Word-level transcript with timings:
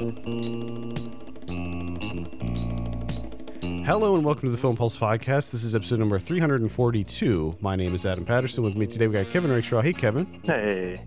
Hello 0.00 0.08
and 4.14 4.24
welcome 4.24 4.48
to 4.48 4.50
the 4.50 4.56
Film 4.56 4.74
Pulse 4.74 4.96
podcast. 4.96 5.50
This 5.50 5.62
is 5.62 5.74
episode 5.74 5.98
number 5.98 6.18
342. 6.18 7.58
My 7.60 7.76
name 7.76 7.94
is 7.94 8.06
Adam 8.06 8.24
Patterson. 8.24 8.64
With 8.64 8.76
me 8.76 8.86
today 8.86 9.08
we 9.08 9.12
got 9.12 9.28
Kevin 9.28 9.50
Rakestraw. 9.50 9.82
Hey, 9.82 9.92
Kevin. 9.92 10.40
Hey. 10.42 11.04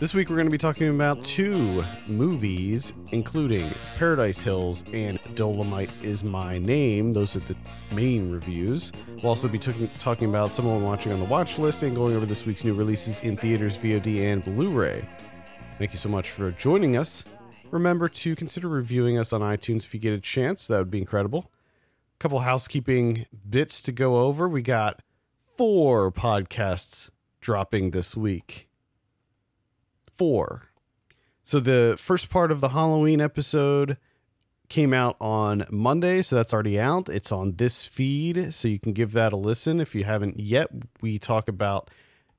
This 0.00 0.12
week 0.12 0.28
we're 0.28 0.34
going 0.34 0.48
to 0.48 0.50
be 0.50 0.58
talking 0.58 0.88
about 0.88 1.22
two 1.22 1.84
movies, 2.08 2.94
including 3.12 3.70
Paradise 3.96 4.42
Hills 4.42 4.82
and 4.92 5.20
Dolomite 5.36 5.90
is 6.02 6.24
My 6.24 6.58
Name. 6.58 7.12
Those 7.12 7.36
are 7.36 7.40
the 7.40 7.54
main 7.92 8.32
reviews. 8.32 8.90
We'll 9.22 9.28
also 9.28 9.46
be 9.46 9.60
talking 9.60 9.88
talking 10.00 10.28
about 10.28 10.50
someone 10.50 10.82
watching 10.82 11.12
on 11.12 11.20
the 11.20 11.26
watch 11.26 11.60
list 11.60 11.84
and 11.84 11.94
going 11.94 12.16
over 12.16 12.26
this 12.26 12.44
week's 12.44 12.64
new 12.64 12.74
releases 12.74 13.20
in 13.20 13.36
theaters, 13.36 13.78
VOD, 13.78 14.32
and 14.32 14.44
Blu 14.44 14.70
ray. 14.70 15.04
Thank 15.78 15.92
you 15.92 15.98
so 15.98 16.08
much 16.08 16.30
for 16.30 16.50
joining 16.50 16.96
us. 16.96 17.22
Remember 17.70 18.08
to 18.08 18.36
consider 18.36 18.68
reviewing 18.68 19.18
us 19.18 19.32
on 19.32 19.40
iTunes 19.40 19.84
if 19.84 19.92
you 19.92 20.00
get 20.00 20.12
a 20.12 20.20
chance. 20.20 20.66
That 20.66 20.78
would 20.78 20.90
be 20.90 20.98
incredible. 20.98 21.50
A 22.14 22.18
couple 22.18 22.40
housekeeping 22.40 23.26
bits 23.48 23.82
to 23.82 23.92
go 23.92 24.18
over. 24.22 24.48
We 24.48 24.62
got 24.62 25.02
four 25.56 26.12
podcasts 26.12 27.10
dropping 27.40 27.90
this 27.90 28.16
week. 28.16 28.68
Four. 30.16 30.62
So 31.42 31.60
the 31.60 31.96
first 31.98 32.30
part 32.30 32.50
of 32.50 32.60
the 32.60 32.70
Halloween 32.70 33.20
episode 33.20 33.98
came 34.68 34.92
out 34.92 35.16
on 35.20 35.66
Monday, 35.70 36.22
so 36.22 36.34
that's 36.34 36.52
already 36.52 36.78
out. 36.80 37.08
It's 37.08 37.30
on 37.30 37.56
this 37.56 37.84
feed, 37.84 38.52
so 38.52 38.68
you 38.68 38.80
can 38.80 38.92
give 38.92 39.12
that 39.12 39.32
a 39.32 39.36
listen 39.36 39.80
if 39.80 39.94
you 39.94 40.04
haven't 40.04 40.40
yet. 40.40 40.68
We 41.00 41.18
talk 41.18 41.48
about 41.48 41.90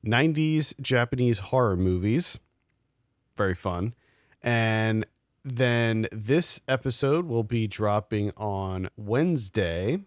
90s 0.06 0.74
Japanese 0.82 1.40
horror 1.40 1.78
movies. 1.78 2.40
Very 3.38 3.56
fun. 3.56 3.94
And 4.42 5.06
then 5.56 6.08
this 6.12 6.60
episode 6.68 7.26
will 7.26 7.44
be 7.44 7.68
dropping 7.68 8.32
on 8.36 8.90
Wednesday. 8.98 10.00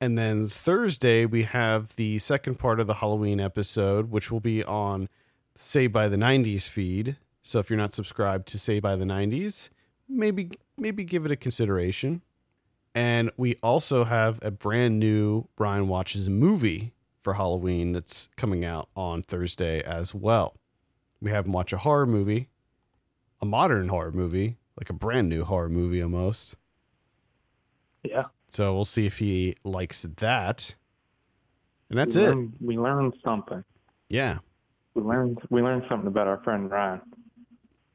And 0.00 0.16
then 0.16 0.48
Thursday, 0.48 1.26
we 1.26 1.42
have 1.42 1.94
the 1.96 2.18
second 2.18 2.58
part 2.58 2.80
of 2.80 2.86
the 2.86 2.94
Halloween 2.94 3.40
episode, 3.40 4.10
which 4.10 4.30
will 4.30 4.40
be 4.40 4.64
on 4.64 5.08
Say 5.56 5.88
by 5.88 6.08
the 6.08 6.16
90s 6.16 6.62
feed. 6.62 7.18
So 7.42 7.58
if 7.58 7.68
you're 7.68 7.76
not 7.76 7.92
subscribed 7.92 8.48
to 8.48 8.58
Say 8.58 8.80
by 8.80 8.96
the 8.96 9.04
90s, 9.04 9.68
maybe 10.08 10.50
maybe 10.78 11.04
give 11.04 11.26
it 11.26 11.32
a 11.32 11.36
consideration. 11.36 12.22
And 12.94 13.30
we 13.36 13.56
also 13.62 14.04
have 14.04 14.38
a 14.42 14.50
brand 14.50 14.98
new 14.98 15.48
Ryan 15.58 15.86
Watches 15.86 16.30
movie 16.30 16.94
for 17.22 17.34
Halloween 17.34 17.92
that's 17.92 18.28
coming 18.36 18.64
out 18.64 18.88
on 18.96 19.22
Thursday 19.22 19.82
as 19.82 20.14
well. 20.14 20.56
We 21.20 21.30
have 21.30 21.44
him 21.44 21.52
watch 21.52 21.72
a 21.72 21.78
horror 21.78 22.06
movie, 22.06 22.48
a 23.42 23.46
modern 23.46 23.88
horror 23.88 24.12
movie, 24.12 24.56
like 24.78 24.90
a 24.90 24.92
brand 24.94 25.28
new 25.28 25.44
horror 25.44 25.68
movie 25.68 26.02
almost. 26.02 26.56
Yeah. 28.02 28.22
So 28.48 28.74
we'll 28.74 28.84
see 28.84 29.06
if 29.06 29.18
he 29.18 29.56
likes 29.64 30.02
that. 30.16 30.74
And 31.88 31.98
that's 31.98 32.16
we 32.16 32.22
it. 32.24 32.48
We 32.60 32.78
learned 32.78 33.14
something. 33.24 33.64
Yeah. 34.08 34.38
We 34.94 35.02
learned 35.02 35.38
we 35.50 35.62
learned 35.62 35.84
something 35.88 36.08
about 36.08 36.26
our 36.26 36.42
friend 36.42 36.70
Ryan. 36.70 37.00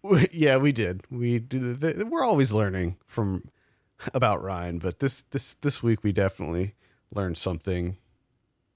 We- 0.02 0.28
Yeah, 0.34 0.58
we 0.58 0.72
did. 0.72 1.02
We 1.10 1.40
do. 1.40 1.76
th- 1.76 1.98
We're 1.98 2.24
always 2.24 2.52
learning 2.54 2.98
from 3.06 3.50
about 4.14 4.44
Ryan, 4.44 4.80
but 4.80 5.00
this 5.00 5.24
this 5.32 5.56
this 5.62 5.82
week 5.82 6.04
we 6.04 6.12
definitely 6.12 6.76
learned 7.14 7.38
something 7.38 7.98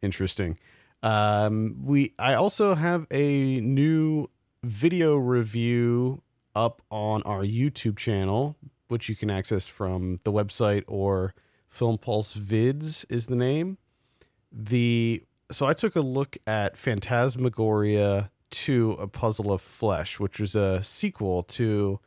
interesting. 0.02 0.58
Um, 1.04 1.78
we 1.84 2.14
I 2.18 2.34
also 2.34 2.76
have 2.76 3.06
a 3.12 3.60
new 3.62 4.30
video 4.64 5.16
review 5.16 6.22
up 6.56 6.82
on 6.90 7.22
our 7.24 7.42
YouTube 7.42 7.98
channel, 7.98 8.56
which 8.88 9.10
you 9.10 9.16
can 9.16 9.30
access 9.30 9.68
from 9.68 10.20
the 10.24 10.32
website 10.32 10.84
or 10.88 11.34
Film 11.70 11.98
Pulse 11.98 12.34
Vids 12.36 13.06
is 13.10 13.28
the 13.28 13.36
name. 13.36 13.78
The 14.52 15.24
so 15.52 15.66
I 15.66 15.74
took 15.74 15.96
a 15.96 16.02
look 16.02 16.38
at 16.46 16.78
Phantasmagoria 16.78 18.32
2 18.52 18.98
A 19.00 19.08
Puzzle 19.08 19.52
of 19.52 19.62
Flesh, 19.62 20.20
which 20.20 20.40
was 20.40 20.56
a 20.56 20.82
sequel 20.84 21.44
to 21.44 22.00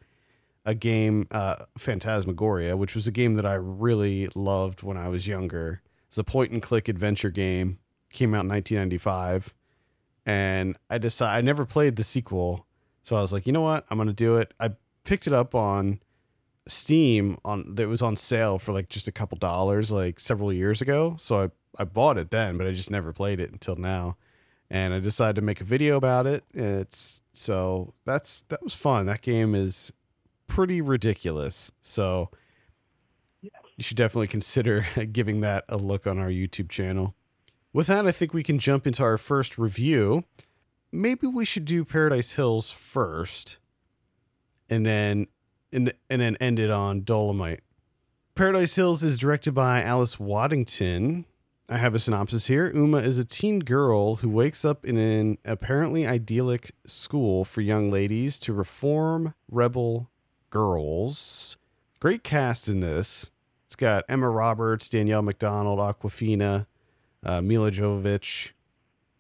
a 0.65 0.75
game 0.75 1.27
uh 1.31 1.65
Phantasmagoria, 1.79 2.77
which 2.77 2.95
was 2.95 3.07
a 3.07 3.13
game 3.13 3.35
that 3.35 3.47
I 3.47 3.55
really 3.55 4.29
loved 4.35 4.83
when 4.83 4.97
I 4.97 5.09
was 5.09 5.27
younger. 5.27 5.83
It's 6.09 6.19
a 6.19 6.25
point 6.25 6.53
and 6.53 6.63
click 6.63 6.89
adventure 6.89 7.31
game. 7.31 7.79
Came 8.11 8.35
out 8.35 8.45
in 8.45 8.49
1995 8.49 9.55
and 10.27 10.77
I 10.91 10.99
decided 10.99 11.39
I 11.39 11.41
never 11.41 11.65
played 11.65 11.97
the 11.97 12.05
sequel. 12.05 12.67
So 13.03 13.17
I 13.17 13.21
was 13.21 13.33
like, 13.33 13.47
"You 13.47 13.53
know 13.53 13.61
what? 13.61 13.85
I'm 13.91 13.99
going 13.99 14.09
to 14.09 14.15
do 14.15 14.37
it." 14.37 14.55
I 14.61 14.73
picked 15.05 15.27
it 15.27 15.33
up 15.33 15.55
on 15.55 16.01
Steam 16.69 17.39
on 17.45 17.75
that 17.75 17.89
was 17.89 18.03
on 18.03 18.17
sale 18.17 18.59
for 18.59 18.73
like 18.73 18.89
just 18.89 19.09
a 19.09 19.13
couple 19.13 19.37
dollars 19.39 19.91
like 19.91 20.21
several 20.21 20.53
years 20.53 20.81
ago. 20.81 21.17
So 21.19 21.43
I 21.45 21.51
I 21.79 21.85
bought 21.85 22.19
it 22.19 22.31
then, 22.31 22.59
but 22.59 22.67
I 22.67 22.73
just 22.73 22.91
never 22.91 23.13
played 23.13 23.41
it 23.41 23.51
until 23.51 23.77
now. 23.77 24.17
And 24.71 24.95
I 24.95 25.01
decided 25.01 25.37
to 25.37 25.43
make 25.43 25.61
a 25.61 25.65
video 25.65 25.97
about 25.97 26.27
it. 26.27 26.45
It's 26.55 27.21
so 27.33 27.95
that's 28.05 28.43
that 28.49 28.63
was 28.63 28.75
fun. 28.75 29.07
That 29.07 29.23
game 29.23 29.55
is 29.55 29.93
pretty 30.47 30.81
ridiculous. 30.81 31.71
So 31.83 32.31
you 33.43 33.83
should 33.83 33.97
definitely 33.97 34.29
consider 34.29 34.87
giving 35.13 35.41
that 35.41 35.65
a 35.69 35.77
look 35.77 36.07
on 36.07 36.19
our 36.19 36.29
YouTube 36.29 36.69
channel. 36.69 37.15
With 37.73 37.87
that, 37.87 38.07
I 38.07 38.13
think 38.13 38.35
we 38.35 38.43
can 38.43 38.59
jump 38.59 38.87
into 38.87 39.03
our 39.03 39.17
first 39.17 39.57
review. 39.57 40.25
Maybe 40.93 41.27
we 41.27 41.47
should 41.47 41.65
do 41.65 41.85
Paradise 41.85 42.33
Hills 42.33 42.71
first 42.71 43.57
and 44.69 44.85
then 44.85 45.27
and, 45.73 45.93
and 46.11 46.21
then 46.21 46.37
end 46.37 46.59
it 46.59 46.71
on 46.71 47.03
Dolomite. 47.03 47.61
Paradise 48.35 48.75
Hills 48.75 49.03
is 49.03 49.19
directed 49.19 49.53
by 49.53 49.83
Alice 49.83 50.21
Waddington. 50.21 51.25
I 51.69 51.79
have 51.79 51.95
a 51.95 51.99
synopsis 51.99 52.47
here. 52.47 52.71
Uma 52.75 52.99
is 52.99 53.17
a 53.17 53.25
teen 53.25 53.61
girl 53.61 54.17
who 54.17 54.29
wakes 54.29 54.65
up 54.65 54.85
in 54.85 54.99
an 54.99 55.39
apparently 55.47 56.07
idyllic 56.07 56.73
school 56.85 57.45
for 57.45 57.63
young 57.63 57.91
ladies 57.91 58.39
to 58.41 58.53
reform 58.53 59.35
rebel 59.51 60.11
girls. 60.51 61.57
Great 62.01 62.23
cast 62.23 62.69
in 62.69 62.81
this. 62.81 63.31
It's 63.67 63.77
got 63.77 64.05
Emma 64.09 64.29
Roberts, 64.29 64.91
Danielle 64.91 65.23
Macdonald, 65.23 65.79
Awkwafina, 65.79 66.67
uh, 67.23 67.41
Milla 67.41 67.71
Jovovich. 67.71 68.51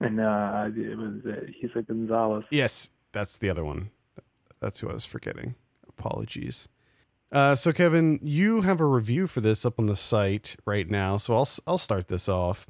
And 0.02 0.20
uh 0.20 0.68
it 0.76 0.98
was 0.98 1.20
uh, 1.26 1.40
Eiza 1.62 1.86
Gonzalez. 1.86 2.44
Yes, 2.50 2.90
that's 3.12 3.38
the 3.38 3.48
other 3.48 3.64
one. 3.64 3.90
That's 4.60 4.80
who 4.80 4.88
I 4.90 4.94
was 4.94 5.04
forgetting. 5.04 5.54
Apologies. 5.88 6.68
Uh, 7.30 7.54
so 7.54 7.72
Kevin, 7.72 8.20
you 8.22 8.60
have 8.60 8.80
a 8.80 8.84
review 8.84 9.26
for 9.26 9.40
this 9.40 9.64
up 9.64 9.78
on 9.78 9.86
the 9.86 9.96
site 9.96 10.56
right 10.66 10.88
now, 10.88 11.16
so 11.16 11.34
I'll 11.34 11.48
I'll 11.66 11.78
start 11.78 12.08
this 12.08 12.28
off. 12.28 12.66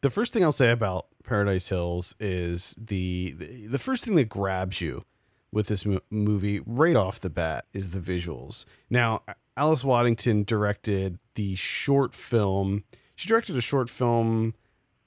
The 0.00 0.10
first 0.10 0.32
thing 0.32 0.42
I'll 0.42 0.52
say 0.52 0.70
about 0.70 1.06
Paradise 1.24 1.68
Hills 1.68 2.14
is 2.18 2.74
the 2.78 3.34
the, 3.36 3.66
the 3.66 3.78
first 3.78 4.04
thing 4.04 4.14
that 4.14 4.28
grabs 4.28 4.80
you 4.80 5.04
with 5.52 5.66
this 5.66 5.84
mo- 5.84 6.00
movie 6.10 6.60
right 6.64 6.96
off 6.96 7.20
the 7.20 7.30
bat 7.30 7.66
is 7.72 7.90
the 7.90 8.00
visuals. 8.00 8.64
Now, 8.90 9.22
Alice 9.56 9.84
Waddington 9.84 10.44
directed 10.44 11.18
the 11.34 11.54
short 11.54 12.14
film. 12.14 12.84
She 13.14 13.28
directed 13.28 13.56
a 13.56 13.60
short 13.60 13.88
film 13.88 14.54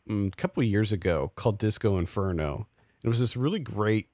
a 0.09 0.31
couple 0.35 0.61
of 0.61 0.69
years 0.69 0.91
ago 0.91 1.31
called 1.35 1.57
Disco 1.57 1.97
Inferno. 1.97 2.67
It 3.03 3.07
was 3.07 3.19
this 3.19 3.35
really 3.37 3.59
great 3.59 4.09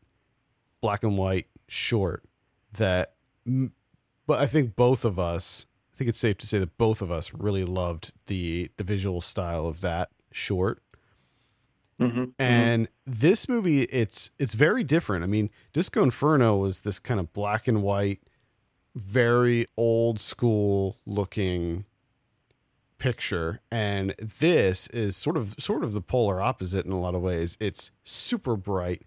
black 0.82 1.04
and 1.04 1.18
white 1.18 1.48
short 1.68 2.24
that 2.74 3.14
mm, 3.48 3.72
but 4.26 4.42
I 4.42 4.48
think 4.48 4.76
both 4.76 5.06
of 5.06 5.20
us 5.20 5.66
I 5.94 5.98
think 5.98 6.10
it's 6.10 6.20
safe 6.20 6.38
to 6.40 6.48
say 6.48 6.60
that 6.60 6.78
both 6.78 7.02
of 7.02 7.12
us 7.12 7.34
really 7.34 7.64
loved 7.64 8.14
the 8.28 8.72
the 8.78 8.84
visual 8.84 9.22
style 9.22 9.68
of 9.68 9.82
that 9.82 10.10
short. 10.32 10.82
Mm-hmm. 12.00 12.26
And 12.40 12.88
this 13.06 13.48
movie 13.48 13.84
it's 13.84 14.32
it's 14.40 14.56
very 14.56 14.84
different. 14.84 15.24
I 15.24 15.28
mean, 15.28 15.50
Disco 15.72 16.04
Inferno 16.04 16.58
was 16.58 16.82
this 16.82 17.00
kind 17.00 17.20
of 17.20 17.32
black 17.34 17.68
and 17.68 17.84
white 17.84 18.22
very 18.96 19.68
old 19.78 20.20
school 20.20 20.98
looking 21.06 21.86
picture 23.04 23.60
and 23.72 24.16
this 24.20 24.88
is 24.88 25.18
sort 25.18 25.36
of 25.36 25.56
sort 25.60 25.84
of 25.84 25.94
the 25.94 26.02
polar 26.02 26.42
opposite 26.42 26.86
in 26.86 26.92
a 26.92 27.00
lot 27.00 27.16
of 27.16 27.22
ways. 27.22 27.58
It's 27.60 27.92
super 28.04 28.56
bright, 28.56 29.02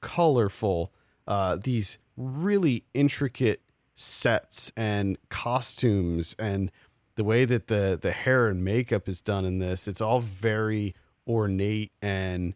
colorful, 0.00 0.92
uh 1.26 1.56
these 1.62 1.98
really 2.16 2.84
intricate 2.94 3.62
sets 3.94 4.72
and 4.76 5.16
costumes 5.28 6.34
and 6.38 6.70
the 7.16 7.24
way 7.24 7.44
that 7.44 7.68
the 7.68 7.98
the 8.00 8.10
hair 8.12 8.48
and 8.48 8.64
makeup 8.64 9.08
is 9.08 9.20
done 9.20 9.44
in 9.44 9.58
this 9.58 9.86
it's 9.86 10.00
all 10.00 10.20
very 10.20 10.94
ornate 11.28 11.92
and 12.02 12.54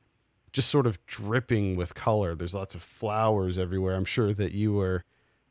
just 0.52 0.68
sort 0.68 0.86
of 0.86 0.98
dripping 1.06 1.76
with 1.76 1.94
color 1.94 2.34
there's 2.34 2.54
lots 2.54 2.74
of 2.74 2.82
flowers 2.82 3.58
everywhere 3.58 3.94
i'm 3.94 4.04
sure 4.04 4.32
that 4.32 4.52
you 4.52 4.72
were 4.72 5.04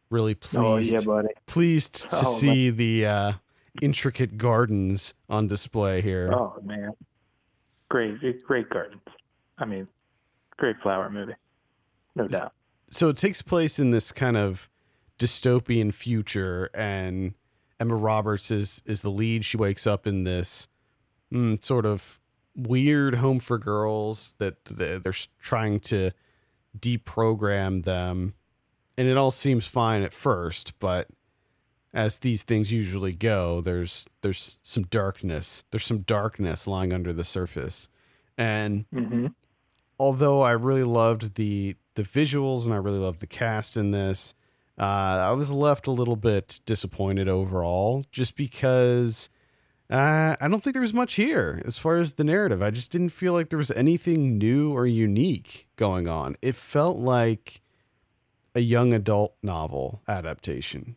really 0.10 0.34
Oh 0.34 0.76
pleased 0.76 0.94
yeah, 0.94 1.02
buddy. 1.02 1.30
pleased 1.46 1.94
to 1.96 2.08
Oh, 2.12 2.24
see 2.38 2.70
the 2.72 3.06
uh 3.06 3.34
intricate 3.82 4.38
gardens 4.38 5.14
on 5.30 5.48
display 5.48 6.02
here 6.02 6.32
Oh 6.34 6.56
man. 6.64 6.92
Great 7.90 8.18
great 8.46 8.70
gardens. 8.70 9.02
I 9.58 9.66
mean, 9.66 9.88
great 10.58 10.76
flower 10.82 11.10
movie. 11.10 11.36
No 12.16 12.28
doubt. 12.28 12.54
so 12.90 13.10
it 13.10 13.18
takes 13.18 13.42
place 13.42 13.80
in 13.80 13.92
this 13.92 14.12
kind 14.12 14.38
of 14.38 14.70
dystopian 15.20 15.94
future 15.94 16.70
and 16.74 17.34
Emma 17.80 17.96
Roberts 17.96 18.52
is 18.52 18.82
is 18.86 19.02
the 19.02 19.12
lead. 19.12 19.46
She 19.46 19.58
wakes 19.58 19.86
up 19.86 20.08
in 20.08 20.24
this 20.24 20.68
mm, 21.34 21.64
sort 21.64 21.86
of 21.86 22.20
weird 22.56 23.16
home 23.16 23.40
for 23.40 23.58
girls 23.58 24.34
that 24.38 24.64
they're 24.66 25.14
trying 25.42 25.80
to 25.82 26.12
deprogram 26.78 27.84
them 27.84 28.34
and 28.98 29.08
it 29.08 29.18
all 29.18 29.32
seems 29.32 29.68
fine 29.68 30.04
at 30.04 30.14
first 30.14 30.78
but 30.80 31.08
as 31.96 32.18
these 32.18 32.44
things 32.44 32.72
usually 32.72 33.14
go 33.14 33.62
there's 33.62 34.06
there's 34.22 34.60
some 34.62 34.84
darkness 34.84 35.64
there's 35.72 35.86
some 35.86 36.00
darkness 36.00 36.68
lying 36.68 36.94
under 36.94 37.14
the 37.14 37.24
surface 37.24 37.88
and 38.38 38.86
mm-hmm. 38.94 39.28
although 39.98 40.42
i 40.42 40.52
really 40.52 40.84
loved 40.84 41.36
the 41.36 41.76
the 41.96 42.04
visuals 42.04 42.66
and 42.66 42.74
i 42.74 42.78
really 42.78 43.00
loved 43.00 43.22
the 43.22 43.28
cast 43.28 43.78
in 43.78 43.92
this 43.92 44.36
uh, 44.78 44.84
i 44.84 45.32
was 45.32 45.50
left 45.50 45.88
a 45.88 45.92
little 45.92 46.18
bit 46.18 46.60
disappointed 46.66 47.30
overall 47.30 48.04
just 48.12 48.36
because 48.36 49.30
uh, 49.88 50.36
I 50.42 50.48
don't 50.48 50.64
think 50.64 50.74
there 50.74 50.82
was 50.82 50.96
much 50.96 51.14
here 51.14 51.62
as 51.64 51.78
far 51.78 51.98
as 51.98 52.14
the 52.14 52.24
narrative. 52.24 52.60
I 52.60 52.72
just 52.72 52.90
didn't 52.92 53.10
feel 53.10 53.34
like 53.34 53.50
there 53.50 53.60
was 53.60 53.70
anything 53.70 54.40
new 54.40 54.76
or 54.76 54.88
unique 54.88 55.68
going 55.76 56.08
on. 56.08 56.36
It 56.42 56.56
felt 56.56 56.98
like 56.98 57.62
a 58.56 58.62
young 58.62 58.94
adult 58.94 59.36
novel 59.44 60.02
adaptation 60.08 60.96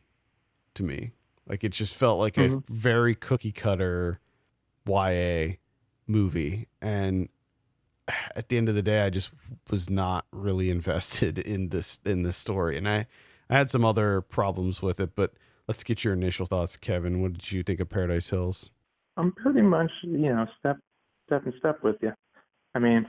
to 0.79 0.83
me. 0.83 1.13
Like 1.47 1.63
it 1.65 1.71
just 1.71 1.95
felt 1.95 2.19
like 2.19 2.35
mm-hmm. 2.35 2.57
a 2.57 2.63
very 2.69 3.15
cookie 3.15 3.53
cutter 3.53 4.21
YA 4.87 5.57
movie. 6.07 6.69
And 6.81 7.29
at 8.35 8.49
the 8.49 8.57
end 8.57 8.69
of 8.69 8.75
the 8.75 8.83
day, 8.83 9.03
I 9.03 9.11
just 9.11 9.31
was 9.71 9.91
not 9.91 10.25
really 10.33 10.71
invested 10.79 11.39
in 11.39 11.69
this 11.69 11.99
in 12.05 12.23
this 12.23 12.37
story. 12.37 12.79
And 12.79 12.89
I, 12.89 13.07
I 13.51 13.57
had 13.57 13.71
some 13.71 13.85
other 13.85 14.21
problems 14.21 14.83
with 14.83 15.01
it, 15.01 15.15
but 15.15 15.33
let's 15.67 15.83
get 15.83 16.05
your 16.05 16.15
initial 16.15 16.47
thoughts, 16.47 16.77
Kevin. 16.77 17.23
What 17.23 17.35
did 17.35 17.53
you 17.53 17.63
think 17.63 17.81
of 17.81 17.89
Paradise 17.89 18.31
Hills? 18.31 18.71
I'm 19.17 19.33
pretty 19.33 19.63
much, 19.63 19.91
you 20.03 20.33
know, 20.33 20.47
step 20.59 20.79
step 21.27 21.45
and 21.45 21.55
step 21.59 21.83
with 21.83 21.97
you. 22.01 22.13
I 22.75 22.79
mean, 22.79 23.07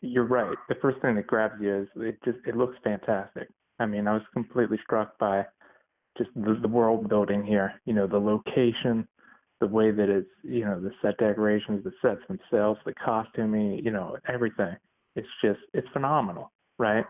you're 0.00 0.24
right. 0.24 0.56
The 0.68 0.76
first 0.76 1.00
thing 1.00 1.16
that 1.16 1.26
grabs 1.26 1.60
you 1.60 1.82
is 1.82 1.88
it 1.96 2.18
just 2.24 2.38
it 2.46 2.56
looks 2.56 2.76
fantastic. 2.84 3.48
I 3.78 3.86
mean, 3.86 4.06
I 4.06 4.12
was 4.12 4.22
completely 4.34 4.78
struck 4.84 5.18
by 5.18 5.46
just 6.18 6.30
the, 6.34 6.58
the 6.60 6.68
world 6.68 7.08
building 7.08 7.44
here. 7.44 7.80
You 7.84 7.94
know, 7.94 8.06
the 8.06 8.18
location, 8.18 9.06
the 9.60 9.66
way 9.66 9.90
that 9.90 10.08
it's, 10.08 10.28
you 10.42 10.64
know, 10.64 10.80
the 10.80 10.90
set 11.02 11.18
decorations, 11.18 11.84
the 11.84 11.92
sets 12.02 12.20
themselves, 12.28 12.80
the 12.84 12.94
costuming, 12.94 13.80
you 13.84 13.90
know, 13.90 14.16
everything. 14.28 14.76
It's 15.16 15.28
just 15.44 15.60
it's 15.74 15.88
phenomenal, 15.92 16.52
right? 16.78 17.04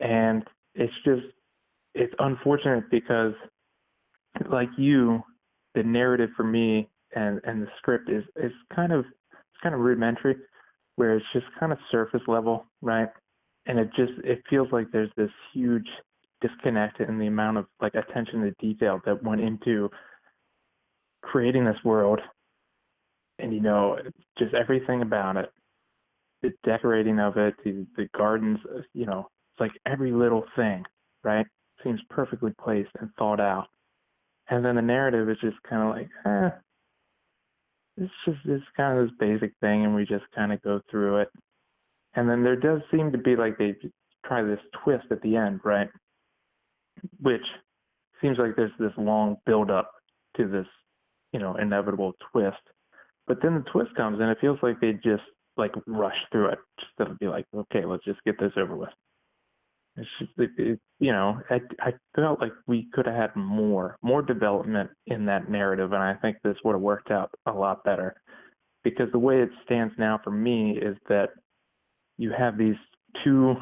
And 0.00 0.44
it's 0.74 0.92
just 1.04 1.22
it's 1.94 2.14
unfortunate 2.18 2.90
because 2.90 3.34
like 4.50 4.68
you, 4.76 5.22
the 5.74 5.82
narrative 5.82 6.30
for 6.36 6.44
me 6.44 6.88
and 7.14 7.40
and 7.44 7.62
the 7.62 7.68
script 7.78 8.10
is 8.10 8.24
is 8.36 8.52
kind 8.74 8.92
of 8.92 9.04
it's 9.30 9.62
kind 9.62 9.74
of 9.74 9.80
rudimentary, 9.80 10.36
where 10.96 11.16
it's 11.16 11.26
just 11.32 11.46
kind 11.58 11.72
of 11.72 11.78
surface 11.90 12.22
level, 12.26 12.66
right? 12.82 13.08
And 13.66 13.78
it 13.78 13.88
just 13.96 14.12
it 14.24 14.42
feels 14.50 14.68
like 14.72 14.90
there's 14.92 15.10
this 15.16 15.30
huge 15.52 15.86
disconnect 16.46 17.00
in 17.00 17.18
the 17.18 17.26
amount 17.26 17.58
of 17.58 17.66
like 17.80 17.94
attention 17.94 18.42
to 18.42 18.50
detail 18.60 19.00
that 19.06 19.22
went 19.22 19.40
into 19.40 19.90
creating 21.22 21.64
this 21.64 21.82
world, 21.84 22.20
and 23.38 23.52
you 23.54 23.60
know 23.60 23.98
just 24.38 24.54
everything 24.54 25.02
about 25.02 25.36
it, 25.36 25.50
the 26.42 26.52
decorating 26.64 27.18
of 27.20 27.36
it, 27.36 27.54
the 27.64 27.86
the 27.96 28.08
gardens, 28.16 28.58
you 28.92 29.06
know, 29.06 29.28
it's 29.52 29.60
like 29.60 29.72
every 29.86 30.12
little 30.12 30.44
thing, 30.56 30.84
right? 31.22 31.46
Seems 31.82 32.00
perfectly 32.10 32.52
placed 32.62 32.90
and 33.00 33.10
thought 33.18 33.40
out. 33.40 33.66
And 34.48 34.64
then 34.64 34.76
the 34.76 34.82
narrative 34.82 35.28
is 35.30 35.38
just 35.40 35.56
kind 35.68 35.82
of 35.82 35.96
like, 35.96 36.08
eh, 36.26 36.50
it's 37.96 38.12
just 38.26 38.38
it's 38.44 38.64
kind 38.76 38.98
of 38.98 39.06
this 39.06 39.16
basic 39.18 39.52
thing, 39.60 39.84
and 39.84 39.94
we 39.94 40.04
just 40.04 40.24
kind 40.34 40.52
of 40.52 40.60
go 40.62 40.80
through 40.90 41.20
it. 41.20 41.28
And 42.14 42.28
then 42.28 42.42
there 42.44 42.56
does 42.56 42.80
seem 42.90 43.10
to 43.12 43.18
be 43.18 43.36
like 43.36 43.58
they 43.58 43.74
try 44.26 44.42
this 44.42 44.60
twist 44.82 45.06
at 45.10 45.22
the 45.22 45.36
end, 45.36 45.60
right? 45.64 45.88
Which 47.20 47.44
seems 48.20 48.38
like 48.38 48.56
there's 48.56 48.72
this 48.78 48.92
long 48.96 49.36
build 49.46 49.70
up 49.70 49.90
to 50.36 50.48
this, 50.48 50.66
you 51.32 51.40
know, 51.40 51.56
inevitable 51.56 52.12
twist. 52.32 52.56
But 53.26 53.38
then 53.42 53.54
the 53.54 53.70
twist 53.70 53.94
comes, 53.96 54.20
and 54.20 54.30
it 54.30 54.38
feels 54.40 54.58
like 54.62 54.80
they 54.80 54.92
just 54.92 55.22
like 55.56 55.72
rush 55.86 56.16
through 56.32 56.48
it, 56.48 56.58
just 56.80 57.10
to 57.10 57.16
be 57.16 57.26
like, 57.26 57.46
okay, 57.54 57.84
let's 57.84 58.04
just 58.04 58.22
get 58.24 58.38
this 58.38 58.52
over 58.56 58.76
with. 58.76 58.90
It's 59.96 60.08
just, 60.18 60.32
it, 60.36 60.50
it, 60.58 60.80
you 60.98 61.12
know, 61.12 61.40
I, 61.50 61.60
I 61.80 61.92
felt 62.16 62.40
like 62.40 62.52
we 62.66 62.88
could 62.92 63.06
have 63.06 63.14
had 63.14 63.36
more, 63.36 63.96
more 64.02 64.22
development 64.22 64.90
in 65.06 65.24
that 65.26 65.48
narrative, 65.48 65.92
and 65.92 66.02
I 66.02 66.14
think 66.14 66.38
this 66.42 66.56
would 66.64 66.72
have 66.72 66.80
worked 66.80 67.10
out 67.12 67.30
a 67.46 67.52
lot 67.52 67.84
better. 67.84 68.14
Because 68.82 69.06
the 69.12 69.18
way 69.18 69.40
it 69.40 69.50
stands 69.64 69.94
now 69.96 70.20
for 70.22 70.30
me 70.30 70.76
is 70.76 70.96
that 71.08 71.30
you 72.18 72.32
have 72.36 72.58
these 72.58 72.76
two, 73.22 73.54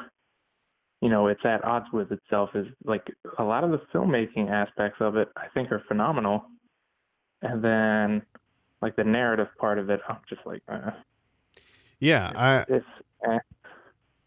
you 1.03 1.09
know, 1.09 1.27
it's 1.27 1.45
at 1.45 1.65
odds 1.65 1.87
with 1.93 2.13
itself. 2.13 2.51
Is 2.55 2.67
like 2.85 3.05
a 3.37 3.43
lot 3.43 3.65
of 3.65 3.73
the 3.73 3.81
filmmaking 3.93 4.49
aspects 4.49 4.99
of 5.01 5.17
it, 5.17 5.29
I 5.37 5.49
think, 5.53 5.73
are 5.73 5.83
phenomenal, 5.89 6.45
and 7.43 7.63
then 7.63 8.23
like 8.81 8.95
the 8.95 9.05
narrative 9.05 9.49
part 9.59 9.79
of 9.81 9.91
it, 9.91 10.01
I'm 10.09 10.19
just 10.29 10.43
like, 10.47 10.63
uh, 10.69 10.93
yeah, 11.99 12.33
I. 12.35 12.65
It's, 12.69 12.87
eh. 13.29 13.39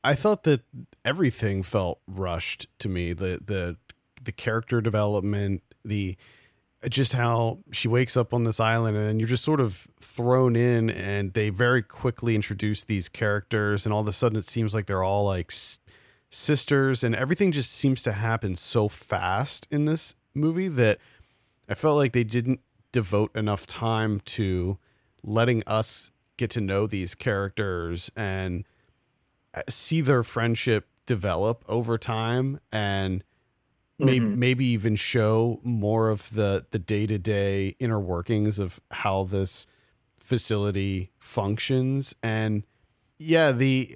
I 0.03 0.15
thought 0.15 0.43
that 0.43 0.61
everything 1.03 1.63
felt 1.63 1.99
rushed 2.07 2.67
to 2.79 2.89
me. 2.89 3.13
The 3.13 3.39
the 3.43 3.77
the 4.21 4.33
character 4.33 4.81
development, 4.81 5.63
the 5.85 6.17
just 6.89 7.13
how 7.13 7.59
she 7.71 7.87
wakes 7.87 8.15
up 8.15 8.33
on 8.33 8.43
this 8.43 8.59
island 8.59 8.95
and 8.95 9.07
then 9.07 9.19
you're 9.19 9.27
just 9.27 9.43
sort 9.43 9.59
of 9.59 9.87
thrown 10.01 10.55
in 10.55 10.89
and 10.89 11.33
they 11.33 11.49
very 11.49 11.81
quickly 11.81 12.35
introduce 12.35 12.83
these 12.83 13.09
characters 13.09 13.85
and 13.85 13.93
all 13.93 14.01
of 14.01 14.07
a 14.07 14.13
sudden 14.13 14.37
it 14.37 14.45
seems 14.45 14.71
like 14.71 14.85
they're 14.85 15.01
all 15.01 15.25
like 15.25 15.51
s- 15.51 15.79
sisters 16.29 17.03
and 17.03 17.15
everything 17.15 17.51
just 17.51 17.71
seems 17.71 18.03
to 18.03 18.11
happen 18.11 18.55
so 18.55 18.87
fast 18.87 19.67
in 19.71 19.85
this 19.85 20.15
movie 20.33 20.67
that 20.67 20.99
I 21.69 21.73
felt 21.75 21.97
like 21.97 22.13
they 22.13 22.23
didn't 22.23 22.59
devote 22.91 23.35
enough 23.35 23.65
time 23.65 24.21
to 24.21 24.77
letting 25.23 25.63
us 25.65 26.11
get 26.37 26.49
to 26.51 26.61
know 26.61 26.87
these 26.87 27.15
characters 27.15 28.11
and 28.15 28.65
see 29.69 30.01
their 30.01 30.23
friendship 30.23 30.87
develop 31.05 31.63
over 31.67 31.97
time 31.97 32.59
and 32.71 33.23
maybe 33.97 34.25
mm-hmm. 34.25 34.39
maybe 34.39 34.65
even 34.65 34.95
show 34.95 35.59
more 35.63 36.09
of 36.09 36.33
the 36.33 36.65
the 36.71 36.79
day-to-day 36.79 37.75
inner 37.79 37.99
workings 37.99 38.59
of 38.59 38.79
how 38.91 39.23
this 39.23 39.65
facility 40.17 41.11
functions 41.17 42.15
and 42.21 42.63
yeah 43.17 43.51
the 43.51 43.95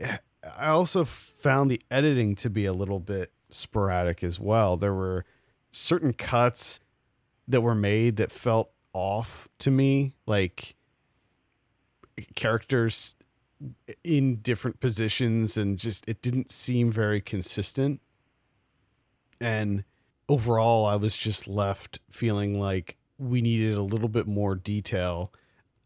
i 0.58 0.68
also 0.68 1.04
found 1.04 1.70
the 1.70 1.82
editing 1.90 2.36
to 2.36 2.50
be 2.50 2.66
a 2.66 2.74
little 2.74 3.00
bit 3.00 3.32
sporadic 3.50 4.24
as 4.24 4.40
well 4.40 4.78
there 4.78 4.94
were 4.94 5.26
certain 5.72 6.14
cuts 6.14 6.80
that 7.48 7.62
were 7.62 7.76
made 7.76 8.16
that 8.18 8.32
felt 8.32 8.72
off 8.94 9.48
to 9.60 9.72
me 9.72 10.14
like 10.26 10.76
characters 12.36 13.16
in 14.04 14.38
different 14.38 14.80
positions 14.80 15.58
and 15.58 15.78
just 15.78 16.08
it 16.08 16.22
didn't 16.22 16.52
seem 16.52 16.92
very 16.92 17.22
consistent. 17.22 18.02
And 19.42 19.84
overall, 20.28 20.86
I 20.86 20.96
was 20.96 21.18
just 21.18 21.48
left 21.48 22.00
feeling 22.10 22.60
like 22.60 22.98
we 23.18 23.42
needed 23.42 23.78
a 23.78 23.84
little 23.84 24.10
bit 24.10 24.28
more 24.28 24.56
detail 24.56 25.34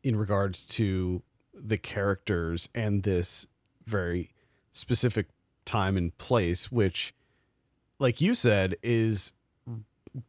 in 0.04 0.16
regards 0.16 0.66
to 0.66 1.24
the 1.54 1.78
characters 1.78 2.70
and 2.76 3.04
this 3.04 3.48
very 3.86 4.33
specific 4.74 5.28
time 5.66 5.96
and 5.96 6.18
place, 6.18 6.72
which, 6.72 7.14
like 8.00 8.20
you 8.20 8.36
said, 8.36 8.76
is 8.84 9.34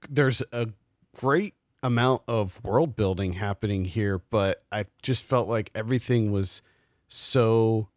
there's 0.09 0.43
a 0.53 0.69
great 1.17 1.55
amount 1.83 2.23
of 2.27 2.63
world 2.65 2.97
building 2.97 3.35
happening 3.35 3.85
here, 3.85 4.19
but 4.19 4.65
I 4.73 4.87
just 5.03 5.23
felt 5.23 5.49
like 5.49 5.71
everything 5.75 6.33
was 6.33 6.63
so 7.09 7.89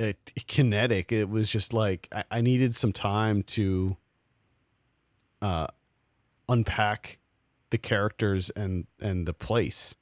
uh, 0.00 0.12
kinetic. 0.46 1.12
It 1.12 1.28
was 1.28 1.50
just 1.50 1.72
like 1.72 2.08
I, 2.12 2.24
I 2.30 2.40
needed 2.40 2.74
some 2.74 2.92
time 2.92 3.42
to 3.44 3.96
uh, 5.40 5.66
unpack 6.48 7.18
the 7.70 7.78
characters 7.78 8.50
and 8.50 8.86
and 9.00 9.26
the 9.26 9.34
place. 9.34 9.96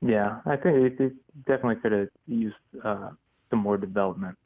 Yeah, 0.00 0.40
I 0.46 0.56
think 0.56 0.76
it, 0.76 1.00
it 1.00 1.12
definitely 1.46 1.76
could 1.76 1.92
have 1.92 2.08
used 2.26 2.56
uh, 2.84 3.10
some 3.52 3.60
more 3.60 3.76
development. 3.76 4.38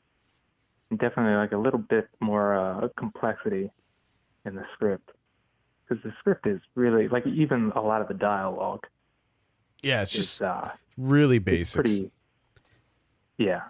Definitely 0.91 1.37
like 1.37 1.53
a 1.53 1.57
little 1.57 1.79
bit 1.79 2.09
more 2.21 2.57
uh, 2.57 2.89
complexity 2.99 3.71
in 4.45 4.57
the 4.57 4.65
script 4.75 5.11
because 5.89 6.03
the 6.03 6.13
script 6.19 6.47
is 6.47 6.61
really 6.75 7.09
like 7.09 7.27
even 7.27 7.73
a 7.77 7.81
lot 7.81 8.03
of 8.03 8.09
the 8.09 8.15
dialogue. 8.15 8.85
Yeah, 9.83 10.03
it's 10.03 10.15
is, 10.15 10.27
just 10.27 10.43
uh, 10.43 10.71
really 10.97 11.39
basic. 11.39 11.85
Pretty, 11.85 12.11
yeah, 13.39 13.63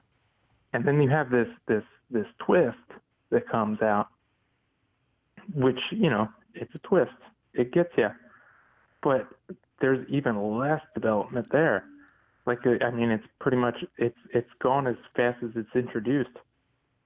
and 0.73 0.85
then 0.85 1.01
you 1.01 1.11
have 1.11 1.31
this 1.31 1.49
this 1.69 1.85
this 2.11 2.27
twist 2.39 2.77
that 3.31 3.49
comes 3.49 3.83
out 3.83 4.09
which 5.55 5.79
you 5.91 6.11
know 6.11 6.29
it's 6.55 6.75
a 6.75 6.79
twist. 6.79 7.11
It 7.55 7.73
gets 7.73 7.91
you, 7.97 8.09
but 9.03 9.27
there's 9.81 10.07
even 10.09 10.59
less 10.59 10.81
development 10.95 11.47
there. 11.51 11.85
Like 12.47 12.59
uh, 12.67 12.85
I 12.85 12.91
mean, 12.91 13.11
it's 13.11 13.27
pretty 13.41 13.57
much 13.57 13.77
it's 13.99 14.17
it's 14.33 14.51
gone 14.63 14.87
as 14.87 14.97
fast 15.17 15.43
as 15.43 15.51
it's 15.57 15.75
introduced, 15.75 16.37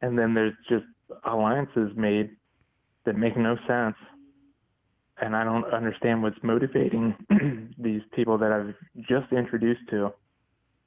and 0.03 0.19
then 0.19 0.35
there's 0.35 0.55
just 0.69 0.85
alliances 1.25 1.91
made 1.97 2.31
that 3.07 3.17
make 3.17 3.37
no 3.37 3.57
sense. 3.67 3.97
And 5.23 5.37
I 5.37 5.45
don't 5.45 5.65
understand 5.67 6.23
what's 6.23 6.39
motivating 6.43 7.15
these 7.79 8.01
people 8.15 8.39
that 8.39 8.53
I've 8.53 8.75
just 9.07 9.31
introduced 9.33 9.83
to. 9.91 10.13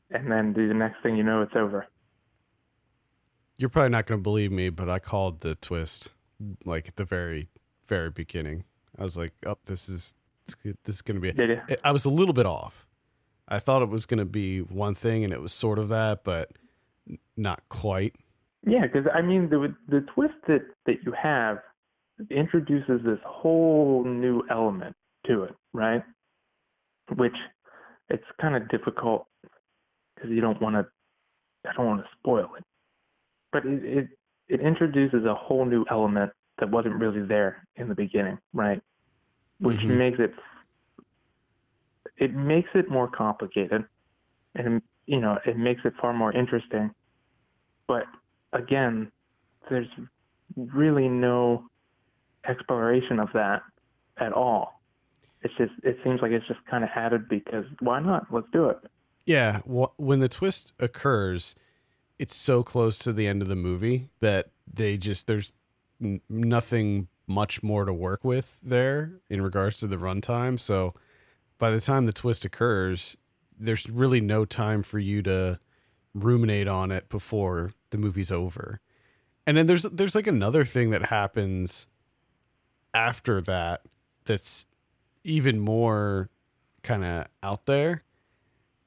And 0.09 0.31
then 0.31 0.53
the 0.53 0.73
next 0.73 1.03
thing 1.03 1.15
you 1.15 1.23
know, 1.23 1.43
it's 1.43 1.55
over. 1.55 1.85
You're 3.57 3.69
probably 3.69 3.89
not 3.89 4.07
going 4.07 4.19
to 4.19 4.23
believe 4.23 4.51
me, 4.51 4.69
but 4.69 4.89
I 4.89 4.97
called 4.97 5.41
the 5.41 5.53
twist 5.55 6.09
like 6.65 6.87
at 6.87 6.95
the 6.95 7.05
very, 7.05 7.49
very 7.87 8.09
beginning. 8.09 8.63
I 8.97 9.03
was 9.03 9.17
like, 9.17 9.33
"Oh, 9.45 9.57
this 9.65 9.89
is 9.89 10.13
this 10.63 10.95
is 10.95 11.01
going 11.01 11.21
to 11.21 11.33
be." 11.33 11.41
You? 11.41 11.61
I 11.83 11.91
was 11.91 12.05
a 12.05 12.09
little 12.09 12.33
bit 12.33 12.45
off. 12.45 12.87
I 13.47 13.59
thought 13.59 13.81
it 13.81 13.89
was 13.89 14.05
going 14.05 14.19
to 14.19 14.25
be 14.25 14.59
one 14.59 14.95
thing, 14.95 15.23
and 15.23 15.33
it 15.33 15.41
was 15.41 15.53
sort 15.53 15.77
of 15.79 15.89
that, 15.89 16.23
but 16.23 16.51
not 17.35 17.61
quite. 17.69 18.15
Yeah, 18.65 18.83
because 18.83 19.05
I 19.13 19.21
mean, 19.21 19.49
the 19.49 19.75
the 19.89 20.01
twist 20.15 20.35
that 20.47 20.61
that 20.85 21.03
you 21.05 21.13
have 21.21 21.59
introduces 22.29 23.01
this 23.03 23.19
whole 23.25 24.03
new 24.05 24.43
element 24.49 24.95
to 25.27 25.43
it, 25.43 25.55
right? 25.73 26.03
Which 27.15 27.35
it's 28.09 28.23
kind 28.39 28.55
of 28.55 28.69
difficult 28.69 29.27
because 30.15 30.31
you 30.31 30.41
don't 30.41 30.61
want 30.61 30.75
to. 30.75 30.87
I 31.69 31.73
don't 31.75 31.85
want 31.85 32.01
to 32.01 32.07
spoil 32.19 32.49
it, 32.57 32.63
but 33.51 33.65
it, 33.65 33.83
it 33.83 34.07
it 34.47 34.61
introduces 34.61 35.25
a 35.25 35.35
whole 35.35 35.65
new 35.65 35.85
element 35.89 36.31
that 36.59 36.69
wasn't 36.69 36.95
really 36.95 37.25
there 37.25 37.65
in 37.75 37.89
the 37.89 37.95
beginning, 37.95 38.37
right? 38.53 38.81
Which 39.59 39.79
Mhm. 39.79 39.97
makes 39.97 40.19
it 40.19 40.33
it 42.23 42.33
makes 42.33 42.69
it 42.73 42.89
more 42.89 43.09
complicated, 43.09 43.83
and 44.55 44.81
you 45.05 45.19
know 45.19 45.37
it 45.45 45.57
makes 45.57 45.81
it 45.83 45.93
far 46.01 46.13
more 46.13 46.31
interesting. 46.31 46.91
But 47.85 48.03
again, 48.53 49.11
there's 49.69 49.89
really 50.55 51.09
no 51.09 51.65
exploration 52.47 53.19
of 53.19 53.27
that 53.33 53.61
at 54.17 54.31
all. 54.31 54.81
It's 55.41 55.53
just 55.57 55.73
it 55.83 55.97
seems 56.05 56.21
like 56.21 56.31
it's 56.31 56.47
just 56.47 56.61
kind 56.71 56.85
of 56.85 56.89
added 56.95 57.27
because 57.27 57.65
why 57.81 57.99
not? 57.99 58.27
Let's 58.31 58.47
do 58.53 58.69
it. 58.69 58.77
Yeah, 59.25 59.59
wh- 59.59 59.99
when 59.99 60.21
the 60.21 60.29
twist 60.29 60.73
occurs, 60.79 61.55
it's 62.17 62.35
so 62.35 62.63
close 62.63 62.97
to 62.99 63.11
the 63.11 63.27
end 63.27 63.41
of 63.41 63.49
the 63.49 63.55
movie 63.55 64.07
that 64.21 64.51
they 64.71 64.95
just 64.95 65.27
there's 65.27 65.51
nothing 66.29 67.09
much 67.27 67.61
more 67.61 67.83
to 67.83 67.93
work 67.93 68.23
with 68.23 68.59
there 68.63 69.19
in 69.29 69.41
regards 69.41 69.77
to 69.79 69.87
the 69.87 69.97
runtime. 69.97 70.57
So 70.57 70.93
by 71.63 71.71
the 71.71 71.79
time 71.79 72.03
the 72.03 72.11
twist 72.11 72.43
occurs, 72.43 73.15
there's 73.57 73.89
really 73.89 74.19
no 74.19 74.43
time 74.43 74.83
for 74.83 74.99
you 74.99 75.21
to 75.21 75.57
ruminate 76.13 76.67
on 76.67 76.91
it 76.91 77.07
before 77.07 77.71
the 77.91 77.97
movie's 77.97 78.33
over. 78.33 78.81
And 79.47 79.55
then 79.55 79.67
there's 79.67 79.83
there's 79.83 80.13
like 80.13 80.27
another 80.27 80.65
thing 80.65 80.89
that 80.89 81.05
happens 81.05 81.87
after 82.93 83.39
that 83.43 83.79
that's 84.25 84.67
even 85.23 85.57
more 85.61 86.29
kind 86.81 87.05
of 87.05 87.27
out 87.41 87.65
there 87.65 88.03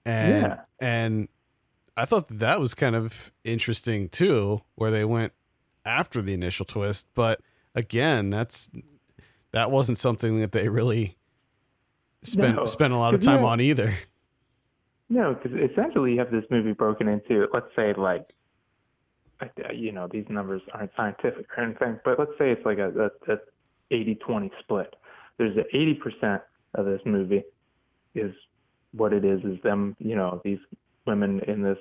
and 0.04 0.42
Yeah. 0.42 0.60
and 0.78 1.28
I 1.96 2.04
thought 2.04 2.28
that, 2.28 2.40
that 2.40 2.60
was 2.60 2.74
kind 2.74 2.94
of 2.94 3.32
interesting 3.42 4.10
too, 4.10 4.60
where 4.74 4.90
they 4.90 5.06
went 5.06 5.32
after 5.86 6.20
the 6.20 6.34
initial 6.34 6.66
twist. 6.66 7.06
But 7.14 7.40
again, 7.74 8.28
that's 8.28 8.68
that 9.52 9.70
wasn't 9.70 9.96
something 9.96 10.38
that 10.42 10.52
they 10.52 10.68
really 10.68 11.16
spent 12.26 12.56
No, 12.56 12.66
spent 12.66 12.92
a 12.92 12.98
lot 12.98 13.14
of 13.14 13.20
time 13.20 13.44
on 13.44 13.60
either. 13.60 13.96
No, 15.08 15.34
because 15.34 15.58
essentially 15.70 16.12
you 16.12 16.18
have 16.18 16.30
this 16.30 16.44
movie 16.50 16.72
broken 16.72 17.08
into, 17.08 17.46
let's 17.52 17.68
say, 17.76 17.94
like, 17.96 18.26
you 19.72 19.92
know, 19.92 20.08
these 20.10 20.24
numbers 20.28 20.62
aren't 20.72 20.90
scientific 20.96 21.46
or 21.56 21.64
anything, 21.64 22.00
but 22.04 22.18
let's 22.18 22.32
say 22.38 22.50
it's 22.50 22.64
like 22.64 22.78
a, 22.78 23.10
a, 23.28 23.32
a 23.32 23.38
80-20 23.92 24.50
split. 24.60 24.94
There's 25.38 25.56
a 25.56 25.76
80% 26.24 26.40
of 26.74 26.86
this 26.86 27.00
movie 27.04 27.44
is 28.14 28.32
what 28.92 29.12
it 29.12 29.24
is, 29.24 29.40
is 29.44 29.60
them, 29.62 29.94
you 29.98 30.16
know, 30.16 30.40
these 30.42 30.58
women 31.06 31.40
in 31.46 31.62
this 31.62 31.78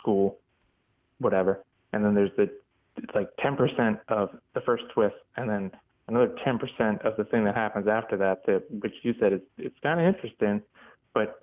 school, 0.00 0.38
whatever. 1.18 1.64
And 1.92 2.04
then 2.04 2.14
there's 2.14 2.30
the, 2.36 2.48
it's 2.96 3.14
like 3.14 3.28
10% 3.44 3.98
of 4.08 4.30
the 4.54 4.60
first 4.62 4.84
twist, 4.94 5.16
and 5.36 5.50
then 5.50 5.70
another 6.08 6.34
10% 6.46 7.04
of 7.06 7.16
the 7.16 7.24
thing 7.24 7.44
that 7.44 7.54
happens 7.54 7.86
after 7.88 8.16
that, 8.16 8.44
that 8.46 8.64
which 8.70 8.94
you 9.02 9.14
said 9.20 9.32
is, 9.32 9.40
it's 9.58 9.76
kind 9.82 10.00
of 10.00 10.06
interesting, 10.06 10.62
but 11.14 11.42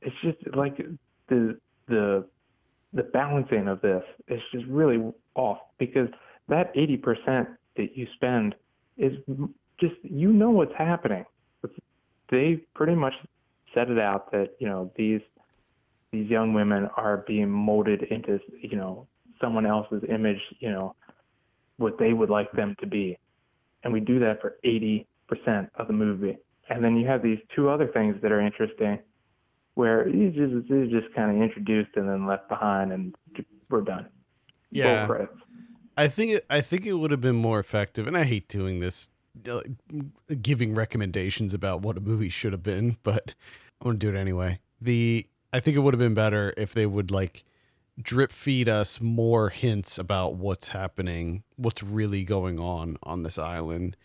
it's 0.00 0.16
just 0.22 0.38
like 0.56 0.76
the 1.28 1.58
the 1.88 2.24
the 2.92 3.02
balancing 3.02 3.68
of 3.68 3.80
this 3.82 4.02
is 4.28 4.40
just 4.52 4.64
really 4.66 5.12
off 5.34 5.58
because 5.78 6.08
that 6.48 6.74
80% 6.74 7.46
that 7.76 7.96
you 7.96 8.06
spend 8.14 8.54
is 8.96 9.12
just 9.78 9.94
you 10.02 10.32
know 10.32 10.50
what's 10.50 10.72
happening. 10.76 11.24
They 12.30 12.60
pretty 12.74 12.94
much 12.94 13.14
set 13.74 13.90
it 13.90 13.98
out 13.98 14.30
that 14.32 14.54
you 14.58 14.68
know 14.68 14.90
these 14.96 15.20
these 16.12 16.28
young 16.30 16.54
women 16.54 16.88
are 16.96 17.24
being 17.26 17.50
molded 17.50 18.02
into 18.04 18.40
you 18.60 18.76
know 18.76 19.06
someone 19.40 19.66
else's 19.66 20.02
image, 20.08 20.40
you 20.58 20.70
know 20.70 20.94
what 21.76 21.98
they 21.98 22.12
would 22.12 22.28
like 22.28 22.50
them 22.52 22.74
to 22.80 22.86
be, 22.86 23.16
and 23.88 23.94
we 23.94 24.00
do 24.00 24.18
that 24.18 24.40
for 24.42 24.58
80% 24.64 25.06
of 25.76 25.86
the 25.86 25.94
movie. 25.94 26.36
And 26.68 26.84
then 26.84 26.96
you 26.98 27.06
have 27.06 27.22
these 27.22 27.38
two 27.56 27.70
other 27.70 27.86
things 27.86 28.16
that 28.20 28.30
are 28.30 28.40
interesting 28.40 28.98
where 29.74 30.06
he's 30.06 30.34
just 30.34 30.52
he's 30.66 30.90
just 30.90 31.14
kind 31.14 31.34
of 31.34 31.42
introduced 31.42 31.90
and 31.96 32.06
then 32.06 32.26
left 32.26 32.48
behind, 32.48 32.92
and 32.92 33.14
we're 33.70 33.80
done. 33.80 34.06
Yeah. 34.70 35.08
I 35.96 36.08
think 36.08 36.32
it, 36.32 36.46
I 36.50 36.60
think 36.60 36.84
it 36.84 36.92
would 36.92 37.10
have 37.10 37.22
been 37.22 37.36
more 37.36 37.58
effective, 37.58 38.06
and 38.06 38.16
I 38.16 38.24
hate 38.24 38.48
doing 38.48 38.80
this, 38.80 39.08
uh, 39.48 39.62
giving 40.42 40.74
recommendations 40.74 41.54
about 41.54 41.80
what 41.80 41.96
a 41.96 42.00
movie 42.00 42.28
should 42.28 42.52
have 42.52 42.62
been, 42.62 42.98
but 43.02 43.34
I'm 43.80 43.86
gonna 43.86 43.98
do 43.98 44.10
it 44.10 44.16
anyway. 44.16 44.58
The 44.82 45.26
I 45.52 45.60
think 45.60 45.78
it 45.78 45.80
would 45.80 45.94
have 45.94 45.98
been 45.98 46.14
better 46.14 46.52
if 46.58 46.74
they 46.74 46.84
would 46.84 47.10
like 47.10 47.44
drip 48.00 48.32
feed 48.32 48.68
us 48.68 49.00
more 49.00 49.48
hints 49.50 49.98
about 49.98 50.36
what's 50.36 50.68
happening, 50.68 51.42
what's 51.56 51.82
really 51.82 52.24
going 52.24 52.58
on 52.58 52.96
on 53.02 53.22
this 53.22 53.38
island, 53.38 53.96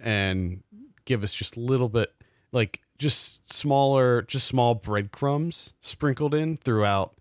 and 0.00 0.62
give 1.04 1.24
us 1.24 1.32
just 1.32 1.56
a 1.56 1.60
little 1.60 1.88
bit, 1.88 2.14
like 2.52 2.80
just 2.98 3.52
smaller, 3.52 4.22
just 4.22 4.46
small 4.46 4.74
breadcrumbs 4.74 5.72
sprinkled 5.80 6.34
in 6.34 6.56
throughout, 6.56 7.14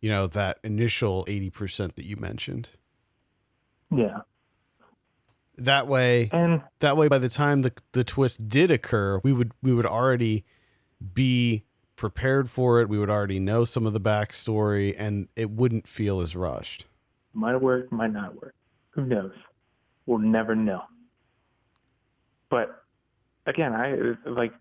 you 0.00 0.08
know, 0.10 0.26
that 0.26 0.58
initial 0.62 1.24
eighty 1.28 1.50
percent 1.50 1.96
that 1.96 2.04
you 2.04 2.16
mentioned. 2.16 2.70
Yeah, 3.90 4.20
That 5.58 5.86
way, 5.86 6.28
and 6.32 6.62
that 6.80 6.96
way, 6.96 7.08
by 7.08 7.18
the 7.18 7.28
time 7.28 7.62
the 7.62 7.72
the 7.92 8.04
twist 8.04 8.48
did 8.48 8.70
occur, 8.70 9.20
we 9.22 9.32
would 9.32 9.52
we 9.62 9.72
would 9.72 9.86
already 9.86 10.44
be 11.14 11.64
prepared 11.96 12.48
for 12.50 12.80
it. 12.80 12.88
We 12.88 12.98
would 12.98 13.10
already 13.10 13.40
know 13.40 13.64
some 13.64 13.86
of 13.86 13.92
the 13.92 14.00
backstory, 14.00 14.94
and 14.96 15.28
it 15.34 15.50
wouldn't 15.50 15.88
feel 15.88 16.20
as 16.20 16.36
rushed. 16.36 16.86
might 17.32 17.56
work, 17.56 17.90
might 17.90 18.12
not 18.12 18.34
work. 18.40 18.54
Who 18.90 19.06
knows? 19.06 19.32
We'll 20.06 20.18
never 20.18 20.54
know. 20.54 20.82
But 22.48 22.82
again, 23.46 23.72
I 23.72 23.96
like 24.28 24.52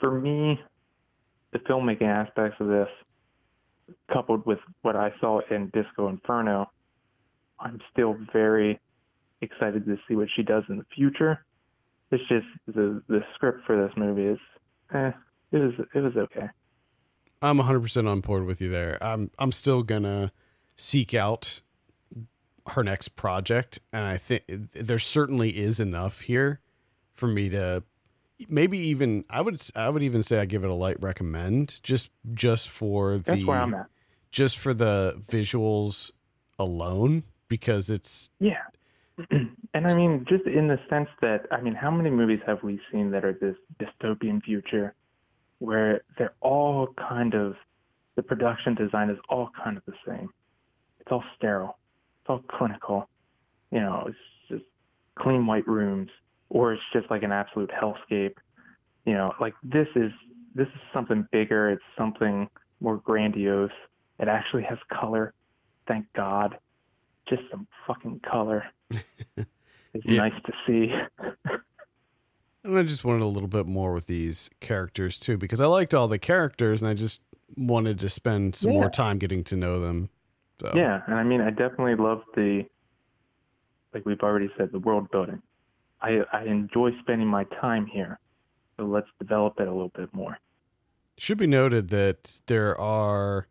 for 0.00 0.20
me, 0.20 0.60
the 1.52 1.58
filmmaking 1.60 2.02
aspects 2.02 2.56
of 2.60 2.68
this, 2.68 2.88
coupled 4.12 4.44
with 4.46 4.58
what 4.82 4.96
I 4.96 5.12
saw 5.20 5.40
in 5.50 5.70
Disco 5.72 6.08
Inferno, 6.08 6.70
I'm 7.58 7.80
still 7.92 8.16
very 8.32 8.78
excited 9.40 9.86
to 9.86 9.96
see 10.06 10.14
what 10.14 10.28
she 10.36 10.42
does 10.42 10.62
in 10.68 10.78
the 10.78 10.84
future. 10.94 11.44
It's 12.10 12.22
just 12.28 12.46
the 12.66 13.02
the 13.08 13.20
script 13.34 13.60
for 13.66 13.76
this 13.82 13.94
movie 13.96 14.26
is, 14.26 14.38
eh, 14.94 15.10
it 15.62 15.78
was 15.78 15.86
it 15.94 16.00
was 16.00 16.16
okay. 16.16 16.48
I'm 17.40 17.58
100% 17.58 18.08
on 18.08 18.20
board 18.20 18.44
with 18.46 18.60
you 18.60 18.68
there. 18.68 18.98
I'm 19.00 19.30
I'm 19.38 19.52
still 19.52 19.82
gonna 19.82 20.32
seek 20.76 21.14
out 21.14 21.60
her 22.68 22.82
next 22.84 23.16
project, 23.16 23.78
and 23.92 24.04
I 24.04 24.18
think 24.18 24.44
there 24.48 24.98
certainly 24.98 25.56
is 25.58 25.80
enough 25.80 26.20
here 26.22 26.60
for 27.14 27.26
me 27.26 27.48
to 27.50 27.82
maybe 28.48 28.78
even 28.78 29.24
I 29.30 29.40
would 29.40 29.60
I 29.74 29.88
would 29.88 30.02
even 30.02 30.22
say 30.22 30.38
I 30.38 30.44
give 30.44 30.64
it 30.64 30.70
a 30.70 30.74
light 30.74 31.00
recommend 31.02 31.80
just 31.82 32.10
just 32.34 32.68
for 32.68 33.18
That's 33.18 33.38
the 33.40 33.44
where 33.44 33.60
I'm 33.60 33.74
at. 33.74 33.86
just 34.30 34.58
for 34.58 34.74
the 34.74 35.20
visuals 35.26 36.10
alone 36.58 37.24
because 37.48 37.88
it's 37.90 38.30
Yeah. 38.40 38.62
and 39.30 39.86
I 39.86 39.94
mean, 39.96 40.24
just 40.28 40.46
in 40.46 40.68
the 40.68 40.78
sense 40.88 41.08
that, 41.22 41.46
I 41.50 41.60
mean, 41.60 41.74
how 41.74 41.90
many 41.90 42.08
movies 42.10 42.38
have 42.46 42.62
we 42.62 42.80
seen 42.92 43.10
that 43.10 43.24
are 43.24 43.32
this 43.32 43.56
dystopian 43.80 44.40
future 44.44 44.94
where 45.58 46.02
they're 46.16 46.34
all 46.40 46.88
kind 47.08 47.34
of, 47.34 47.54
the 48.16 48.22
production 48.22 48.74
design 48.74 49.10
is 49.10 49.18
all 49.28 49.50
kind 49.62 49.76
of 49.76 49.84
the 49.86 49.94
same? 50.06 50.28
It's 51.00 51.10
all 51.10 51.24
sterile, 51.36 51.78
it's 52.22 52.30
all 52.30 52.42
clinical. 52.58 53.08
You 53.70 53.80
know, 53.80 54.04
it's 54.08 54.18
just 54.48 54.64
clean 55.18 55.46
white 55.46 55.66
rooms 55.66 56.10
or 56.48 56.72
it's 56.72 56.82
just 56.92 57.10
like 57.10 57.22
an 57.22 57.32
absolute 57.32 57.70
hellscape. 57.70 58.34
You 59.04 59.14
know, 59.14 59.32
like 59.40 59.54
this 59.62 59.88
is 59.96 60.12
this 60.54 60.66
is 60.68 60.80
something 60.92 61.26
bigger. 61.32 61.70
It's 61.70 61.82
something 61.96 62.48
more 62.80 62.96
grandiose. 62.98 63.70
It 64.18 64.28
actually 64.28 64.64
has 64.64 64.78
color. 64.92 65.34
Thank 65.86 66.06
God. 66.14 66.58
Just 67.28 67.42
some 67.50 67.66
fucking 67.86 68.20
color. 68.28 68.64
it's 69.36 69.46
Yeah. 70.04 70.16
nice 70.16 70.32
to 70.46 70.52
see. 70.66 70.92
And 72.68 72.78
I 72.78 72.82
just 72.82 73.02
wanted 73.04 73.22
a 73.22 73.26
little 73.26 73.48
bit 73.48 73.66
more 73.66 73.92
with 73.94 74.06
these 74.06 74.50
characters 74.60 75.18
too, 75.18 75.38
because 75.38 75.60
I 75.60 75.66
liked 75.66 75.94
all 75.94 76.06
the 76.06 76.18
characters 76.18 76.82
and 76.82 76.90
I 76.90 76.94
just 76.94 77.22
wanted 77.56 77.98
to 78.00 78.08
spend 78.10 78.54
some 78.56 78.72
Yeah. 78.72 78.80
more 78.80 78.90
time 78.90 79.18
getting 79.18 79.42
to 79.44 79.56
know 79.56 79.80
them. 79.80 80.10
So 80.60 80.70
Yeah, 80.74 81.00
and 81.06 81.14
I 81.14 81.22
mean, 81.22 81.40
I 81.40 81.48
definitely 81.50 81.94
love 81.96 82.22
the, 82.34 82.66
like 83.94 84.04
we've 84.04 84.20
already 84.20 84.50
said, 84.58 84.70
the 84.70 84.80
world 84.80 85.10
building. 85.10 85.40
I 86.02 86.24
I 86.32 86.44
enjoy 86.44 86.90
spending 87.00 87.26
my 87.26 87.44
time 87.44 87.86
here, 87.86 88.20
so 88.76 88.84
let's 88.84 89.08
develop 89.18 89.58
it 89.60 89.66
a 89.66 89.72
little 89.72 89.88
bit 89.96 90.12
more. 90.14 90.38
should 91.16 91.38
be 91.38 91.46
noted 91.48 91.88
that 91.88 92.38
there 92.46 92.78
are 92.80 93.48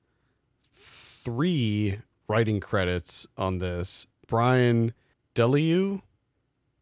three 0.71 2.00
writing 2.29 2.59
credits 2.59 3.27
on 3.36 3.57
this. 3.57 4.07
Brian 4.27 4.93
DeLeeuw, 5.36 6.01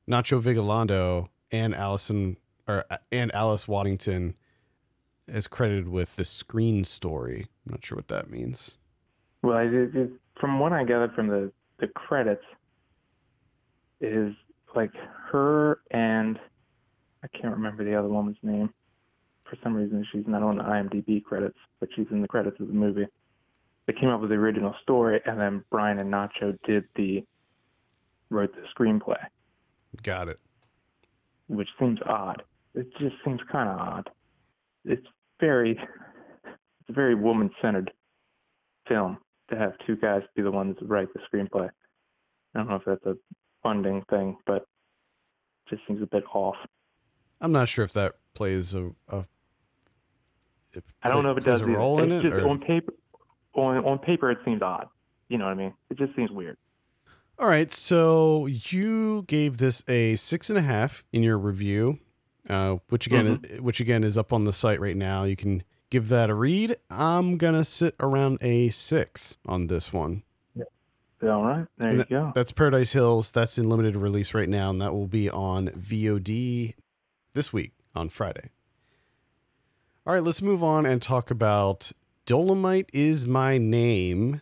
Nacho 0.07 0.39
Vigalondo, 0.41 1.29
and 1.55 1.75
Allison 1.75 2.37
or 2.67 2.85
uh, 2.89 2.97
and 3.11 3.33
Alice 3.33 3.67
Waddington 3.67 4.35
is 5.27 5.47
credited 5.47 5.87
with 5.87 6.15
the 6.15 6.25
screen 6.25 6.83
story. 6.83 7.47
I'm 7.65 7.71
not 7.71 7.85
sure 7.85 7.95
what 7.95 8.07
that 8.09 8.29
means. 8.29 8.77
Well, 9.41 9.57
it, 9.57 9.95
it, 9.95 10.11
from 10.39 10.59
what 10.59 10.73
I 10.73 10.83
gathered 10.83 11.13
from 11.13 11.27
the 11.27 11.51
the 11.79 11.87
credits, 11.87 12.43
is 14.01 14.33
like 14.75 14.91
her 15.31 15.79
and 15.91 16.39
I 17.23 17.27
can't 17.27 17.55
remember 17.55 17.83
the 17.83 17.95
other 17.95 18.07
woman's 18.07 18.37
name. 18.43 18.71
For 19.49 19.57
some 19.63 19.73
reason, 19.75 20.05
she's 20.11 20.25
not 20.27 20.43
on 20.43 20.57
the 20.57 20.63
IMDb 20.63 21.23
credits, 21.23 21.57
but 21.79 21.89
she's 21.95 22.07
in 22.11 22.21
the 22.21 22.27
credits 22.27 22.59
of 22.59 22.67
the 22.67 22.73
movie. 22.73 23.07
They 23.85 23.93
came 23.93 24.09
up 24.09 24.21
with 24.21 24.31
the 24.31 24.35
original 24.35 24.75
story, 24.81 25.21
and 25.25 25.39
then 25.39 25.63
Brian 25.69 25.99
and 25.99 26.11
Nacho 26.11 26.57
did 26.65 26.85
the 26.95 27.23
wrote 28.29 28.53
the 28.55 28.63
screenplay. 28.75 29.23
Got 30.01 30.29
it. 30.29 30.39
Which 31.47 31.69
seems 31.79 31.99
odd. 32.07 32.41
It 32.73 32.87
just 32.99 33.15
seems 33.23 33.39
kind 33.51 33.69
of 33.69 33.77
odd. 33.79 34.09
It's 34.83 35.05
very, 35.39 35.71
it's 35.71 36.89
a 36.89 36.93
very 36.93 37.15
woman-centered 37.15 37.91
film 38.87 39.17
to 39.49 39.57
have 39.57 39.73
two 39.85 39.95
guys 39.95 40.21
be 40.35 40.41
the 40.41 40.51
ones 40.51 40.75
that 40.79 40.87
write 40.87 41.07
the 41.13 41.19
screenplay. 41.31 41.69
I 42.53 42.59
don't 42.59 42.69
know 42.69 42.75
if 42.75 42.83
that's 42.85 43.05
a 43.05 43.15
funding 43.63 44.03
thing, 44.09 44.37
but 44.45 44.57
it 44.57 45.69
just 45.69 45.81
seems 45.87 46.01
a 46.01 46.07
bit 46.07 46.23
off. 46.33 46.55
I'm 47.41 47.51
not 47.51 47.67
sure 47.69 47.83
if 47.85 47.93
that 47.93 48.13
plays 48.33 48.73
a. 48.73 48.91
a 49.09 49.25
if 50.73 50.83
I 51.03 51.09
don't 51.09 51.23
know 51.23 51.31
if 51.31 51.37
it 51.37 51.43
does 51.45 51.61
a 51.61 51.63
either. 51.63 51.73
role 51.73 52.01
in 52.01 52.11
it's 52.11 52.25
it. 52.25 52.29
just 52.29 52.41
or- 52.41 52.49
on 52.49 52.59
paper. 52.59 52.93
On 53.53 53.77
on 53.85 53.99
paper, 53.99 54.31
it 54.31 54.39
seems 54.43 54.61
odd. 54.61 54.87
You 55.29 55.37
know 55.37 55.45
what 55.45 55.51
I 55.51 55.55
mean? 55.55 55.73
It 55.89 55.97
just 55.97 56.13
seems 56.15 56.29
weird. 56.31 56.57
All 57.37 57.47
right, 57.49 57.71
so 57.71 58.45
you 58.45 59.23
gave 59.27 59.57
this 59.57 59.83
a 59.89 60.15
six 60.15 60.49
and 60.49 60.57
a 60.57 60.61
half 60.61 61.03
in 61.11 61.21
your 61.21 61.37
review, 61.37 61.99
uh, 62.49 62.77
which 62.89 63.07
again, 63.07 63.37
Mm-hmm. 63.39 63.63
which 63.63 63.79
again 63.81 64.03
is 64.03 64.17
up 64.17 64.31
on 64.31 64.45
the 64.45 64.53
site 64.53 64.79
right 64.79 64.95
now. 64.95 65.25
You 65.25 65.35
can 65.35 65.63
give 65.89 66.07
that 66.09 66.29
a 66.29 66.33
read. 66.33 66.77
I'm 66.89 67.37
gonna 67.37 67.65
sit 67.65 67.93
around 67.99 68.37
a 68.41 68.69
six 68.69 69.37
on 69.45 69.67
this 69.67 69.91
one. 69.91 70.23
All 71.23 71.43
right, 71.43 71.65
there 71.77 71.89
And 71.89 71.97
you 71.97 72.03
that- 72.03 72.09
go. 72.09 72.31
That's 72.35 72.51
Paradise 72.51 72.91
Hills. 72.93 73.31
That's 73.31 73.57
in 73.57 73.67
limited 73.67 73.95
release 73.97 74.33
right 74.33 74.49
now, 74.49 74.69
and 74.69 74.79
that 74.81 74.93
will 74.93 75.07
be 75.07 75.29
on 75.29 75.69
VOD 75.69 76.75
this 77.33 77.51
week 77.51 77.71
on 77.95 78.09
Friday. 78.09 78.49
All 80.05 80.13
right, 80.13 80.23
let's 80.23 80.41
move 80.41 80.63
on 80.63 80.85
and 80.85 81.01
talk 81.01 81.31
about 81.31 81.91
Dolomite 82.27 82.89
is 82.93 83.25
My 83.25 83.57
Name. 83.57 84.41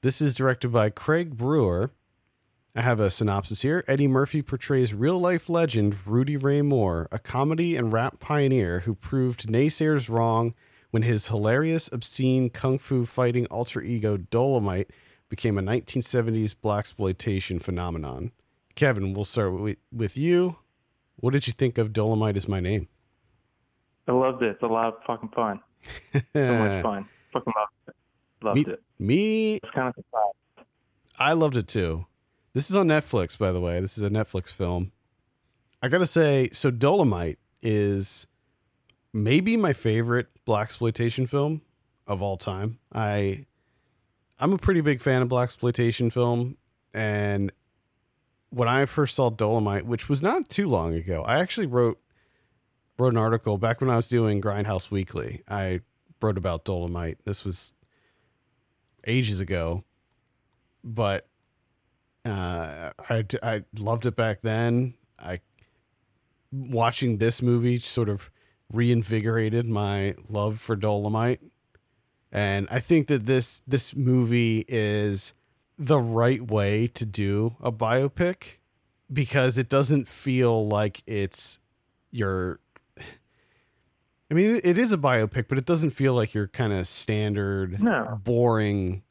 This 0.00 0.22
is 0.22 0.34
directed 0.34 0.72
by 0.72 0.88
Craig 0.90 1.36
Brewer. 1.36 1.90
I 2.74 2.80
have 2.80 3.00
a 3.00 3.10
synopsis 3.10 3.60
here. 3.60 3.84
Eddie 3.86 4.08
Murphy 4.08 4.40
portrays 4.40 4.94
real 4.94 5.18
life 5.18 5.50
legend 5.50 5.94
Rudy 6.06 6.38
Ray 6.38 6.62
Moore, 6.62 7.06
a 7.12 7.18
comedy 7.18 7.76
and 7.76 7.92
rap 7.92 8.18
pioneer 8.18 8.80
who 8.80 8.94
proved 8.94 9.46
naysayers 9.46 10.08
wrong 10.08 10.54
when 10.90 11.02
his 11.02 11.28
hilarious, 11.28 11.90
obscene 11.92 12.48
kung 12.48 12.78
fu 12.78 13.04
fighting 13.04 13.44
alter 13.46 13.82
ego 13.82 14.16
Dolomite 14.16 14.90
became 15.28 15.58
a 15.58 15.62
1970s 15.62 16.54
blaxploitation 16.54 17.60
phenomenon. 17.62 18.32
Kevin, 18.74 19.12
we'll 19.12 19.26
start 19.26 19.52
with, 19.52 19.76
with 19.92 20.16
you. 20.16 20.56
What 21.16 21.34
did 21.34 21.46
you 21.46 21.52
think 21.52 21.76
of 21.76 21.92
Dolomite 21.92 22.38
is 22.38 22.48
My 22.48 22.60
Name? 22.60 22.88
I 24.08 24.12
loved 24.12 24.42
it. 24.42 24.52
It's 24.52 24.62
a 24.62 24.66
lot 24.66 24.94
of 24.94 24.94
fucking 25.06 25.28
fun. 25.30 25.60
So 26.14 26.22
much 26.34 26.82
fun. 26.82 27.06
Fucking 27.34 27.52
loved 27.54 27.72
it. 27.86 27.94
Loved 28.42 28.56
me, 28.56 28.72
it. 28.72 28.82
me, 28.98 29.54
It's 29.56 29.70
kind 29.74 29.88
of 29.88 29.94
surprised. 29.94 30.68
I 31.18 31.34
loved 31.34 31.56
it 31.56 31.68
too. 31.68 32.06
This 32.54 32.68
is 32.68 32.76
on 32.76 32.86
Netflix, 32.86 33.38
by 33.38 33.50
the 33.50 33.60
way. 33.60 33.80
This 33.80 33.96
is 33.96 34.02
a 34.02 34.10
Netflix 34.10 34.52
film. 34.52 34.92
I 35.82 35.88
gotta 35.88 36.06
say, 36.06 36.50
so 36.52 36.70
Dolomite 36.70 37.38
is 37.62 38.26
maybe 39.12 39.56
my 39.56 39.72
favorite 39.72 40.28
black 40.44 40.66
exploitation 40.66 41.26
film 41.26 41.62
of 42.06 42.22
all 42.22 42.36
time. 42.36 42.78
I 42.92 43.46
I'm 44.38 44.52
a 44.52 44.58
pretty 44.58 44.80
big 44.80 45.00
fan 45.00 45.22
of 45.22 45.28
black 45.28 45.44
exploitation 45.44 46.10
film, 46.10 46.56
and 46.92 47.52
when 48.50 48.68
I 48.68 48.84
first 48.86 49.14
saw 49.14 49.30
Dolomite, 49.30 49.86
which 49.86 50.08
was 50.08 50.20
not 50.20 50.48
too 50.48 50.68
long 50.68 50.94
ago, 50.94 51.22
I 51.22 51.38
actually 51.38 51.66
wrote 51.66 51.98
wrote 52.98 53.12
an 53.14 53.18
article 53.18 53.56
back 53.56 53.80
when 53.80 53.88
I 53.88 53.96
was 53.96 54.08
doing 54.08 54.42
Grindhouse 54.42 54.90
Weekly. 54.90 55.42
I 55.48 55.80
wrote 56.20 56.36
about 56.36 56.64
Dolomite. 56.64 57.18
This 57.24 57.44
was 57.44 57.72
ages 59.06 59.40
ago, 59.40 59.84
but 60.84 61.26
uh, 62.24 62.90
I 63.10 63.24
I 63.42 63.64
loved 63.78 64.06
it 64.06 64.16
back 64.16 64.42
then. 64.42 64.94
I 65.18 65.40
watching 66.50 67.18
this 67.18 67.40
movie 67.42 67.78
sort 67.78 68.08
of 68.08 68.30
reinvigorated 68.72 69.66
my 69.66 70.14
love 70.28 70.60
for 70.60 70.76
Dolomite, 70.76 71.40
and 72.30 72.68
I 72.70 72.78
think 72.80 73.08
that 73.08 73.26
this 73.26 73.62
this 73.66 73.94
movie 73.96 74.64
is 74.68 75.32
the 75.78 75.98
right 76.00 76.48
way 76.50 76.86
to 76.86 77.04
do 77.04 77.56
a 77.60 77.72
biopic 77.72 78.58
because 79.12 79.58
it 79.58 79.68
doesn't 79.68 80.06
feel 80.08 80.66
like 80.66 81.02
it's 81.06 81.58
your 82.10 82.60
I 84.30 84.34
mean, 84.34 84.60
it 84.64 84.78
is 84.78 84.92
a 84.92 84.96
biopic, 84.96 85.46
but 85.48 85.58
it 85.58 85.66
doesn't 85.66 85.90
feel 85.90 86.14
like 86.14 86.32
your 86.32 86.48
kind 86.48 86.72
of 86.72 86.88
standard, 86.88 87.82
No. 87.82 88.18
boring, 88.24 89.02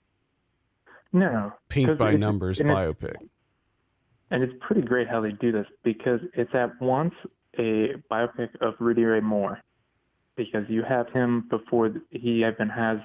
No. 1.14 1.52
Paint 1.70 1.98
by 1.98 2.16
numbers 2.16 2.60
and 2.60 2.70
biopic. 2.70 3.16
And 4.30 4.44
it's 4.44 4.54
pretty 4.62 4.82
great 4.82 5.10
how 5.10 5.20
they 5.20 5.32
do 5.32 5.52
this 5.52 5.66
because 5.84 6.22
it's 6.34 6.54
at 6.56 6.80
once 6.82 7.14
a 7.60 7.96
biopic 8.10 8.50
of 8.62 8.76
Rudy 8.80 9.04
Ray 9.04 9.20
Moore, 9.20 9.60
because 10.38 10.64
you 10.70 10.84
have 10.84 11.10
him 11.10 11.48
before 11.50 11.94
he 12.12 12.46
even 12.46 12.70
has, 12.70 13.00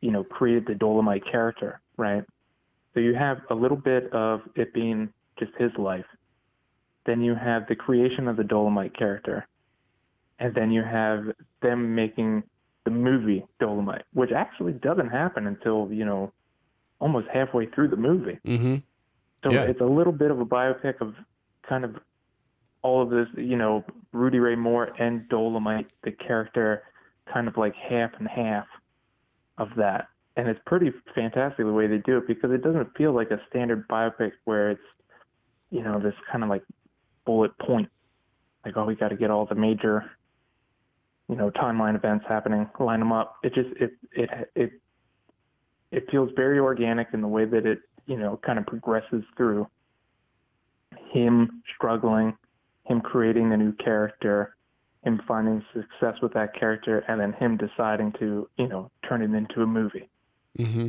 you 0.00 0.12
know, 0.12 0.22
created 0.22 0.66
the 0.66 0.74
Dolomite 0.76 1.24
character, 1.28 1.80
right? 1.96 2.22
So 2.94 3.00
you 3.00 3.14
have 3.14 3.38
a 3.50 3.54
little 3.54 3.76
bit 3.76 4.12
of 4.12 4.42
it 4.54 4.72
being 4.72 5.12
just 5.40 5.52
his 5.58 5.72
life. 5.76 6.06
Then 7.04 7.20
you 7.20 7.34
have 7.34 7.66
the 7.68 7.74
creation 7.74 8.28
of 8.28 8.36
the 8.36 8.44
Dolomite 8.44 8.96
character. 8.96 9.46
And 10.38 10.54
then 10.54 10.70
you 10.70 10.84
have 10.84 11.24
them 11.62 11.96
making 11.96 12.44
the 12.84 12.92
movie 12.92 13.44
Dolomite, 13.58 14.04
which 14.14 14.30
actually 14.30 14.74
doesn't 14.74 15.08
happen 15.08 15.48
until, 15.48 15.88
you 15.90 16.04
know, 16.04 16.32
almost 17.00 17.28
halfway 17.32 17.66
through 17.66 17.88
the 17.88 17.96
movie. 17.96 18.38
Mm-hmm. 18.46 18.76
So 19.44 19.52
Yeah. 19.52 19.62
it's 19.62 19.80
a 19.80 19.84
little 19.84 20.12
bit 20.12 20.30
of 20.30 20.40
a 20.40 20.44
biopic 20.44 21.00
of 21.00 21.14
kind 21.68 21.84
of 21.84 21.96
all 22.82 23.02
of 23.02 23.10
this, 23.10 23.26
you 23.36 23.56
know, 23.56 23.84
Rudy 24.12 24.38
Ray 24.38 24.56
Moore 24.56 24.90
and 24.98 25.28
Dolomite, 25.28 25.88
the 26.02 26.12
character, 26.12 26.82
kind 27.32 27.48
of 27.48 27.56
like 27.56 27.74
half 27.74 28.10
and 28.18 28.28
half 28.28 28.66
of 29.58 29.68
that. 29.76 30.08
And 30.36 30.48
it's 30.48 30.60
pretty 30.66 30.92
fantastic 31.14 31.64
the 31.66 31.72
way 31.72 31.86
they 31.88 31.98
do 31.98 32.16
it 32.18 32.26
because 32.26 32.52
it 32.52 32.62
doesn't 32.62 32.96
feel 32.96 33.12
like 33.12 33.30
a 33.30 33.40
standard 33.50 33.86
biopic 33.88 34.32
where 34.44 34.70
it's, 34.70 34.80
you 35.70 35.82
know, 35.82 35.98
this 36.00 36.14
kind 36.30 36.44
of 36.44 36.50
like 36.50 36.62
bullet 37.26 37.56
point, 37.58 37.88
like, 38.64 38.76
oh, 38.76 38.84
we 38.84 38.94
got 38.94 39.08
to 39.08 39.16
get 39.16 39.30
all 39.30 39.46
the 39.46 39.56
major, 39.56 40.10
you 41.28 41.36
know, 41.36 41.50
timeline 41.50 41.96
events 41.96 42.24
happening, 42.28 42.68
line 42.78 43.00
them 43.00 43.12
up. 43.12 43.36
It 43.42 43.54
just, 43.54 43.68
it, 43.80 43.92
it, 44.12 44.30
it, 44.54 44.72
it 45.90 46.04
feels 46.10 46.30
very 46.36 46.58
organic 46.58 47.08
in 47.12 47.20
the 47.20 47.28
way 47.28 47.44
that 47.44 47.66
it, 47.66 47.80
you 48.06 48.16
know, 48.16 48.38
kind 48.44 48.58
of 48.58 48.66
progresses 48.66 49.24
through 49.36 49.66
him 51.12 51.62
struggling, 51.74 52.36
him 52.84 53.00
creating 53.00 53.52
a 53.52 53.56
new 53.56 53.72
character, 53.72 54.56
him 55.04 55.20
finding 55.26 55.64
success 55.72 56.20
with 56.22 56.32
that 56.34 56.54
character, 56.58 57.04
and 57.08 57.20
then 57.20 57.32
him 57.34 57.56
deciding 57.56 58.12
to, 58.18 58.48
you 58.58 58.68
know, 58.68 58.90
turn 59.08 59.22
it 59.22 59.34
into 59.36 59.62
a 59.62 59.66
movie. 59.66 60.08
Mm-hmm. 60.58 60.88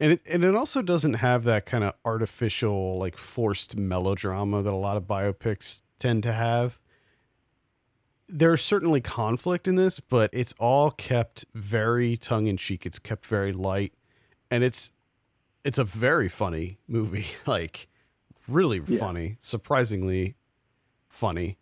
and 0.00 0.12
it 0.12 0.22
and 0.26 0.44
it 0.44 0.56
also 0.56 0.80
doesn't 0.80 1.14
have 1.14 1.44
that 1.44 1.66
kind 1.66 1.84
of 1.84 1.92
artificial 2.06 2.98
like 2.98 3.18
forced 3.18 3.76
melodrama 3.76 4.62
that 4.62 4.72
a 4.72 4.76
lot 4.76 4.96
of 4.96 5.02
biopics 5.02 5.82
tend 5.98 6.22
to 6.22 6.32
have 6.32 6.78
there's 8.26 8.62
certainly 8.62 9.02
conflict 9.02 9.68
in 9.68 9.74
this 9.74 10.00
but 10.00 10.30
it's 10.32 10.54
all 10.58 10.90
kept 10.90 11.44
very 11.52 12.16
tongue-in-cheek 12.16 12.86
it's 12.86 12.98
kept 12.98 13.26
very 13.26 13.52
light 13.52 13.92
and 14.54 14.62
it's 14.64 14.90
it's 15.64 15.78
a 15.78 15.84
very 15.84 16.28
funny 16.28 16.78
movie 16.86 17.26
like 17.46 17.88
really 18.48 18.80
Yeah. 18.86 18.98
funny 18.98 19.36
surprisingly 19.40 20.36
funny 21.08 21.56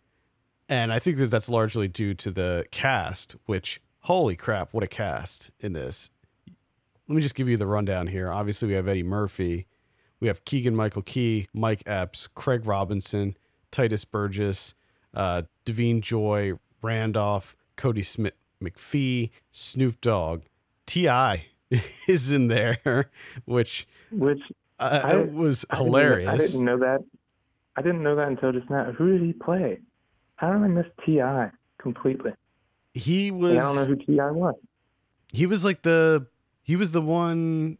and 0.69 0.91
i 0.93 0.99
think 0.99 1.17
that 1.17 1.27
that's 1.31 1.49
largely 1.49 1.87
due 1.87 2.13
to 2.15 2.31
the 2.31 2.65
cast 2.71 3.35
which 3.45 3.81
holy 4.01 4.35
crap 4.35 4.73
what 4.73 4.83
a 4.83 4.87
cast 4.87 5.49
in 5.59 5.73
this 5.73 6.09
let 7.07 7.15
me 7.15 7.21
just 7.21 7.35
give 7.35 7.49
you 7.49 7.57
the 7.57 7.67
rundown 7.67 8.07
here. 8.07 8.31
Obviously, 8.31 8.69
we 8.69 8.75
have 8.75 8.87
Eddie 8.87 9.03
Murphy, 9.03 9.67
we 10.21 10.29
have 10.29 10.45
Keegan 10.45 10.73
Michael 10.73 11.01
Key, 11.01 11.47
Mike 11.53 11.83
Epps, 11.85 12.29
Craig 12.33 12.65
Robinson, 12.65 13.35
Tituss 13.73 14.05
Burgess, 14.09 14.73
uh, 15.13 15.41
Da'Vine 15.65 15.99
Joy, 15.99 16.53
Randolph, 16.81 17.57
Cody 17.75 18.03
Smith 18.03 18.35
McPhee, 18.63 19.31
Snoop 19.51 19.99
Dogg, 19.99 20.43
T.I. 20.85 21.47
is 22.07 22.31
in 22.31 22.47
there, 22.47 23.09
which 23.45 23.87
Which 24.11 24.41
uh, 24.79 25.01
I- 25.03 25.17
was 25.17 25.65
I 25.69 25.77
hilarious. 25.77 26.29
I 26.29 26.37
didn't 26.37 26.65
know 26.65 26.79
that. 26.79 26.99
I 27.75 27.81
didn't 27.81 28.03
know 28.03 28.15
that 28.15 28.27
until 28.27 28.51
just 28.51 28.69
now. 28.69 28.91
Who 28.91 29.11
did 29.17 29.21
he 29.25 29.33
play? 29.33 29.79
How 30.35 30.51
did 30.53 30.61
I 30.61 30.67
miss 30.67 30.85
T.I. 31.05 31.49
completely? 31.79 32.31
he 32.95 33.31
was 33.31 33.57
I 33.57 33.59
don't 33.61 33.75
know 33.75 33.85
who 33.85 33.95
T.I. 33.95 34.29
was. 34.31 34.53
he 35.31 35.47
was 35.47 35.65
like 35.65 35.81
the 35.81 36.27
he 36.61 36.75
was 36.75 36.91
the 36.91 37.01
one 37.01 37.79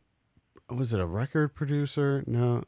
was 0.71 0.91
it 0.91 0.99
a 0.99 1.06
record 1.06 1.53
producer 1.53 2.23
no 2.25 2.63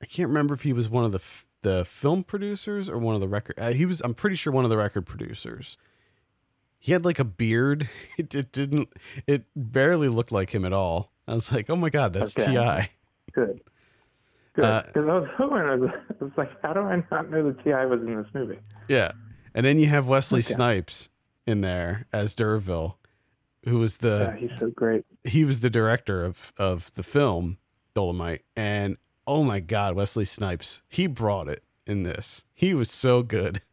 i 0.00 0.06
can't 0.06 0.28
remember 0.28 0.54
if 0.54 0.62
he 0.62 0.72
was 0.72 0.88
one 0.88 1.04
of 1.04 1.10
the 1.10 1.18
f- 1.18 1.44
the 1.62 1.84
film 1.84 2.22
producers 2.22 2.88
or 2.88 2.98
one 2.98 3.16
of 3.16 3.20
the 3.20 3.26
record 3.26 3.58
uh, 3.58 3.72
he 3.72 3.84
was 3.84 4.00
i'm 4.02 4.14
pretty 4.14 4.36
sure 4.36 4.52
one 4.52 4.62
of 4.62 4.70
the 4.70 4.76
record 4.76 5.02
producers 5.06 5.76
he 6.82 6.90
had 6.92 7.04
like 7.04 7.18
a 7.20 7.24
beard 7.24 7.88
it, 8.18 8.34
it 8.34 8.50
didn't 8.52 8.88
it 9.26 9.44
barely 9.54 10.08
looked 10.08 10.32
like 10.32 10.50
him 10.54 10.64
at 10.64 10.72
all 10.72 11.12
i 11.28 11.34
was 11.34 11.52
like 11.52 11.70
oh 11.70 11.76
my 11.76 11.88
god 11.88 12.12
that's 12.12 12.36
Okay. 12.36 12.52
T.I. 12.52 12.90
Good. 13.32 13.60
Good. 14.54 14.64
Uh, 14.64 14.82
Because 14.86 15.08
I 15.08 15.18
was 15.18 15.28
hoping, 15.38 15.56
I 15.56 15.74
was, 15.76 15.90
I 16.20 16.24
was 16.24 16.32
like, 16.36 16.50
how 16.62 16.74
do 16.74 16.80
I 16.80 17.02
not 17.10 17.30
know 17.30 17.50
that 17.50 17.64
T.I. 17.64 17.86
was 17.86 18.00
in 18.02 18.16
this 18.16 18.26
movie? 18.34 18.58
yeah 18.88 19.12
and 19.54 19.64
then 19.64 19.78
you 19.78 19.86
have 19.86 20.06
wesley 20.06 20.40
Okay. 20.40 20.54
snipes 20.54 21.08
in 21.46 21.60
there 21.62 22.06
as 22.12 22.34
D'Urville, 22.34 22.98
who 23.66 23.78
was 23.78 23.98
the 23.98 24.32
yeah, 24.34 24.36
he's 24.48 24.58
so 24.58 24.70
great. 24.70 25.04
he 25.24 25.44
was 25.44 25.60
the 25.60 25.70
director 25.70 26.24
of 26.24 26.52
of 26.58 26.92
the 26.94 27.02
film 27.02 27.58
Dolomite, 27.94 28.42
and 28.56 28.96
oh 29.26 29.44
my 29.44 29.60
god, 29.60 29.94
Wesley 29.94 30.24
Snipes, 30.24 30.80
he 30.88 31.06
brought 31.06 31.46
it 31.48 31.62
in 31.86 32.02
this. 32.04 32.44
He 32.54 32.72
was 32.74 32.90
so 32.90 33.22
good. 33.22 33.60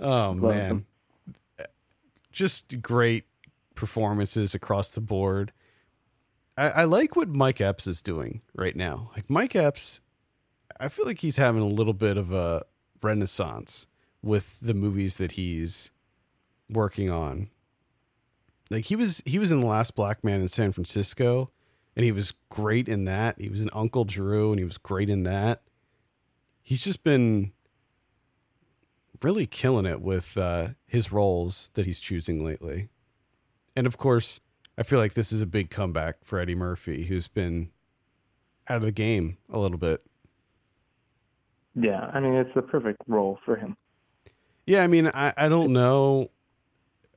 Oh 0.00 0.30
Love 0.30 0.40
man, 0.40 0.86
just 2.32 2.80
great 2.80 3.24
performances 3.74 4.54
across 4.54 4.90
the 4.90 5.00
board. 5.00 5.52
I, 6.56 6.68
I 6.68 6.84
like 6.84 7.16
what 7.16 7.28
Mike 7.28 7.60
Epps 7.60 7.86
is 7.86 8.02
doing 8.02 8.42
right 8.54 8.76
now. 8.76 9.10
Like 9.14 9.28
Mike 9.28 9.54
Epps, 9.54 10.00
I 10.78 10.88
feel 10.88 11.06
like 11.06 11.18
he's 11.18 11.36
having 11.36 11.62
a 11.62 11.66
little 11.66 11.92
bit 11.92 12.16
of 12.16 12.32
a 12.32 12.64
renaissance 13.02 13.86
with 14.22 14.58
the 14.60 14.74
movies 14.74 15.16
that 15.16 15.32
he's 15.32 15.90
working 16.68 17.10
on. 17.10 17.50
Like 18.70 18.86
he 18.86 18.96
was 18.96 19.22
he 19.26 19.38
was 19.38 19.50
in 19.52 19.60
the 19.60 19.66
last 19.66 19.94
black 19.94 20.22
man 20.22 20.40
in 20.40 20.48
san 20.48 20.72
francisco 20.72 21.50
and 21.96 22.04
he 22.04 22.12
was 22.12 22.34
great 22.48 22.88
in 22.88 23.04
that. 23.06 23.40
He 23.40 23.48
was 23.48 23.60
in 23.60 23.70
uncle 23.72 24.04
drew 24.04 24.52
and 24.52 24.58
he 24.58 24.64
was 24.64 24.78
great 24.78 25.10
in 25.10 25.24
that. 25.24 25.62
He's 26.62 26.84
just 26.84 27.02
been 27.02 27.52
really 29.22 29.46
killing 29.46 29.86
it 29.86 30.00
with 30.00 30.36
uh, 30.36 30.68
his 30.86 31.12
roles 31.12 31.70
that 31.74 31.86
he's 31.86 32.00
choosing 32.00 32.44
lately 32.44 32.88
and 33.76 33.86
of 33.86 33.98
course 33.98 34.40
i 34.78 34.82
feel 34.82 34.98
like 34.98 35.14
this 35.14 35.32
is 35.32 35.40
a 35.40 35.46
big 35.46 35.70
comeback 35.70 36.24
for 36.24 36.38
eddie 36.38 36.54
murphy 36.54 37.06
who's 37.06 37.28
been 37.28 37.70
out 38.68 38.78
of 38.78 38.82
the 38.82 38.92
game 38.92 39.36
a 39.52 39.58
little 39.58 39.78
bit 39.78 40.02
Yeah, 41.74 42.10
I 42.12 42.20
mean, 42.20 42.34
it's 42.34 42.54
the 42.54 42.62
perfect 42.62 43.02
role 43.06 43.38
for 43.44 43.56
him. 43.56 43.76
Yeah, 44.66 44.82
I 44.82 44.86
mean, 44.86 45.08
I, 45.08 45.32
I 45.36 45.48
don't 45.48 45.72
know 45.72 46.30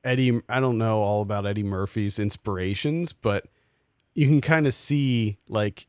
Eddie. 0.02 0.40
I 0.48 0.60
don't 0.60 0.78
know 0.78 0.98
all 0.98 1.22
about 1.22 1.46
Eddie 1.46 1.62
Murphy's 1.62 2.18
inspirations, 2.18 3.12
but 3.12 3.46
you 4.14 4.26
can 4.26 4.40
kind 4.40 4.66
of 4.66 4.74
see 4.74 5.38
like 5.48 5.86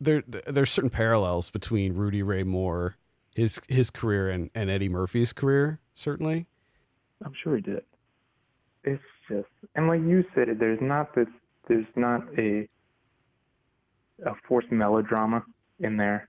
there 0.00 0.22
there's 0.26 0.70
certain 0.70 0.90
parallels 0.90 1.50
between 1.50 1.94
Rudy 1.94 2.22
Ray 2.22 2.44
Moore, 2.44 2.96
his 3.38 3.60
his 3.68 3.88
career, 3.90 4.28
and 4.28 4.50
and 4.54 4.68
Eddie 4.68 4.88
Murphy's 4.88 5.32
career. 5.32 5.80
Certainly, 5.94 6.46
I'm 7.24 7.32
sure 7.42 7.56
he 7.56 7.62
did. 7.62 7.82
It's 8.84 9.02
just, 9.28 9.48
and 9.74 9.86
like 9.88 10.00
you 10.00 10.24
said, 10.34 10.48
there's 10.58 10.80
not 10.80 11.14
this, 11.14 11.26
there's 11.68 11.86
not 11.94 12.22
a, 12.38 12.68
a 14.24 14.34
forced 14.46 14.72
melodrama 14.72 15.44
in 15.80 15.96
there, 15.96 16.28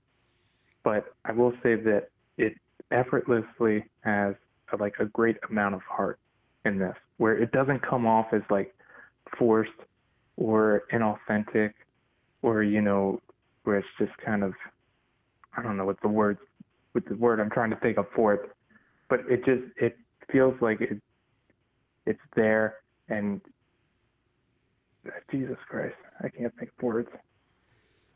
but 0.84 1.14
I 1.24 1.32
will 1.32 1.52
say 1.62 1.76
that 1.76 2.08
it 2.36 2.54
effortlessly 2.90 3.84
has 4.00 4.34
a, 4.72 4.76
like 4.76 4.94
a 4.98 5.06
great 5.06 5.36
amount 5.48 5.74
of 5.74 5.80
heart 5.82 6.18
in 6.64 6.78
this, 6.78 6.96
where 7.16 7.36
it 7.36 7.50
doesn't 7.52 7.80
come 7.80 8.06
off 8.06 8.26
as 8.32 8.42
like 8.50 8.74
forced 9.38 9.70
or 10.36 10.82
inauthentic, 10.92 11.72
or 12.42 12.62
you 12.62 12.82
know, 12.82 13.20
where 13.64 13.78
it's 13.78 13.88
just 13.98 14.12
kind 14.18 14.42
of, 14.42 14.52
I 15.56 15.62
don't 15.62 15.76
know 15.76 15.86
what 15.86 16.00
the 16.02 16.08
word, 16.08 16.38
what 16.92 17.04
the 17.06 17.16
word 17.16 17.40
I'm 17.40 17.50
trying 17.50 17.70
to 17.70 17.76
think 17.76 17.98
of 17.98 18.06
for 18.14 18.34
it, 18.34 18.40
but 19.08 19.20
it 19.28 19.44
just 19.44 19.62
it 19.76 19.96
feels 20.30 20.54
like 20.60 20.80
it 20.80 21.00
it's 22.06 22.20
there 22.34 22.76
and 23.08 23.40
Jesus 25.30 25.56
Christ, 25.68 25.94
I 26.22 26.28
can't 26.28 26.54
think 26.58 26.70
of 26.76 26.82
words. 26.82 27.08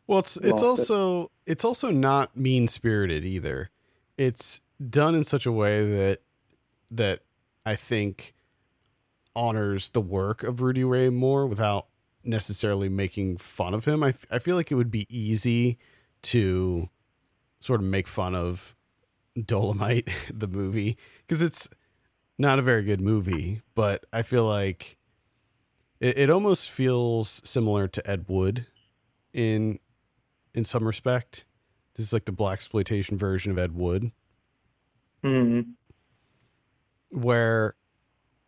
well, 0.07 0.19
it's 0.19 0.37
it's 0.37 0.63
it. 0.63 0.67
also 0.67 1.31
it's 1.47 1.65
also 1.65 1.91
not 1.91 2.37
mean 2.37 2.69
spirited 2.69 3.25
either. 3.25 3.71
It's 4.17 4.61
done 4.91 5.15
in 5.15 5.25
such 5.25 5.47
a 5.47 5.53
way 5.53 5.89
that 5.97 6.21
that 6.91 7.21
I 7.65 7.77
think 7.77 8.35
honors 9.35 9.89
the 9.91 10.01
work 10.01 10.43
of 10.43 10.61
Rudy 10.61 10.85
Ray 10.85 11.09
Moore 11.09 11.47
without 11.47 11.87
necessarily 12.23 12.89
making 12.89 13.39
fun 13.39 13.75
of 13.75 13.85
him. 13.85 14.03
I, 14.03 14.15
I 14.31 14.39
feel 14.39 14.57
like 14.57 14.71
it 14.71 14.77
would 14.77 14.91
be 14.91 15.07
easy 15.09 15.79
to 16.23 16.89
sort 17.65 17.81
of 17.81 17.87
make 17.87 18.07
fun 18.07 18.35
of 18.35 18.77
Dolomite, 19.43 20.09
the 20.33 20.47
movie, 20.47 20.99
because 21.27 21.41
it's 21.41 21.69
not 22.39 22.59
a 22.59 22.63
very 22.63 22.83
good 22.83 23.01
movie, 23.01 23.63
but 23.75 24.05
I 24.13 24.23
feel 24.23 24.45
like 24.45 24.99
it, 26.01 26.19
it 26.19 26.31
almost 26.31 26.71
feels 26.71 27.41
similar 27.45 27.89
to 27.89 28.11
Ed 28.11 28.27
Wood 28.29 28.67
in 29.33 29.79
in 30.53 30.65
some 30.65 30.85
respect. 30.85 31.45
This 31.95 32.07
is 32.07 32.13
like 32.13 32.25
the 32.27 32.33
black 32.33 32.55
exploitation 32.55 33.17
version 33.17 33.51
of 33.53 33.59
Ed 33.59 33.73
Wood 33.75 34.13
Mm-hmm. 35.25 35.71
where 37.19 37.77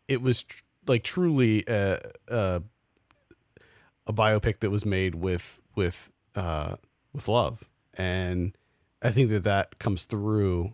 it 0.09 0.21
was 0.21 0.43
tr- 0.43 0.63
like 0.87 1.03
truly 1.05 1.65
a, 1.67 2.01
a 2.29 2.63
a 4.07 4.13
biopic 4.13 4.61
that 4.61 4.71
was 4.71 4.85
made 4.85 5.15
with 5.15 5.61
with 5.75 6.11
uh 6.35 6.77
with 7.15 7.29
love 7.29 7.65
and 7.95 8.55
i 9.07 9.11
think 9.11 9.31
that 9.31 9.45
that 9.45 9.79
comes 9.79 10.05
through 10.05 10.73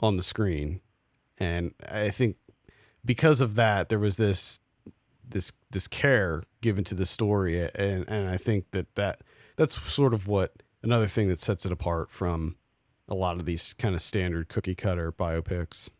on 0.00 0.16
the 0.16 0.22
screen. 0.22 0.80
And 1.38 1.72
i 1.88 2.10
think 2.10 2.36
because 3.04 3.40
of 3.40 3.54
that 3.54 3.88
there 3.88 3.98
was 3.98 4.16
this 4.16 4.60
this 5.28 5.52
this 5.70 5.88
care 5.88 6.42
given 6.60 6.84
to 6.84 6.94
the 6.94 7.06
story. 7.06 7.70
And 7.74 8.04
and 8.08 8.28
i 8.28 8.36
think 8.36 8.70
that 8.72 8.94
that 8.94 9.22
that's 9.56 9.80
sort 9.90 10.14
of 10.14 10.26
what 10.26 10.62
another 10.82 11.06
thing 11.06 11.28
that 11.28 11.40
sets 11.40 11.66
it 11.66 11.72
apart 11.72 12.10
from 12.10 12.56
a 13.08 13.14
lot 13.14 13.36
of 13.36 13.44
these 13.44 13.74
kind 13.74 13.94
of 13.94 14.02
standard 14.02 14.48
cookie 14.48 14.74
cutter 14.74 15.12
biopics. 15.12 15.90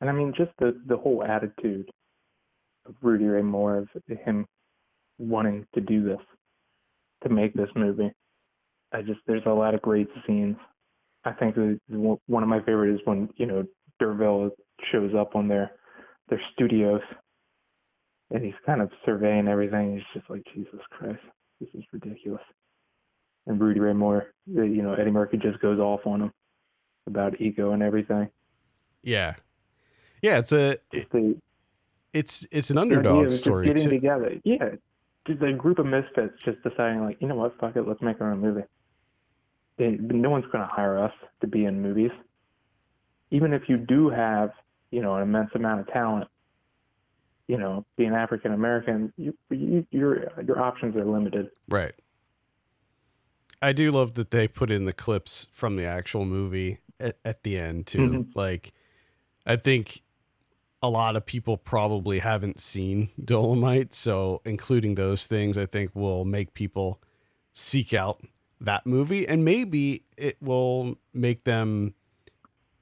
And 0.00 0.08
I 0.08 0.12
mean, 0.12 0.32
just 0.36 0.52
the 0.58 0.80
the 0.86 0.96
whole 0.96 1.22
attitude 1.24 1.90
of 2.86 2.94
Rudy 3.02 3.24
Ray 3.24 3.42
Moore 3.42 3.78
of 3.78 3.88
him 4.06 4.46
wanting 5.18 5.66
to 5.74 5.80
do 5.80 6.02
this, 6.02 6.20
to 7.22 7.28
make 7.28 7.52
this 7.54 7.68
movie. 7.74 8.10
I 8.92 9.02
just 9.02 9.20
there's 9.26 9.42
a 9.46 9.50
lot 9.50 9.74
of 9.74 9.82
great 9.82 10.08
scenes. 10.26 10.56
I 11.24 11.32
think 11.32 11.56
one 11.88 12.42
of 12.42 12.48
my 12.48 12.60
favorite 12.60 12.94
is 12.94 13.00
when 13.04 13.28
you 13.36 13.46
know 13.46 13.64
D'Urville 13.98 14.50
shows 14.90 15.12
up 15.14 15.36
on 15.36 15.48
their 15.48 15.70
their 16.28 16.40
studios, 16.54 17.02
and 18.30 18.44
he's 18.44 18.54
kind 18.66 18.80
of 18.80 18.90
surveying 19.04 19.48
everything. 19.48 19.94
He's 19.94 20.04
just 20.14 20.30
like 20.30 20.42
Jesus 20.54 20.80
Christ, 20.90 21.18
this 21.60 21.68
is 21.74 21.84
ridiculous. 21.92 22.42
And 23.46 23.60
Rudy 23.60 23.80
Ray 23.80 23.92
Moore, 23.92 24.26
uh, 24.56 24.62
you 24.62 24.82
know 24.82 24.94
Eddie 24.94 25.10
Murphy 25.10 25.36
just 25.38 25.60
goes 25.60 25.78
off 25.78 26.00
on 26.06 26.22
him 26.22 26.32
about 27.06 27.40
ego 27.40 27.72
and 27.72 27.82
everything. 27.82 28.28
Yeah, 29.02 29.34
yeah. 30.22 30.38
It's 30.38 30.52
a 30.52 30.78
it- 30.92 31.10
The, 31.10 31.36
it's 32.12 32.46
it's 32.50 32.70
an 32.70 32.78
underdog 32.78 33.26
just 33.30 33.40
story 33.40 33.66
getting 33.66 33.84
too. 33.84 33.90
together. 33.90 34.34
Yeah, 34.44 34.70
just 35.26 35.42
a 35.42 35.52
group 35.52 35.78
of 35.78 35.86
misfits 35.86 36.34
just 36.44 36.62
deciding 36.62 37.02
like, 37.02 37.18
you 37.20 37.28
know 37.28 37.36
what, 37.36 37.56
fuck 37.60 37.76
it, 37.76 37.86
let's 37.86 38.02
make 38.02 38.20
our 38.20 38.32
own 38.32 38.40
movie. 38.40 38.62
They, 39.80 39.96
no 39.98 40.28
one's 40.28 40.44
going 40.52 40.62
to 40.62 40.70
hire 40.70 41.02
us 41.02 41.12
to 41.40 41.46
be 41.46 41.64
in 41.64 41.80
movies. 41.80 42.10
Even 43.30 43.54
if 43.54 43.62
you 43.66 43.78
do 43.78 44.10
have, 44.10 44.50
you 44.90 45.00
know, 45.00 45.14
an 45.14 45.22
immense 45.22 45.48
amount 45.54 45.80
of 45.80 45.86
talent, 45.88 46.28
you 47.48 47.56
know, 47.56 47.86
being 47.96 48.12
African 48.12 48.52
American, 48.52 49.10
you, 49.16 49.34
you, 49.48 49.86
your 49.90 50.30
your 50.44 50.60
options 50.60 50.94
are 50.96 51.04
limited. 51.06 51.50
Right. 51.66 51.94
I 53.62 53.72
do 53.72 53.90
love 53.90 54.14
that 54.14 54.30
they 54.30 54.46
put 54.46 54.70
in 54.70 54.84
the 54.84 54.92
clips 54.92 55.46
from 55.50 55.76
the 55.76 55.86
actual 55.86 56.26
movie 56.26 56.80
at, 57.00 57.16
at 57.24 57.42
the 57.42 57.56
end 57.56 57.86
too. 57.86 57.98
Mhm. 57.98 58.26
Like, 58.34 58.74
I 59.46 59.56
think 59.56 60.02
a 60.82 60.90
lot 60.90 61.16
of 61.16 61.24
people 61.24 61.56
probably 61.56 62.18
haven't 62.18 62.60
seen 62.60 63.08
Dolomite, 63.22 63.94
so 63.94 64.42
including 64.44 64.96
those 64.96 65.26
things, 65.26 65.56
I 65.56 65.64
think 65.64 65.90
will 65.94 66.26
make 66.26 66.52
people 66.52 67.00
seek 67.54 67.94
out 67.94 68.22
that 68.60 68.86
movie, 68.86 69.26
and 69.26 69.44
maybe 69.44 70.04
it 70.16 70.36
will 70.40 70.96
make 71.14 71.44
them 71.44 71.94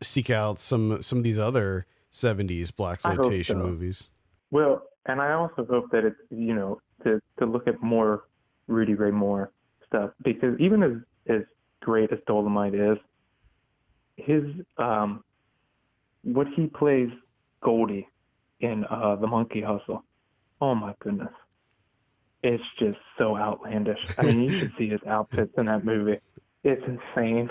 seek 0.03 0.31
out 0.31 0.59
some 0.59 1.03
some 1.03 1.19
of 1.19 1.25
these 1.25 1.39
other 1.39 1.87
'70s 2.13 2.75
black 2.75 3.05
exploitation 3.05 3.59
so. 3.59 3.67
movies. 3.67 4.09
Well, 4.51 4.83
and 5.07 5.21
I 5.21 5.33
also 5.33 5.67
hope 5.69 5.91
that 5.93 6.05
it's 6.05 6.17
you 6.31 6.55
know 6.55 6.81
to 7.05 7.21
to 7.39 7.47
look 7.47 7.67
at 7.67 7.83
more 7.83 8.25
Rudy 8.67 8.95
Ray 8.95 9.11
Moore 9.11 9.51
stuff 9.87 10.11
because 10.23 10.59
even 10.59 10.83
as 10.83 10.93
as 11.29 11.43
great 11.81 12.13
as 12.13 12.19
Dolomite 12.27 12.75
is, 12.75 12.99
his 14.17 14.45
um 14.77 15.25
what 16.23 16.47
he 16.55 16.67
plays 16.67 17.11
Goldie 17.63 18.09
in 18.61 18.85
uh 18.91 19.17
the 19.17 19.27
Monkey 19.27 19.63
Hustle. 19.63 20.05
Oh 20.61 20.75
my 20.75 20.95
goodness. 21.01 21.33
It's 22.51 22.65
just 22.79 22.97
so 23.19 23.37
outlandish. 23.37 23.99
I 24.17 24.23
mean, 24.23 24.41
you 24.45 24.59
should 24.59 24.73
see 24.79 24.89
his 24.89 25.01
outfits 25.07 25.53
in 25.59 25.67
that 25.67 25.85
movie. 25.85 26.19
It's 26.65 26.83
insane. 26.87 27.51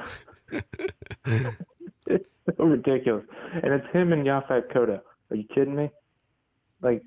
it's 2.07 2.25
so 2.57 2.63
ridiculous. 2.63 3.23
And 3.62 3.73
it's 3.73 3.86
him 3.93 4.12
and 4.12 4.25
Yaphet 4.25 4.71
Kotto. 4.73 5.01
Are 5.29 5.36
you 5.36 5.43
kidding 5.53 5.75
me? 5.75 5.91
Like 6.81 7.03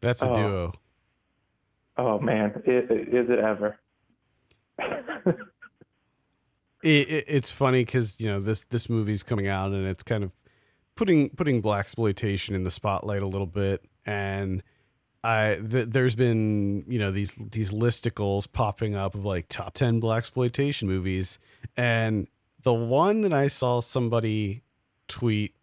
That's 0.00 0.22
a 0.22 0.30
Oh. 0.30 0.34
duo. 0.34 0.72
Oh 1.98 2.18
man, 2.20 2.62
i- 2.66 2.70
i- 2.70 3.06
is 3.20 3.28
it 3.28 3.38
ever? 3.38 3.76
it, 4.78 5.34
it, 6.84 7.24
it's 7.28 7.50
funny 7.50 7.84
because 7.84 8.20
you 8.20 8.28
know 8.28 8.40
this 8.40 8.64
this 8.66 8.88
movie's 8.88 9.22
coming 9.22 9.48
out 9.48 9.72
and 9.72 9.86
it's 9.86 10.02
kind 10.04 10.22
of 10.24 10.32
putting 10.94 11.30
putting 11.30 11.60
black 11.60 11.80
exploitation 11.86 12.54
in 12.54 12.62
the 12.62 12.70
spotlight 12.70 13.20
a 13.22 13.26
little 13.26 13.46
bit 13.46 13.84
and 14.06 14.62
I 15.24 15.60
th- 15.68 15.88
there's 15.90 16.14
been 16.14 16.84
you 16.86 16.98
know 16.98 17.10
these 17.10 17.34
these 17.34 17.72
listicles 17.72 18.50
popping 18.50 18.94
up 18.94 19.14
of 19.14 19.24
like 19.24 19.48
top 19.48 19.74
10 19.74 20.00
black 20.00 20.18
exploitation 20.18 20.88
movies. 20.88 21.38
And 21.76 22.28
the 22.62 22.74
one 22.74 23.22
that 23.22 23.32
I 23.32 23.48
saw 23.48 23.80
somebody 23.80 24.62
tweet 25.08 25.54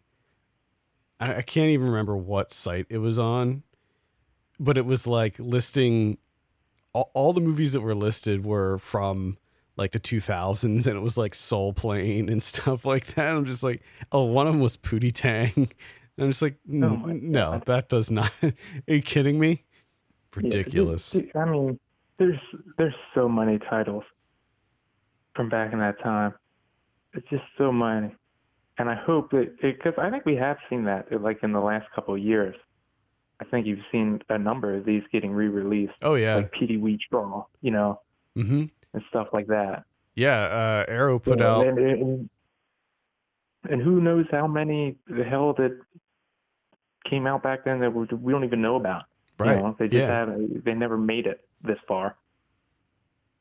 I, 1.20 1.36
I 1.36 1.42
can't 1.42 1.70
even 1.70 1.86
remember 1.86 2.16
what 2.16 2.52
site 2.52 2.86
it 2.88 2.98
was 2.98 3.18
on 3.18 3.62
but 4.58 4.78
it 4.78 4.86
was 4.86 5.06
like 5.06 5.38
listing 5.38 6.18
all, 6.92 7.10
all 7.14 7.32
the 7.32 7.40
movies 7.40 7.72
that 7.72 7.80
were 7.80 7.94
listed 7.94 8.44
were 8.44 8.78
from 8.78 9.38
like 9.76 9.92
the 9.92 10.00
2000s 10.00 10.64
and 10.64 10.86
it 10.86 11.00
was 11.00 11.16
like 11.16 11.34
soul 11.34 11.72
plane 11.72 12.28
and 12.28 12.42
stuff 12.42 12.84
like 12.84 13.14
that. 13.14 13.28
I'm 13.28 13.44
just 13.44 13.62
like 13.62 13.82
oh 14.12 14.24
one 14.24 14.46
of 14.46 14.54
them 14.54 14.60
was 14.60 14.76
pootie 14.76 15.14
tang 15.14 15.70
and 16.16 16.24
i'm 16.24 16.30
just 16.30 16.42
like 16.42 16.56
Oh 16.68 16.96
no 17.06 17.60
that 17.66 17.88
does 17.88 18.10
not 18.10 18.32
are 18.42 18.52
you 18.86 19.02
kidding 19.02 19.38
me 19.38 19.64
Yeah, 20.40 20.42
ridiculous 20.42 21.10
dude, 21.10 21.30
I 21.34 21.44
mean, 21.46 21.78
there's 22.18 22.40
there's 22.78 22.94
so 23.14 23.28
many 23.28 23.58
titles 23.58 24.04
from 25.34 25.48
back 25.50 25.72
in 25.72 25.78
that 25.80 26.00
time. 26.02 26.34
It's 27.12 27.28
just 27.28 27.44
so 27.58 27.70
many, 27.72 28.14
and 28.78 28.88
I 28.88 28.94
hope 28.94 29.30
that 29.32 29.56
because 29.60 29.94
I 29.98 30.10
think 30.10 30.24
we 30.24 30.36
have 30.36 30.56
seen 30.68 30.84
that 30.84 31.06
like 31.22 31.42
in 31.42 31.52
the 31.52 31.60
last 31.60 31.86
couple 31.94 32.14
of 32.14 32.20
years. 32.20 32.56
I 33.38 33.44
think 33.44 33.66
you've 33.66 33.84
seen 33.92 34.20
a 34.30 34.38
number 34.38 34.74
of 34.74 34.86
these 34.86 35.02
getting 35.12 35.30
re-released, 35.32 35.92
oh 36.00 36.14
yeah 36.14 36.36
like 36.36 36.52
Petey 36.52 36.78
Wheatstraw, 36.78 37.44
you 37.60 37.70
know, 37.70 38.00
hmm 38.34 38.64
and 38.94 39.02
stuff 39.10 39.28
like 39.34 39.48
that. 39.48 39.84
yeah 40.14 40.38
uh 40.38 40.84
arrow 40.88 41.18
put 41.18 41.38
know, 41.38 41.60
out 41.60 41.66
and, 41.66 41.78
and, 41.78 42.30
and 43.68 43.82
who 43.82 44.00
knows 44.00 44.24
how 44.30 44.46
many 44.46 44.96
the 45.06 45.22
hell 45.24 45.52
that 45.58 45.78
came 47.08 47.26
out 47.26 47.42
back 47.42 47.64
then 47.64 47.80
that 47.80 47.92
we, 47.94 48.06
we 48.16 48.32
don't 48.32 48.44
even 48.44 48.60
know 48.62 48.76
about. 48.76 49.04
right 49.38 49.56
You 49.56 49.62
know, 49.62 49.76
they 49.78 49.86
just 49.88 49.94
yeah 49.94 50.26
have 50.26 50.64
they 50.64 50.74
never 50.74 50.96
made 50.98 51.26
it 51.26 51.40
this 51.62 51.78
far. 51.88 52.16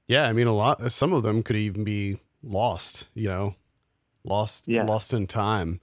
yeah 0.08 0.28
i 0.28 0.34
mean 0.34 0.48
a 0.48 0.54
lot 0.54 0.92
some 0.92 1.14
of 1.14 1.24
them 1.24 1.44
could 1.44 1.56
even 1.56 1.84
be 1.84 2.20
lost 2.44 3.08
you 3.14 3.28
know 3.28 3.56
lost 4.24 4.68
Yeah. 4.68 4.84
lost 4.84 5.14
in 5.14 5.28
time 5.28 5.80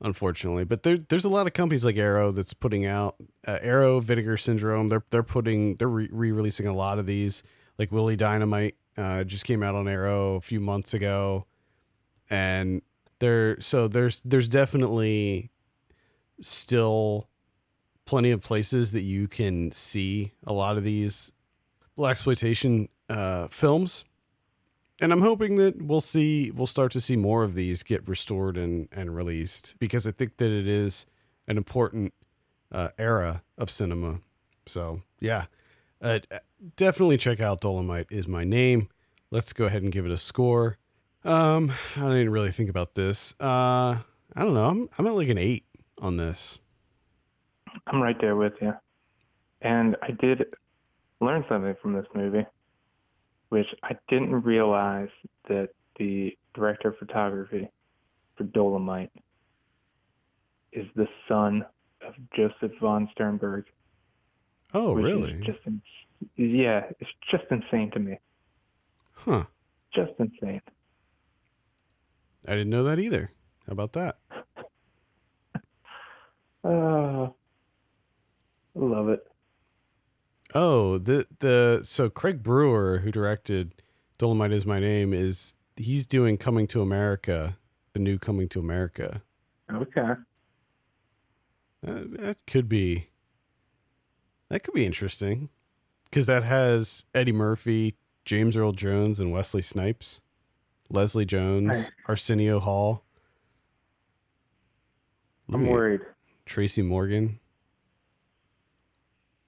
unfortunately 0.00 0.64
but 0.64 0.82
there, 0.82 0.98
there's 1.08 1.24
a 1.24 1.28
lot 1.28 1.46
of 1.46 1.52
companies 1.52 1.84
like 1.84 1.96
arrow 1.96 2.32
that's 2.32 2.54
putting 2.54 2.86
out 2.86 3.16
uh, 3.46 3.58
arrow 3.60 4.00
vinegar 4.00 4.36
syndrome 4.36 4.88
they're 4.88 5.04
they're 5.10 5.22
putting 5.22 5.76
they're 5.76 5.88
re- 5.88 6.08
re-releasing 6.10 6.66
a 6.66 6.72
lot 6.74 6.98
of 6.98 7.06
these 7.06 7.42
like 7.78 7.90
willie 7.92 8.16
dynamite 8.16 8.76
uh, 8.96 9.24
just 9.24 9.44
came 9.44 9.62
out 9.62 9.74
on 9.74 9.86
arrow 9.88 10.34
a 10.36 10.40
few 10.40 10.60
months 10.60 10.94
ago 10.94 11.46
and 12.28 12.82
there 13.18 13.60
so 13.60 13.88
there's 13.88 14.20
there's 14.24 14.48
definitely 14.48 15.50
still 16.40 17.28
plenty 18.10 18.32
of 18.32 18.40
places 18.40 18.90
that 18.90 19.02
you 19.02 19.28
can 19.28 19.70
see 19.70 20.32
a 20.44 20.52
lot 20.52 20.76
of 20.76 20.82
these 20.82 21.30
black 21.94 22.12
exploitation 22.12 22.88
uh, 23.08 23.46
films. 23.48 24.04
And 25.00 25.12
i'm 25.12 25.22
hoping 25.22 25.56
that 25.56 25.80
we'll 25.80 26.00
see 26.00 26.50
we'll 26.50 26.66
start 26.66 26.92
to 26.92 27.00
see 27.00 27.16
more 27.16 27.42
of 27.42 27.54
these 27.54 27.82
get 27.82 28.06
restored 28.06 28.58
and 28.58 28.88
and 28.92 29.16
released 29.16 29.76
because 29.78 30.06
i 30.06 30.10
think 30.10 30.36
that 30.36 30.50
it 30.50 30.66
is 30.66 31.06
an 31.48 31.56
important 31.56 32.12
uh, 32.70 32.88
era 32.98 33.42
of 33.56 33.70
cinema. 33.70 34.20
So 34.66 35.02
yeah 35.20 35.46
uh, 36.02 36.18
definitely 36.76 37.16
check 37.16 37.40
out 37.40 37.60
dolomite 37.60 38.08
is 38.10 38.28
my 38.28 38.44
name. 38.44 38.88
Let's 39.30 39.52
go 39.52 39.66
ahead 39.66 39.82
and 39.82 39.92
give 39.92 40.04
it 40.04 40.12
a 40.12 40.18
score. 40.18 40.78
Um 41.24 41.72
i 41.96 42.00
didn't 42.00 42.30
really 42.30 42.52
think 42.52 42.68
about 42.68 42.94
this. 42.94 43.34
Uh 43.40 44.00
i 44.34 44.40
don't 44.42 44.54
know. 44.54 44.66
I'm, 44.66 44.88
I'm 44.98 45.06
at 45.06 45.14
like 45.14 45.28
an 45.28 45.38
eight 45.38 45.64
on 46.00 46.16
this 46.16 46.58
I'm 47.86 48.00
right 48.02 48.16
there 48.20 48.34
with 48.36 48.54
you. 48.60 48.72
And 49.62 49.96
I 50.02 50.10
did 50.12 50.44
learn 51.20 51.44
something 51.48 51.74
from 51.80 51.92
this 51.92 52.06
movie, 52.14 52.44
which 53.50 53.66
I 53.84 53.92
didn't 54.08 54.42
realize 54.42 55.08
that 55.48 55.68
the 55.98 56.36
director 56.54 56.88
of 56.88 56.98
photography 56.98 57.68
for 58.36 58.44
Dolomite 58.44 59.12
is 60.72 60.86
the 60.96 61.06
son 61.28 61.64
of 62.06 62.14
Josef 62.34 62.72
von 62.80 63.08
Sternberg. 63.12 63.66
oh 64.74 64.92
really 64.94 65.34
Just 65.44 65.58
in, 65.66 65.80
yeah, 66.36 66.84
it's 66.98 67.10
just 67.30 67.44
insane 67.50 67.90
to 67.92 67.98
me. 68.00 68.18
huh 69.12 69.44
Just 69.94 70.12
insane. 70.18 70.62
i 72.46 72.52
didn't 72.52 72.70
know 72.70 72.84
that 72.84 72.98
either 72.98 73.30
how 73.66 73.72
about 73.72 73.92
that 73.92 74.19
Uh, 76.70 77.24
I 78.76 78.78
love 78.78 79.08
it. 79.08 79.26
Oh, 80.54 80.98
the 80.98 81.26
the 81.40 81.80
so 81.82 82.08
Craig 82.08 82.42
Brewer, 82.42 82.98
who 82.98 83.10
directed 83.10 83.82
Dolomite 84.18 84.52
is 84.52 84.66
my 84.66 84.78
name, 84.78 85.12
is 85.12 85.54
he's 85.76 86.06
doing 86.06 86.36
Coming 86.36 86.66
to 86.68 86.80
America, 86.80 87.56
the 87.92 87.98
new 87.98 88.18
Coming 88.18 88.48
to 88.50 88.60
America. 88.60 89.22
Okay. 89.72 90.12
Uh, 91.86 92.02
that 92.18 92.36
could 92.46 92.68
be 92.68 93.08
that 94.48 94.62
could 94.62 94.74
be 94.74 94.86
interesting 94.86 95.48
because 96.04 96.26
that 96.26 96.44
has 96.44 97.04
Eddie 97.14 97.32
Murphy, 97.32 97.96
James 98.24 98.56
Earl 98.56 98.72
Jones, 98.72 99.18
and 99.18 99.32
Wesley 99.32 99.62
Snipes, 99.62 100.20
Leslie 100.88 101.24
Jones. 101.24 101.90
Arsenio 102.06 102.60
Hall. 102.60 103.04
I'm 105.52 105.62
Look 105.62 105.68
at 105.68 105.72
worried. 105.72 106.00
Tracy 106.50 106.82
Morgan. 106.82 107.38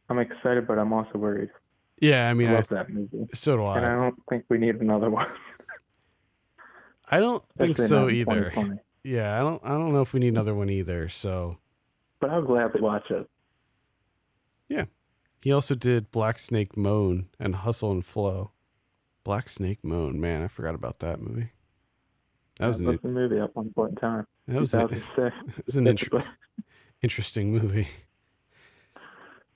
I'm 0.09 0.21
excited, 0.21 0.69
but 0.69 0.79
I'm 0.79 0.93
also 0.93 1.19
worried. 1.19 1.51
Yeah, 2.01 2.29
I 2.31 2.35
mean, 2.35 2.49
I 2.49 2.53
I, 2.53 2.55
love 2.57 2.69
that 2.69 2.91
movie. 2.91 3.27
so 3.35 3.57
do 3.57 3.65
I. 3.65 3.79
And 3.79 3.87
I 3.87 3.93
I. 3.93 3.97
don't 3.97 4.15
think 4.31 4.45
we 4.49 4.59
need 4.59 4.77
another 4.77 5.11
one. 5.11 5.27
I 7.11 7.19
don't 7.19 7.43
think 7.59 7.77
so 7.77 8.09
either. 8.09 8.53
Yeah, 9.03 9.37
I 9.37 9.41
don't. 9.43 9.61
I 9.65 9.71
don't 9.71 9.93
know 9.93 10.01
if 10.03 10.12
we 10.12 10.21
need 10.21 10.29
another 10.29 10.55
one 10.55 10.71
either. 10.71 11.09
So 11.09 11.59
But 12.21 12.31
I'll 12.31 12.43
gladly 12.43 12.81
watch 12.81 13.11
it. 13.11 13.29
Yeah, 14.69 14.85
he 15.41 15.51
also 15.53 15.75
did 15.75 16.12
Black 16.12 16.38
Snake 16.38 16.77
Moan 16.77 17.27
and 17.41 17.57
Hustle 17.57 17.91
and 17.91 18.07
Flow. 18.07 18.53
Black 19.25 19.49
Snake 19.49 19.81
Moan, 19.83 20.21
man, 20.21 20.43
I 20.43 20.49
forgot 20.49 20.75
about 20.77 21.01
that 21.01 21.21
movie. 21.21 21.51
That 22.59 22.69
was 22.69 22.81
I 22.81 22.97
the 22.97 23.09
movie 23.09 23.41
up 23.41 23.55
one 23.57 23.73
point 23.73 23.91
in 23.91 23.97
time. 23.97 24.27
that 24.47 24.61
was 24.61 24.73
an, 24.75 24.88
2006. 24.88 25.59
it 25.59 25.67
was 25.67 25.77
an 25.77 25.87
inter- 25.87 26.25
interesting 27.03 27.53
movie. 27.53 27.88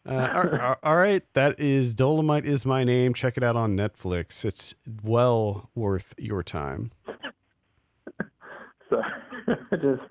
Uh, 0.09 0.59
all- 0.63 0.77
all- 0.85 0.97
right, 0.97 1.25
that 1.33 1.59
is 1.59 1.93
Dolomite 1.93 2.45
is 2.47 2.65
my 2.65 2.85
name. 2.85 3.13
Check 3.13 3.37
it 3.37 3.43
out 3.43 3.57
on 3.57 3.77
Netflix. 3.77 4.45
It's 4.45 4.73
well 5.03 5.69
worth 5.75 6.15
your 6.17 6.45
time. 6.45 6.93
So 8.89 9.03
I 9.03 9.55
just 9.77 10.03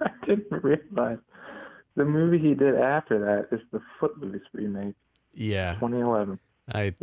I 0.00 0.10
didn't 0.24 0.50
realize 0.64 1.18
the 1.94 2.06
movie 2.06 2.38
he 2.38 2.54
did 2.54 2.74
after 2.74 3.18
that 3.18 3.54
is 3.54 3.62
the 3.70 3.82
Footloose 4.00 4.40
remake, 4.54 4.94
Yeah, 5.34 5.74
2011. 5.74 6.38
I 6.72 6.94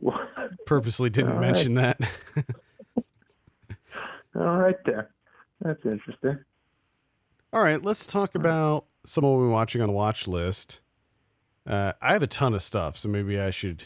purposely 0.65 1.12
didn't 1.12 1.34
All 1.34 1.38
right. 1.38 1.45
mention 1.53 1.75
that. 1.75 1.99
All 4.36 4.58
right 4.58 4.84
there. 4.84 5.12
That's 5.62 5.86
interesting. 5.86 6.39
All 7.53 7.62
right, 7.62 7.84
let's 7.84 8.08
talk 8.08 8.34
about 8.34 8.86
some 9.08 9.24
of 9.24 9.32
what 9.32 9.39
we're 9.39 9.50
watching 9.50 9.82
on 9.82 9.88
the 9.88 9.93
watch 9.93 10.28
list. 10.28 10.82
Uh, 11.65 11.93
I 12.02 12.13
have 12.13 12.24
a 12.24 12.28
ton 12.28 12.54
of 12.54 12.62
stuff, 12.62 12.98
so 12.98 13.10
maybe 13.10 13.39
I 13.39 13.50
should 13.50 13.86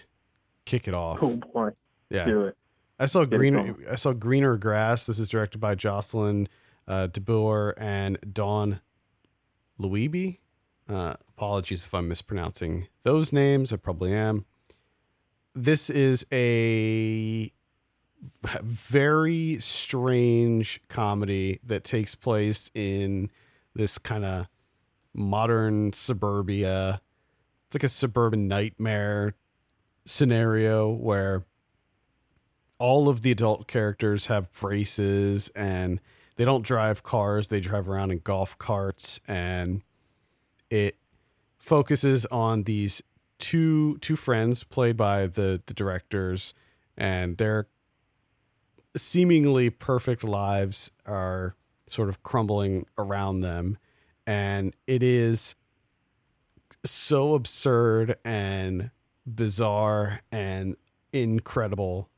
kick 0.65 0.87
it 0.87 0.93
off. 0.93 1.19
Oh 1.21 1.37
boy, 1.37 1.71
Yeah, 2.09 2.25
do 2.25 2.41
it. 2.45 2.57
I 2.99 3.05
saw 3.05 3.25
Get 3.25 3.37
greener. 3.37 3.75
I 3.89 3.95
saw 3.95 4.13
Greener 4.13 4.57
Grass. 4.57 5.05
This 5.05 5.17
is 5.17 5.29
directed 5.29 5.59
by 5.59 5.75
Jocelyn 5.75 6.47
uh, 6.87 7.07
DeBoer 7.07 7.73
and 7.77 8.17
Dawn 8.31 8.81
Luebbe. 9.79 10.37
Uh, 10.87 11.15
apologies 11.29 11.83
if 11.83 11.93
I'm 11.93 12.07
mispronouncing 12.07 12.87
those 13.03 13.31
names. 13.31 13.71
I 13.71 13.77
probably 13.77 14.13
am. 14.13 14.45
This 15.55 15.89
is 15.89 16.25
a 16.31 17.51
very 18.61 19.57
strange 19.59 20.81
comedy 20.89 21.59
that 21.63 21.83
takes 21.83 22.13
place 22.15 22.69
in 22.73 23.31
this 23.73 23.97
kind 23.97 24.25
of 24.25 24.47
modern 25.13 25.93
suburbia. 25.93 27.01
It's 27.67 27.75
like 27.75 27.83
a 27.83 27.89
suburban 27.89 28.47
nightmare 28.47 29.35
scenario 30.05 30.89
where 30.89 31.45
all 32.79 33.09
of 33.09 33.21
the 33.21 33.31
adult 33.31 33.67
characters 33.67 34.25
have 34.25 34.51
braces 34.51 35.49
and 35.55 35.99
they 36.35 36.45
don't 36.45 36.65
drive 36.65 37.03
cars. 37.03 37.49
They 37.49 37.59
drive 37.59 37.87
around 37.87 38.11
in 38.11 38.19
golf 38.19 38.57
carts. 38.57 39.19
And 39.27 39.83
it 40.69 40.97
focuses 41.59 42.25
on 42.27 42.63
these 42.63 43.03
two 43.37 43.97
two 43.99 44.15
friends 44.15 44.63
played 44.63 44.97
by 44.97 45.27
the 45.27 45.61
the 45.65 45.73
directors. 45.73 46.53
And 46.97 47.37
their 47.37 47.67
seemingly 48.95 49.69
perfect 49.69 50.23
lives 50.23 50.89
are 51.05 51.55
sort 51.87 52.09
of 52.09 52.23
crumbling 52.23 52.87
around 52.97 53.41
them 53.41 53.77
and 54.31 54.73
it 54.87 55.03
is 55.03 55.55
so 56.85 57.35
absurd 57.35 58.15
and 58.23 58.91
bizarre 59.25 60.21
and 60.31 60.77
incredible 61.11 62.09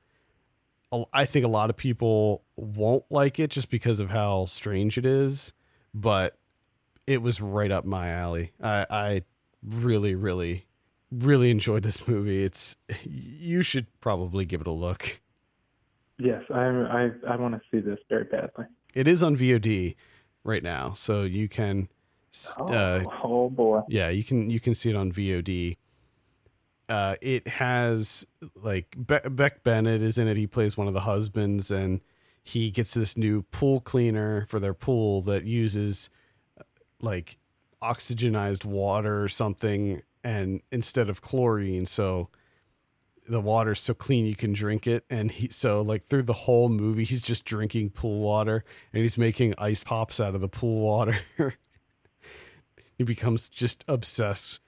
I 1.12 1.26
think 1.26 1.44
a 1.44 1.50
lot 1.50 1.72
of 1.72 1.76
people 1.76 2.44
won't 2.56 3.04
like 3.10 3.40
it 3.40 3.50
just 3.50 3.72
because 3.72 4.00
of 4.00 4.12
how 4.12 4.46
strange 4.46 5.00
it 5.00 5.08
is, 5.08 5.52
but 5.92 6.38
it 7.08 7.20
was 7.20 7.42
right 7.42 7.72
up 7.72 7.84
my 7.84 8.10
alley. 8.12 8.52
I, 8.62 8.86
I 8.92 9.22
really, 9.64 10.14
really, 10.14 10.68
really 11.12 11.50
enjoyed 11.50 11.82
this 11.82 12.08
movie. 12.08 12.44
It's 12.44 12.78
you 13.04 13.64
should 13.64 13.88
probably 14.02 14.46
give 14.46 14.62
it 14.62 14.68
a 14.68 14.72
look. 14.72 15.20
Yes, 16.20 16.44
I 16.54 16.62
I 16.62 17.12
I 17.28 17.36
want 17.38 17.56
to 17.56 17.62
see 17.72 17.80
this 17.80 17.98
very 18.08 18.26
badly. 18.26 18.66
It 18.94 19.08
is 19.08 19.24
on 19.24 19.36
VOD 19.36 19.96
right 20.44 20.64
now, 20.64 20.94
so 20.94 21.24
you 21.24 21.48
can, 21.48 21.90
Oh, 22.58 22.66
uh, 22.66 23.04
oh 23.24 23.50
boy. 23.50 23.82
yeah, 23.88 24.10
you 24.10 24.24
can 24.24 24.50
you 24.50 24.60
can 24.60 24.74
see 24.74 24.90
it 24.90 24.96
on 24.96 25.12
VOD. 25.12 25.78
Uh, 26.90 27.16
it 27.22 27.48
has 27.48 28.26
like 28.56 28.96
Be- 28.96 29.30
Beck 29.30 29.64
Bennett 29.64 30.02
is 30.02 30.18
in 30.18 30.28
it. 30.28 30.38
He 30.38 30.48
plays 30.48 30.76
one 30.76 30.88
of 30.88 30.94
the 30.94 31.02
husbands, 31.02 31.72
and 31.72 32.02
he 32.44 32.72
gets 32.72 32.94
this 32.94 33.16
new 33.16 33.44
pool 33.44 33.80
cleaner 33.80 34.46
for 34.50 34.60
their 34.60 34.74
pool 34.74 35.22
that 35.24 35.46
uses 35.46 36.10
uh, 36.60 36.64
like 37.00 37.38
oxygenized 37.82 38.66
water 38.66 39.24
or 39.24 39.30
something, 39.30 40.02
and 40.24 40.62
instead 40.72 41.10
of 41.10 41.22
chlorine, 41.22 41.86
so 41.86 42.30
the 43.28 43.40
water's 43.40 43.80
so 43.80 43.94
clean 43.94 44.26
you 44.26 44.36
can 44.36 44.52
drink 44.54 44.86
it. 44.88 45.06
And 45.10 45.32
he 45.32 45.48
so 45.50 45.82
like 45.82 46.04
through 46.04 46.24
the 46.24 46.34
whole 46.34 46.68
movie, 46.70 47.04
he's 47.04 47.22
just 47.22 47.46
drinking 47.46 47.92
pool 47.92 48.20
water, 48.22 48.66
and 48.92 49.04
he's 49.04 49.18
making 49.18 49.54
ice 49.58 49.84
pops 49.84 50.20
out 50.20 50.36
of 50.36 50.42
the 50.42 50.50
pool 50.50 50.82
water. 50.82 51.18
he 52.98 53.04
becomes 53.04 53.50
just 53.50 53.84
obsessed 53.88 54.60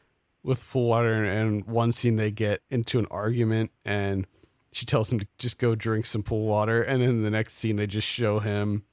with 0.44 0.68
pool 0.70 0.88
water 0.88 1.24
and, 1.24 1.66
one 1.66 1.92
scene 1.92 2.16
they 2.18 2.32
get 2.32 2.62
into 2.70 3.00
an 3.00 3.08
argument 3.10 3.72
and 3.84 4.28
she 4.72 4.86
tells 4.86 5.12
him 5.12 5.20
to 5.20 5.28
just 5.38 5.58
go 5.58 5.74
drink 5.76 6.06
some 6.06 6.22
pool 6.22 6.46
water 6.46 6.84
and 6.84 7.02
then 7.02 7.24
the 7.24 7.30
next 7.30 7.54
scene 7.54 7.78
they 7.78 7.88
just 7.88 8.08
show 8.08 8.40
him 8.40 8.84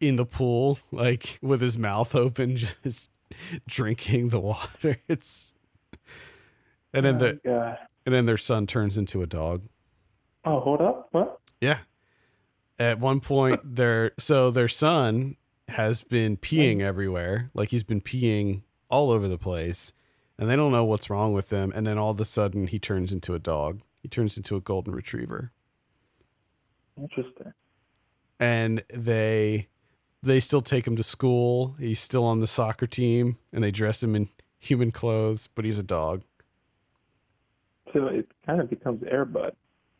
in 0.00 0.16
the 0.16 0.26
pool 0.26 0.78
like 0.92 1.38
with 1.42 1.60
his 1.60 1.76
mouth 1.76 2.14
open 2.14 2.56
just 2.84 3.10
drinking 3.66 4.28
the 4.28 4.40
water 4.40 4.98
it's 5.08 5.54
and 6.94 7.04
then 7.04 7.18
the 7.18 7.40
Oh, 7.46 7.74
and 8.06 8.14
then 8.14 8.24
their 8.26 8.36
son 8.36 8.66
turns 8.66 8.96
into 8.96 9.20
a 9.22 9.26
dog 9.26 9.62
Oh, 10.44 10.60
hold 10.60 10.80
up. 10.80 11.08
What? 11.10 11.40
yeah. 11.60 11.78
At 12.78 13.00
one 13.00 13.18
point, 13.20 13.60
their 13.64 14.12
so 14.16 14.50
their 14.52 14.68
son 14.68 15.34
has 15.68 16.02
been 16.02 16.36
peeing 16.36 16.80
everywhere, 16.80 17.50
like 17.54 17.70
he's 17.70 17.82
been 17.84 18.00
peeing 18.00 18.62
all 18.88 19.10
over 19.10 19.26
the 19.28 19.38
place, 19.38 19.92
and 20.38 20.48
they 20.48 20.56
don't 20.56 20.72
know 20.72 20.84
what's 20.84 21.10
wrong 21.10 21.32
with 21.32 21.50
him. 21.50 21.72
And 21.74 21.86
then 21.86 21.98
all 21.98 22.10
of 22.10 22.20
a 22.20 22.24
sudden, 22.24 22.68
he 22.68 22.78
turns 22.78 23.12
into 23.12 23.34
a 23.34 23.38
dog. 23.38 23.80
He 24.00 24.08
turns 24.08 24.36
into 24.36 24.54
a 24.56 24.60
golden 24.60 24.94
retriever, 24.94 25.50
Interesting. 26.96 27.52
and 28.38 28.84
they 28.92 29.66
they 30.22 30.38
still 30.40 30.62
take 30.62 30.86
him 30.86 30.96
to 30.96 31.02
school. 31.02 31.74
He's 31.78 32.00
still 32.00 32.24
on 32.24 32.40
the 32.40 32.46
soccer 32.46 32.86
team, 32.86 33.38
and 33.52 33.62
they 33.64 33.70
dress 33.72 34.02
him 34.02 34.14
in 34.14 34.28
human 34.58 34.90
clothes, 34.92 35.48
but 35.54 35.64
he's 35.64 35.78
a 35.78 35.82
dog. 35.82 36.22
So 37.92 38.06
it 38.06 38.28
kind 38.44 38.60
of 38.60 38.70
becomes 38.70 39.02
Airbud. 39.02 39.52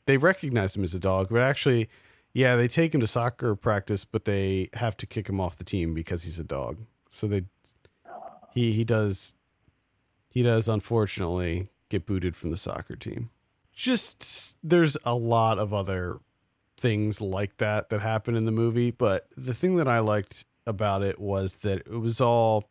they 0.07 0.17
recognize 0.17 0.77
him 0.77 0.85
as 0.85 0.95
a 0.95 0.99
dog, 1.01 1.29
but 1.31 1.41
actually, 1.41 1.89
yeah, 2.37 2.55
they 2.55 2.69
take 2.69 2.95
him 2.95 3.01
to 3.01 3.07
soccer 3.07 3.57
practice, 3.57 4.05
but 4.05 4.27
they 4.27 4.69
have 4.75 4.95
to 4.99 5.07
kick 5.07 5.27
him 5.27 5.41
off 5.41 5.57
the 5.57 5.65
team 5.65 5.95
because 5.95 6.25
he's 6.25 6.39
a 6.39 6.45
dog. 6.45 6.77
So 7.09 7.27
they 7.27 7.45
he 8.53 8.73
he 8.73 8.85
does 8.85 9.33
he 10.29 10.43
does 10.43 10.69
unfortunately 10.69 11.71
get 11.89 12.05
booted 12.05 12.37
from 12.37 12.51
the 12.51 12.59
soccer 12.59 12.95
team. 12.95 13.31
Just 13.73 14.59
there's 14.63 14.99
a 15.03 15.15
lot 15.15 15.59
of 15.59 15.73
other 15.73 16.19
things 16.77 17.23
like 17.23 17.57
that 17.57 17.89
that 17.89 18.03
happen 18.03 18.37
in 18.37 18.45
the 18.45 18.53
movie, 18.53 18.91
but 18.91 19.29
the 19.35 19.55
thing 19.55 19.77
that 19.77 19.89
I 19.89 20.01
liked 20.01 20.45
about 20.67 21.03
it 21.03 21.19
was 21.19 21.57
that 21.63 21.79
it 21.87 22.01
was 22.01 22.21
all 22.21 22.69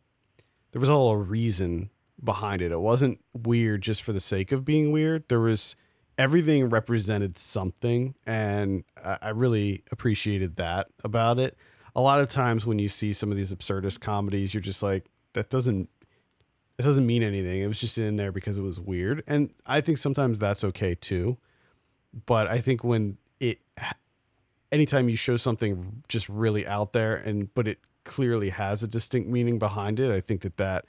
there 0.70 0.78
was 0.78 0.90
all 0.90 1.10
a 1.10 1.18
reason 1.18 1.90
behind 2.22 2.62
it. 2.62 2.70
It 2.70 2.80
wasn't 2.80 3.18
weird 3.34 3.82
just 3.82 4.04
for 4.04 4.12
the 4.12 4.20
sake 4.20 4.52
of 4.52 4.64
being 4.64 4.92
weird. 4.92 5.24
There 5.28 5.40
was 5.40 5.74
everything 6.18 6.68
represented 6.68 7.38
something, 7.38 8.14
and 8.26 8.84
I, 9.02 9.18
I 9.22 9.28
really 9.30 9.84
appreciated 9.90 10.56
that 10.56 10.88
about 11.04 11.38
it. 11.38 11.56
A 11.94 12.00
lot 12.00 12.20
of 12.20 12.28
times 12.28 12.66
when 12.66 12.78
you 12.78 12.88
see 12.88 13.12
some 13.12 13.30
of 13.30 13.36
these 13.36 13.52
absurdist 13.52 14.00
comedies, 14.00 14.52
you're 14.52 14.60
just 14.60 14.82
like, 14.82 15.06
that 15.32 15.50
doesn't 15.50 15.88
it 16.78 16.82
doesn't 16.82 17.06
mean 17.06 17.22
anything. 17.22 17.62
It 17.62 17.66
was 17.66 17.78
just 17.78 17.96
in 17.96 18.16
there 18.16 18.30
because 18.30 18.58
it 18.58 18.62
was 18.62 18.78
weird, 18.78 19.22
and 19.26 19.50
I 19.64 19.80
think 19.80 19.98
sometimes 19.98 20.38
that's 20.38 20.62
okay 20.64 20.94
too. 20.94 21.38
But 22.26 22.48
I 22.48 22.60
think 22.60 22.84
when 22.84 23.18
it, 23.40 23.60
anytime 24.72 25.08
you 25.08 25.16
show 25.16 25.36
something 25.36 26.02
just 26.08 26.28
really 26.28 26.66
out 26.66 26.92
there, 26.92 27.16
and 27.16 27.52
but 27.54 27.66
it 27.66 27.78
clearly 28.04 28.50
has 28.50 28.82
a 28.82 28.88
distinct 28.88 29.28
meaning 29.28 29.58
behind 29.58 30.00
it, 30.00 30.10
I 30.10 30.20
think 30.20 30.42
that 30.42 30.58
that 30.58 30.84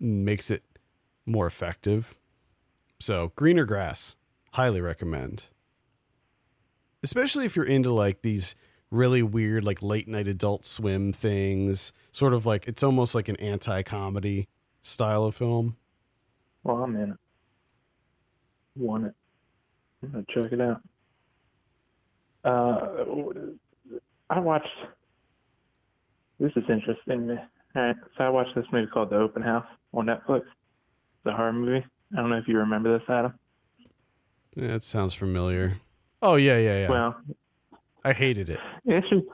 makes 0.00 0.50
it 0.50 0.62
more 1.26 1.46
effective. 1.46 2.16
So, 3.00 3.32
greener 3.36 3.64
grass, 3.64 4.16
highly 4.52 4.80
recommend. 4.80 5.46
Especially 7.02 7.44
if 7.44 7.56
you're 7.56 7.64
into 7.64 7.92
like 7.92 8.22
these 8.22 8.54
really 8.90 9.22
weird, 9.22 9.64
like 9.64 9.82
late 9.82 10.08
night 10.08 10.28
adult 10.28 10.64
swim 10.64 11.12
things, 11.12 11.92
sort 12.10 12.32
of 12.32 12.46
like 12.46 12.66
it's 12.66 12.82
almost 12.82 13.14
like 13.14 13.28
an 13.28 13.36
anti 13.36 13.82
comedy 13.82 14.48
style 14.82 15.24
of 15.24 15.34
film. 15.34 15.76
Well, 16.64 16.82
I'm 16.82 16.96
in 16.96 17.12
it. 17.12 17.16
Want 18.76 19.06
it. 19.06 19.14
I'm 20.02 20.10
gonna 20.10 20.24
check 20.34 20.52
it 20.52 20.60
out. 20.60 20.80
Uh, 22.44 23.04
I 24.30 24.38
watched. 24.38 24.68
This 26.38 26.52
is 26.56 26.64
interesting. 26.68 27.30
All 27.76 27.82
right, 27.82 27.96
so 28.16 28.24
I 28.24 28.28
watched 28.28 28.54
this 28.54 28.64
movie 28.72 28.86
called 28.92 29.10
The 29.10 29.16
Open 29.16 29.42
House 29.42 29.66
on 29.92 30.06
Netflix. 30.06 30.40
It's 30.40 31.26
a 31.26 31.32
horror 31.32 31.52
movie. 31.52 31.84
I 32.12 32.16
don't 32.16 32.30
know 32.30 32.38
if 32.38 32.48
you 32.48 32.58
remember 32.58 32.96
this, 32.96 33.06
Adam. 33.08 33.34
Yeah, 34.58 34.74
it 34.74 34.82
sounds 34.82 35.14
familiar. 35.14 35.76
Oh, 36.20 36.34
yeah, 36.34 36.58
yeah, 36.58 36.80
yeah. 36.80 36.90
Well, 36.90 37.16
I 38.04 38.12
hated 38.12 38.50
it. 38.50 38.58
it's 38.84 39.08
just 39.08 39.24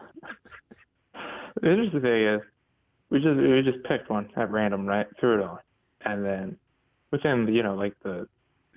the 1.63 1.71
interesting 1.71 2.03
thing 2.03 2.27
is 2.27 2.41
we 3.09 3.21
just 3.21 3.37
we 3.37 3.63
just 3.63 3.83
picked 3.85 4.11
one 4.11 4.29
at 4.37 4.51
random, 4.51 4.85
right? 4.85 5.07
Threw 5.19 5.41
it 5.41 5.43
on, 5.43 5.59
and 6.05 6.25
then 6.25 6.57
within 7.11 7.49
you 7.51 7.63
know 7.63 7.75
like 7.75 7.95
the 8.03 8.29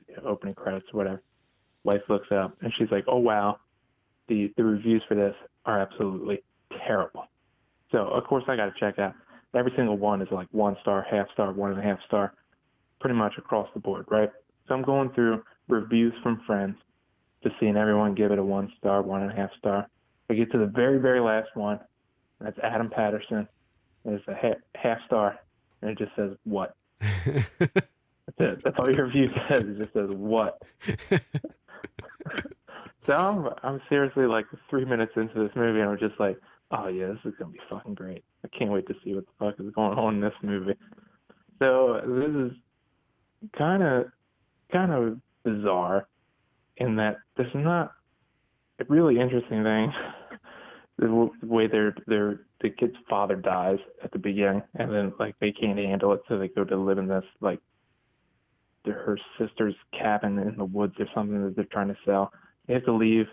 you 0.07 0.15
know, 0.15 0.23
opening 0.25 0.55
credits 0.55 0.85
or 0.93 0.97
whatever. 0.97 1.21
Wife 1.83 2.01
looks 2.07 2.27
up 2.31 2.55
and 2.61 2.71
she's 2.77 2.91
like, 2.91 3.03
"Oh 3.07 3.17
wow, 3.17 3.57
the 4.29 4.53
the 4.55 4.63
reviews 4.63 5.03
for 5.07 5.15
this 5.15 5.35
are 5.65 5.81
absolutely 5.81 6.43
terrible." 6.85 7.25
So 7.91 7.99
of 7.99 8.23
course 8.23 8.45
I 8.47 8.55
got 8.55 8.65
to 8.65 8.79
check 8.79 8.99
out. 8.99 9.15
Every 9.53 9.73
single 9.75 9.97
one 9.97 10.21
is 10.21 10.27
like 10.31 10.47
one 10.51 10.77
star, 10.81 11.05
half 11.09 11.27
star, 11.33 11.51
one 11.51 11.71
and 11.71 11.79
a 11.79 11.83
half 11.83 11.99
star, 12.07 12.33
pretty 13.01 13.15
much 13.15 13.33
across 13.37 13.67
the 13.73 13.79
board, 13.81 14.05
right? 14.09 14.29
So 14.67 14.75
I'm 14.75 14.83
going 14.83 15.09
through 15.11 15.43
reviews 15.67 16.13
from 16.23 16.41
friends, 16.45 16.77
just 17.43 17.55
seeing 17.59 17.77
everyone 17.77 18.15
give 18.15 18.31
it 18.31 18.39
a 18.39 18.43
one 18.43 18.71
star, 18.77 19.01
one 19.01 19.23
and 19.23 19.31
a 19.31 19.35
half 19.35 19.49
star. 19.57 19.87
I 20.29 20.33
get 20.33 20.51
to 20.51 20.57
the 20.57 20.65
very 20.67 20.99
very 20.99 21.19
last 21.19 21.49
one. 21.55 21.79
That's 22.39 22.57
Adam 22.59 22.89
Patterson. 22.89 23.47
And 24.05 24.15
it's 24.15 24.27
a 24.27 24.35
ha- 24.35 24.61
half 24.75 24.99
star, 25.05 25.39
and 25.81 25.91
it 25.91 25.97
just 25.97 26.15
says 26.15 26.31
what. 26.43 26.75
That's 27.59 28.39
it. 28.39 28.63
That's 28.63 28.77
all 28.79 28.93
your 28.93 29.05
review 29.05 29.29
says. 29.49 29.63
It 29.63 29.77
just 29.77 29.93
says 29.93 30.09
what. 30.09 30.61
so 33.03 33.13
I'm, 33.13 33.49
I'm 33.63 33.81
seriously 33.89 34.25
like 34.25 34.45
three 34.69 34.85
minutes 34.85 35.13
into 35.15 35.43
this 35.43 35.55
movie, 35.55 35.79
and 35.79 35.89
I'm 35.89 35.99
just 35.99 36.19
like, 36.19 36.39
oh 36.71 36.87
yeah, 36.87 37.07
this 37.07 37.19
is 37.25 37.33
gonna 37.39 37.51
be 37.51 37.59
fucking 37.69 37.95
great. 37.95 38.23
I 38.43 38.47
can't 38.57 38.71
wait 38.71 38.87
to 38.87 38.95
see 39.03 39.13
what 39.13 39.25
the 39.25 39.31
fuck 39.39 39.59
is 39.59 39.73
going 39.73 39.97
on 39.97 40.15
in 40.15 40.21
this 40.21 40.33
movie. 40.41 40.75
So 41.59 42.01
this 42.05 42.29
is 42.29 42.57
kind 43.57 43.83
of 43.83 44.05
kind 44.71 44.91
of 44.91 45.19
bizarre 45.47 46.07
in 46.77 46.95
that 46.97 47.17
there's 47.35 47.53
not 47.55 47.91
a 48.79 48.85
really 48.89 49.19
interesting 49.19 49.63
thing. 49.63 49.91
the 50.99 51.29
way 51.43 51.67
their 51.67 51.95
their 52.07 52.41
the 52.61 52.69
kid's 52.69 52.95
father 53.09 53.35
dies 53.35 53.77
at 54.03 54.11
the 54.11 54.19
beginning, 54.19 54.63
and 54.75 54.91
then 54.91 55.13
like 55.19 55.35
they 55.39 55.51
can't 55.51 55.77
handle 55.77 56.13
it, 56.13 56.21
so 56.27 56.37
they 56.37 56.47
go 56.47 56.63
to 56.63 56.75
live 56.75 56.97
in 56.97 57.07
this 57.07 57.23
like 57.41 57.59
her 58.85 59.17
sister's 59.37 59.75
cabin 59.91 60.39
in 60.39 60.55
the 60.57 60.65
woods 60.65 60.95
or 60.99 61.07
something 61.13 61.43
that 61.43 61.55
they're 61.55 61.65
trying 61.65 61.89
to 61.89 61.97
sell. 62.05 62.31
They 62.67 62.73
have 62.73 62.85
to 62.85 62.93
leave, 62.93 63.25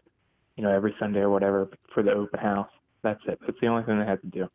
you 0.57 0.65
know, 0.65 0.71
every 0.71 0.95
Sunday 0.99 1.21
or 1.21 1.31
whatever 1.31 1.69
for 1.93 2.03
the 2.03 2.13
open 2.13 2.41
house. 2.41 2.69
That's 3.03 3.21
it. 3.27 3.39
That's 3.47 3.59
the 3.61 3.69
only 3.69 3.85
thing 3.85 3.99
they 3.99 4.07
have 4.07 4.21
to 4.23 4.27
do. 4.29 4.49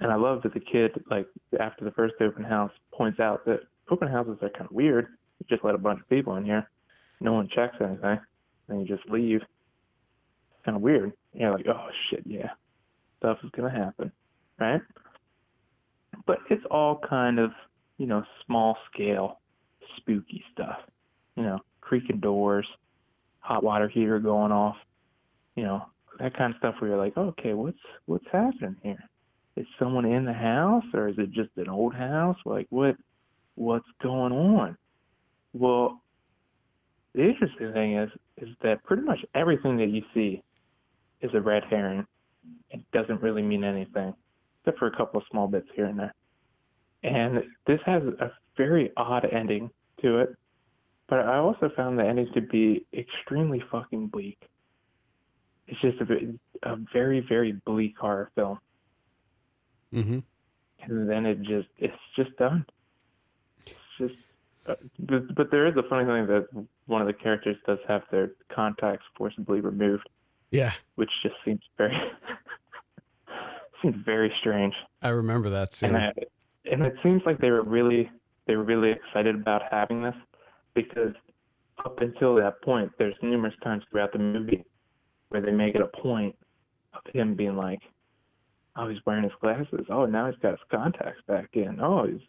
And 0.00 0.10
I 0.10 0.16
love 0.16 0.42
that 0.42 0.54
the 0.54 0.60
kid, 0.60 1.00
like 1.10 1.26
after 1.60 1.84
the 1.84 1.92
first 1.92 2.14
open 2.20 2.42
house, 2.42 2.72
points 2.92 3.20
out 3.20 3.44
that 3.46 3.60
open 3.90 4.08
houses 4.08 4.38
are 4.42 4.50
kind 4.50 4.66
of 4.66 4.72
weird. 4.72 5.06
You 5.38 5.46
just 5.48 5.64
let 5.64 5.74
a 5.74 5.78
bunch 5.78 6.00
of 6.00 6.08
people 6.08 6.36
in 6.36 6.44
here, 6.44 6.68
no 7.22 7.32
one 7.32 7.48
checks 7.54 7.76
anything, 7.80 8.18
and 8.68 8.80
you 8.80 8.96
just 8.96 9.08
leave. 9.08 9.40
It's 9.40 10.64
kind 10.64 10.76
of 10.76 10.82
weird. 10.82 11.12
You're 11.32 11.52
like, 11.52 11.66
oh 11.68 11.88
shit, 12.10 12.22
yeah, 12.26 12.50
stuff 13.18 13.38
is 13.44 13.50
gonna 13.56 13.70
happen, 13.70 14.12
right? 14.58 14.80
But 16.26 16.38
it's 16.50 16.64
all 16.70 17.00
kind 17.08 17.38
of, 17.38 17.52
you 17.98 18.06
know, 18.06 18.22
small 18.46 18.76
scale 18.92 19.40
spooky 19.96 20.44
stuff. 20.52 20.78
You 21.36 21.44
know, 21.44 21.60
creaking 21.80 22.20
doors, 22.20 22.66
hot 23.38 23.62
water 23.62 23.88
heater 23.88 24.18
going 24.18 24.52
off, 24.52 24.76
you 25.56 25.62
know, 25.62 25.86
that 26.18 26.36
kind 26.36 26.52
of 26.52 26.58
stuff 26.58 26.74
where 26.78 26.90
you're 26.90 26.98
like, 26.98 27.16
okay, 27.16 27.54
what's 27.54 27.78
what's 28.06 28.26
happening 28.30 28.76
here? 28.82 29.02
Is 29.56 29.66
someone 29.78 30.04
in 30.04 30.24
the 30.24 30.32
house 30.32 30.84
or 30.94 31.08
is 31.08 31.18
it 31.18 31.32
just 31.32 31.50
an 31.56 31.68
old 31.68 31.94
house? 31.94 32.36
Like 32.44 32.66
what 32.70 32.96
what's 33.54 33.88
going 34.02 34.32
on? 34.32 34.76
Well, 35.52 36.01
the 37.14 37.22
interesting 37.22 37.72
thing 37.72 37.96
is 37.96 38.10
is 38.38 38.48
that 38.62 38.82
pretty 38.84 39.02
much 39.02 39.18
everything 39.34 39.76
that 39.76 39.88
you 39.88 40.02
see 40.14 40.42
is 41.20 41.30
a 41.34 41.40
red 41.40 41.62
herring. 41.70 42.06
It 42.70 42.80
doesn't 42.92 43.22
really 43.22 43.42
mean 43.42 43.64
anything, 43.64 44.14
except 44.60 44.78
for 44.78 44.86
a 44.88 44.96
couple 44.96 45.20
of 45.20 45.26
small 45.30 45.46
bits 45.46 45.68
here 45.74 45.86
and 45.86 45.98
there. 45.98 46.14
And 47.02 47.42
this 47.66 47.80
has 47.84 48.02
a 48.02 48.30
very 48.56 48.90
odd 48.96 49.26
ending 49.30 49.70
to 50.00 50.20
it, 50.20 50.36
but 51.08 51.20
I 51.20 51.36
also 51.36 51.70
found 51.76 51.98
the 51.98 52.04
ending 52.04 52.28
to 52.34 52.40
be 52.40 52.86
extremely 52.92 53.62
fucking 53.70 54.08
bleak. 54.08 54.38
It's 55.66 55.80
just 55.80 55.98
a, 56.00 56.70
a 56.70 56.76
very, 56.92 57.24
very 57.28 57.52
bleak 57.52 57.96
horror 57.98 58.30
film. 58.34 58.58
Mm-hmm. 59.92 60.18
And 60.82 61.08
then 61.08 61.26
it 61.26 61.42
just, 61.42 61.68
it's 61.78 61.94
just 62.16 62.36
done. 62.36 62.64
It's 63.66 63.74
just, 63.98 64.14
uh, 64.66 64.74
but, 64.98 65.34
but 65.34 65.50
there 65.50 65.66
is 65.66 65.76
a 65.76 65.88
funny 65.88 66.04
thing 66.04 66.26
that 66.26 66.66
one 66.86 67.00
of 67.00 67.06
the 67.06 67.12
characters 67.12 67.56
does 67.66 67.78
have 67.88 68.02
their 68.10 68.32
contacts 68.54 69.04
forcibly 69.16 69.60
removed. 69.60 70.08
Yeah. 70.50 70.72
Which 70.96 71.10
just 71.22 71.34
seems 71.44 71.60
very, 71.78 71.96
seems 73.82 73.96
very 74.04 74.32
strange. 74.40 74.74
I 75.00 75.08
remember 75.08 75.50
that 75.50 75.72
scene. 75.72 75.94
And, 75.94 75.96
I, 75.96 76.12
and 76.70 76.82
it 76.82 76.94
seems 77.02 77.22
like 77.24 77.38
they 77.38 77.50
were 77.50 77.62
really 77.62 78.10
they 78.46 78.56
were 78.56 78.64
really 78.64 78.90
excited 78.90 79.36
about 79.36 79.62
having 79.70 80.02
this 80.02 80.14
because 80.74 81.14
up 81.84 82.00
until 82.00 82.34
that 82.36 82.60
point, 82.62 82.90
there's 82.98 83.14
numerous 83.22 83.54
times 83.62 83.84
throughout 83.90 84.12
the 84.12 84.18
movie 84.18 84.64
where 85.28 85.40
they 85.40 85.52
make 85.52 85.74
it 85.74 85.80
a 85.80 86.02
point 86.02 86.36
of 86.92 87.00
him 87.12 87.34
being 87.34 87.56
like, 87.56 87.80
"Oh, 88.76 88.88
he's 88.88 88.98
wearing 89.06 89.24
his 89.24 89.32
glasses. 89.40 89.86
Oh, 89.88 90.06
now 90.06 90.30
he's 90.30 90.38
got 90.40 90.50
his 90.50 90.60
contacts 90.70 91.22
back 91.26 91.50
in. 91.54 91.80
Oh, 91.80 92.06
he's 92.06 92.20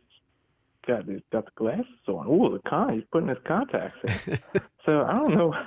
got 0.87 1.05
he's 1.05 1.21
got 1.31 1.45
the 1.45 1.51
glasses 1.55 1.85
on. 2.07 2.25
Oh, 2.27 2.51
the 2.53 2.69
con 2.69 2.93
he's 2.93 3.03
putting 3.11 3.29
his 3.29 3.37
contacts 3.47 3.97
in." 4.03 4.39
so 4.85 5.01
I 5.01 5.13
don't 5.13 5.35
know. 5.35 5.53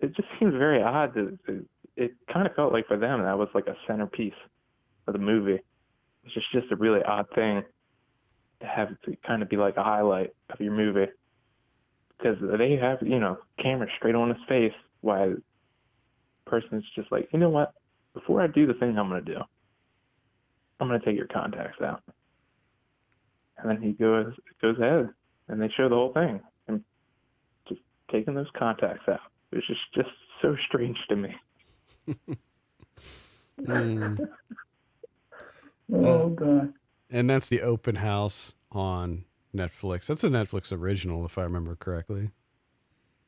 It 0.00 0.14
just 0.14 0.28
seems 0.38 0.52
very 0.52 0.80
odd. 0.80 1.12
To, 1.14 1.36
it, 1.48 1.64
it 1.96 2.12
kind 2.32 2.46
of 2.46 2.54
felt 2.54 2.72
like 2.72 2.86
for 2.86 2.96
them 2.96 3.20
that 3.22 3.36
was 3.36 3.48
like 3.52 3.66
a 3.66 3.74
centerpiece 3.84 4.32
of 5.08 5.12
the 5.12 5.18
movie. 5.18 5.58
It's 6.22 6.34
just 6.34 6.46
just 6.52 6.70
a 6.70 6.76
really 6.76 7.02
odd 7.02 7.26
thing 7.34 7.64
to 8.60 8.66
have 8.66 8.88
to 9.06 9.16
kind 9.26 9.42
of 9.42 9.48
be 9.48 9.56
like 9.56 9.76
a 9.76 9.82
highlight 9.82 10.30
of 10.50 10.60
your 10.60 10.72
movie 10.72 11.10
because 12.16 12.36
they 12.58 12.76
have 12.80 12.98
you 13.02 13.18
know 13.18 13.38
camera 13.62 13.88
straight 13.96 14.14
on 14.14 14.28
his 14.28 14.38
face 14.48 14.72
while 15.00 15.30
the 15.30 15.42
person's 16.46 16.84
just 16.94 17.10
like 17.12 17.28
you 17.32 17.38
know 17.38 17.50
what 17.50 17.72
before 18.14 18.42
I 18.42 18.46
do 18.46 18.66
the 18.66 18.74
thing 18.74 18.98
I'm 18.98 19.08
gonna 19.08 19.20
do 19.20 19.38
I'm 20.80 20.88
gonna 20.88 21.00
take 21.04 21.16
your 21.16 21.26
contacts 21.26 21.80
out 21.80 22.02
and 23.58 23.70
then 23.70 23.82
he 23.82 23.92
goes 23.92 24.32
goes 24.60 24.78
ahead 24.78 25.08
and 25.48 25.60
they 25.60 25.68
show 25.76 25.88
the 25.88 25.94
whole 25.94 26.12
thing 26.12 26.40
and 26.66 26.82
just 27.68 27.80
taking 28.10 28.34
those 28.34 28.50
contacts 28.56 29.08
out 29.08 29.20
it's 29.52 29.66
just 29.66 29.80
just 29.94 30.10
so 30.42 30.56
strange 30.66 30.96
to 31.08 31.16
me 31.16 31.34
mm. 33.60 34.18
oh 35.94 36.28
god 36.28 36.72
and 37.10 37.30
that's 37.30 37.48
the 37.48 37.62
open 37.62 37.96
house 37.96 38.54
on 38.70 39.24
Netflix. 39.54 40.06
That's 40.06 40.24
a 40.24 40.28
Netflix 40.28 40.72
original, 40.72 41.24
if 41.24 41.38
I 41.38 41.42
remember 41.42 41.74
correctly. 41.74 42.30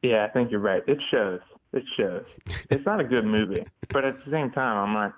Yeah, 0.03 0.25
I 0.25 0.29
think 0.29 0.51
you're 0.51 0.61
right. 0.61 0.83
It 0.87 0.99
shows. 1.11 1.41
It 1.73 1.85
shows. 1.97 2.25
It's 2.71 2.85
not 2.85 3.01
a 3.01 3.05
good 3.05 3.25
movie, 3.25 3.65
but 3.91 4.05
at 4.05 4.25
the 4.25 4.31
same 4.31 4.51
time, 4.51 4.77
I'm 4.77 4.95
not. 4.95 5.15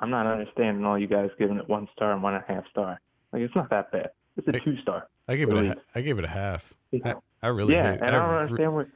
I'm 0.00 0.10
not 0.10 0.26
understanding 0.26 0.84
all 0.84 0.98
you 0.98 1.06
guys 1.06 1.30
giving 1.38 1.58
it 1.58 1.68
one 1.68 1.86
star 1.94 2.12
and 2.12 2.24
one 2.24 2.34
and 2.34 2.42
a 2.42 2.52
half 2.52 2.68
star. 2.68 3.00
Like 3.32 3.42
it's 3.42 3.54
not 3.54 3.70
that 3.70 3.92
bad. 3.92 4.10
It's 4.36 4.48
a 4.48 4.52
two 4.52 4.76
star. 4.80 5.08
I 5.28 5.36
gave 5.36 5.50
it 5.50 5.56
a. 5.56 5.76
I 5.94 6.00
gave 6.00 6.18
it 6.18 6.24
a 6.24 6.28
half. 6.28 6.72
I, 7.04 7.14
I 7.42 7.48
really. 7.48 7.74
Yeah, 7.74 7.92
and 7.92 8.04
I, 8.04 8.10
don't 8.10 8.34
understand 8.34 8.74
what. 8.74 8.86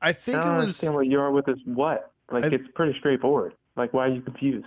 I 0.00 0.12
think 0.12 0.38
I 0.38 0.42
don't 0.42 0.50
it 0.50 0.56
was. 0.56 0.62
understand 0.62 0.94
what 0.94 1.06
you 1.06 1.20
are 1.20 1.30
with 1.30 1.46
this. 1.46 1.58
What? 1.64 2.12
Like 2.30 2.44
I, 2.44 2.48
it's 2.48 2.68
pretty 2.74 2.98
straightforward. 2.98 3.54
Like 3.76 3.92
why 3.92 4.06
are 4.06 4.12
you 4.12 4.22
confused? 4.22 4.66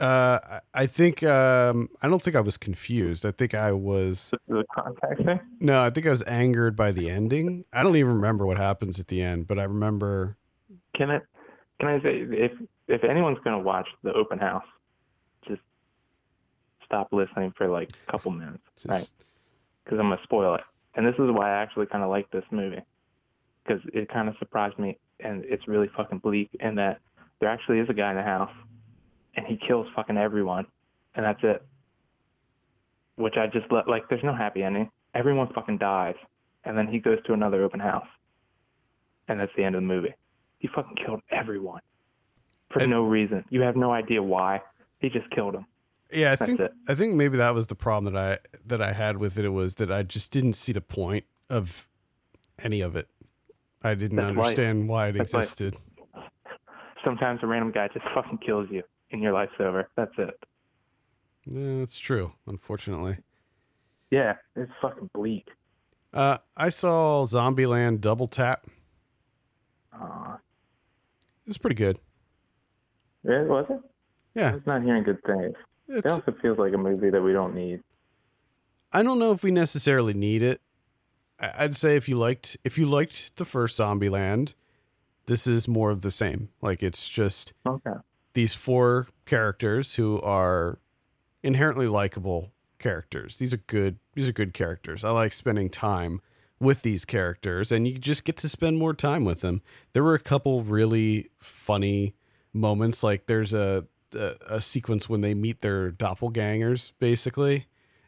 Uh, 0.00 0.60
I 0.74 0.86
think 0.86 1.22
um, 1.22 1.88
I 2.02 2.08
don't 2.08 2.20
think 2.20 2.34
I 2.34 2.40
was 2.40 2.56
confused. 2.56 3.24
I 3.24 3.30
think 3.30 3.54
I 3.54 3.72
was 3.72 4.32
the 4.48 4.64
contact 4.74 5.22
thing. 5.24 5.40
No, 5.60 5.82
I 5.82 5.90
think 5.90 6.06
I 6.06 6.10
was 6.10 6.22
angered 6.22 6.74
by 6.74 6.90
the 6.90 7.08
ending. 7.08 7.64
I 7.72 7.82
don't 7.82 7.96
even 7.96 8.14
remember 8.14 8.44
what 8.44 8.56
happens 8.56 8.98
at 8.98 9.08
the 9.08 9.22
end, 9.22 9.46
but 9.46 9.58
I 9.58 9.64
remember. 9.64 10.36
Can 10.96 11.10
I 11.10 11.20
can 11.78 11.88
I 11.88 12.00
say 12.00 12.26
if 12.28 12.52
if 12.88 13.04
anyone's 13.04 13.38
going 13.44 13.56
to 13.56 13.62
watch 13.64 13.88
the 14.02 14.12
open 14.12 14.38
house, 14.38 14.64
just 15.46 15.62
stop 16.84 17.08
listening 17.12 17.52
for 17.56 17.68
like 17.68 17.90
a 18.08 18.10
couple 18.10 18.32
minutes, 18.32 18.64
just... 18.76 18.86
right? 18.86 19.12
Because 19.84 19.98
I'm 19.98 20.08
gonna 20.08 20.20
spoil 20.22 20.54
it. 20.54 20.62
And 20.94 21.06
this 21.06 21.14
is 21.14 21.30
why 21.30 21.50
I 21.50 21.62
actually 21.62 21.86
kind 21.86 22.04
of 22.04 22.10
like 22.10 22.30
this 22.30 22.44
movie 22.50 22.82
because 23.64 23.82
it 23.92 24.08
kind 24.12 24.28
of 24.28 24.34
surprised 24.38 24.78
me, 24.78 24.98
and 25.20 25.44
it's 25.46 25.66
really 25.66 25.88
fucking 25.96 26.18
bleak 26.18 26.50
in 26.60 26.74
that 26.76 27.00
there 27.40 27.48
actually 27.48 27.78
is 27.78 27.88
a 27.88 27.94
guy 27.94 28.10
in 28.10 28.16
the 28.16 28.22
house 28.22 28.50
and 29.36 29.46
he 29.46 29.58
kills 29.66 29.86
fucking 29.96 30.16
everyone, 30.16 30.66
and 31.14 31.24
that's 31.24 31.40
it. 31.42 31.64
Which 33.16 33.34
I 33.36 33.46
just 33.46 33.70
let 33.70 33.88
like, 33.88 34.08
there's 34.08 34.22
no 34.24 34.34
happy 34.34 34.62
ending. 34.62 34.90
Everyone 35.14 35.48
fucking 35.54 35.78
dies, 35.78 36.14
and 36.64 36.76
then 36.76 36.86
he 36.86 36.98
goes 36.98 37.18
to 37.26 37.32
another 37.32 37.62
open 37.62 37.80
house, 37.80 38.06
and 39.28 39.40
that's 39.40 39.52
the 39.56 39.64
end 39.64 39.74
of 39.74 39.82
the 39.82 39.86
movie. 39.86 40.14
He 40.58 40.68
fucking 40.68 40.96
killed 41.04 41.20
everyone 41.30 41.80
for 42.70 42.82
and, 42.82 42.90
no 42.90 43.04
reason. 43.04 43.44
You 43.50 43.62
have 43.62 43.76
no 43.76 43.92
idea 43.92 44.22
why. 44.22 44.62
He 45.00 45.08
just 45.08 45.28
killed 45.30 45.54
them. 45.54 45.66
Yeah, 46.12 46.32
I 46.32 46.36
that's 46.36 46.46
think 46.48 46.60
it. 46.60 46.72
I 46.88 46.94
think 46.94 47.14
maybe 47.14 47.36
that 47.38 47.54
was 47.54 47.66
the 47.66 47.74
problem 47.74 48.12
that 48.12 48.20
I 48.20 48.38
that 48.66 48.80
I 48.80 48.92
had 48.92 49.16
with 49.16 49.38
it. 49.38 49.44
It 49.44 49.48
was 49.50 49.76
that 49.76 49.90
I 49.90 50.02
just 50.02 50.30
didn't 50.32 50.52
see 50.54 50.72
the 50.72 50.80
point 50.80 51.24
of 51.50 51.88
any 52.58 52.80
of 52.80 52.94
it. 52.96 53.08
I 53.82 53.94
didn't 53.94 54.16
that's 54.16 54.28
understand 54.28 54.80
life. 54.82 54.88
why 54.88 55.08
it 55.08 55.12
that's 55.18 55.34
existed. 55.34 55.76
Sometimes 57.04 57.40
a 57.42 57.46
random 57.46 57.70
guy 57.72 57.88
just 57.92 58.06
fucking 58.14 58.38
kills 58.38 58.68
you 58.70 58.82
and 59.12 59.22
your 59.22 59.32
life's 59.32 59.52
over. 59.60 59.88
That's 59.96 60.12
it. 60.18 60.34
Yeah, 61.46 61.78
that's 61.80 61.98
true. 61.98 62.32
Unfortunately. 62.46 63.18
Yeah, 64.10 64.36
it's 64.56 64.72
fucking 64.80 65.10
bleak. 65.12 65.48
Uh, 66.12 66.38
I 66.56 66.68
saw 66.70 67.26
Zombieland 67.26 68.00
Double 68.00 68.28
Tap. 68.28 68.66
Uh, 69.92 70.36
It's 71.46 71.58
pretty 71.58 71.74
good. 71.74 71.98
it 73.24 73.48
was 73.48 73.66
it? 73.68 73.80
Yeah. 74.34 74.50
I 74.50 74.54
was 74.54 74.62
not 74.66 74.82
hearing 74.82 75.02
good 75.02 75.18
things. 75.26 75.54
It 75.88 76.06
also 76.06 76.32
feels 76.40 76.58
like 76.58 76.72
a 76.72 76.78
movie 76.78 77.10
that 77.10 77.22
we 77.22 77.32
don't 77.32 77.54
need. 77.54 77.82
I 78.92 79.02
don't 79.02 79.18
know 79.18 79.32
if 79.32 79.42
we 79.42 79.50
necessarily 79.50 80.14
need 80.14 80.42
it. 80.42 80.60
I'd 81.38 81.76
say 81.76 81.96
if 81.96 82.08
you 82.08 82.16
liked 82.16 82.56
if 82.64 82.78
you 82.78 82.86
liked 82.86 83.36
the 83.36 83.44
first 83.44 83.78
Zombieland, 83.78 84.54
this 85.26 85.46
is 85.46 85.66
more 85.66 85.90
of 85.90 86.00
the 86.02 86.10
same. 86.10 86.48
Like 86.62 86.82
it's 86.82 87.08
just 87.08 87.52
Okay. 87.66 87.90
these 88.34 88.54
four 88.54 89.08
characters 89.26 89.96
who 89.96 90.20
are 90.22 90.78
inherently 91.42 91.86
likable 91.88 92.52
characters. 92.78 93.38
These 93.38 93.52
are 93.52 93.58
good 93.66 93.98
these 94.14 94.28
are 94.28 94.32
good 94.32 94.54
characters. 94.54 95.04
I 95.04 95.10
like 95.10 95.32
spending 95.32 95.68
time 95.70 96.20
with 96.60 96.82
these 96.82 97.04
characters 97.04 97.72
and 97.72 97.86
you 97.88 97.98
just 97.98 98.24
get 98.24 98.36
to 98.38 98.48
spend 98.48 98.78
more 98.78 98.94
time 98.94 99.24
with 99.24 99.40
them. 99.40 99.60
There 99.92 100.04
were 100.04 100.14
a 100.14 100.20
couple 100.20 100.62
really 100.62 101.30
funny 101.40 102.14
moments 102.52 103.02
like 103.02 103.26
there's 103.26 103.52
a 103.52 103.84
a, 104.14 104.36
a 104.48 104.60
sequence 104.60 105.08
when 105.08 105.20
they 105.20 105.34
meet 105.34 105.60
their 105.60 105.90
doppelgangers 105.90 106.92
basically 106.98 107.66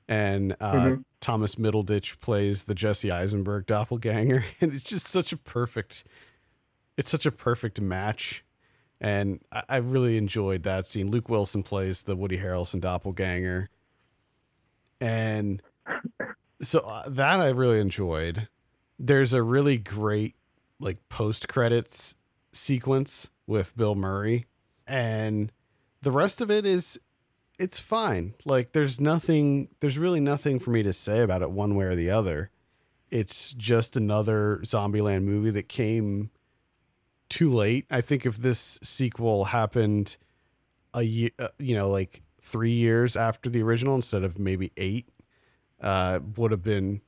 and 0.09 0.57
uh, 0.61 0.73
Mhm. 0.73 1.05
Thomas 1.21 1.57
Middleditch 1.57 2.21
plays 2.21 2.65
the 2.65 2.75
Jesse 2.75 3.11
Eisenberg 3.11 3.67
doppelganger 3.67 4.45
and 4.61 4.73
it's 4.73 4.85
just 4.85 5.07
such 5.07 5.33
a 5.33 5.37
perfect 5.37 6.05
it's 6.97 7.11
such 7.11 7.27
a 7.27 7.33
perfect 7.33 7.81
match 7.81 8.45
and 9.01 9.41
I, 9.53 9.63
I 9.69 9.77
really 9.77 10.17
enjoyed 10.17 10.63
that 10.63 10.87
scene. 10.87 11.11
Luke 11.11 11.29
Wilson 11.29 11.63
plays 11.63 12.03
the 12.03 12.17
Woody 12.17 12.39
Harrelson 12.39 12.81
doppelganger, 12.81 13.69
and 15.01 15.63
so 16.63 16.81
uh, 16.81 17.09
that 17.09 17.41
I 17.41 17.49
really 17.49 17.79
enjoyed. 17.81 18.49
There's 18.99 19.35
a 19.35 19.43
really 19.43 19.77
great 19.77 20.35
like 20.81 21.07
post 21.09 21.49
credits 21.49 22.15
sequence 22.53 23.29
with 23.47 23.77
Bill 23.77 23.95
Murray, 23.95 24.47
and 24.87 25.53
the 26.03 26.11
rest 26.11 26.41
of 26.41 26.51
it 26.51 26.67
is 26.67 26.99
it's 27.59 27.79
fine. 27.79 28.35
Like 28.45 28.73
there's 28.73 29.01
nothing, 29.01 29.69
there's 29.81 29.99
really 29.99 30.21
nothing 30.21 30.59
for 30.59 30.71
me 30.71 30.83
to 30.83 30.93
say 30.93 31.21
about 31.21 31.43
it 31.43 31.51
one 31.51 31.75
way 31.75 31.87
or 31.87 31.97
the 31.97 32.11
other. 32.11 32.51
It's 33.11 33.53
just 33.53 33.97
another 33.97 34.61
Zombieland 34.65 35.23
movie 35.23 35.51
that 35.51 35.69
came 35.69 36.31
too 37.29 37.53
late. 37.53 37.87
I 37.91 38.01
think 38.01 38.27
if 38.27 38.37
this 38.37 38.79
sequel 38.83 39.47
happened 39.47 40.17
a 40.93 41.03
year, 41.03 41.31
uh, 41.39 41.49
you 41.59 41.75
know, 41.75 41.89
like 41.89 42.23
three 42.43 42.73
years 42.73 43.17
after 43.17 43.49
the 43.49 43.63
original 43.63 43.95
instead 43.95 44.23
of 44.23 44.39
maybe 44.39 44.73
eight, 44.77 45.09
uh, 45.81 46.21
would 46.37 46.51
have 46.51 46.63
been 46.63 47.01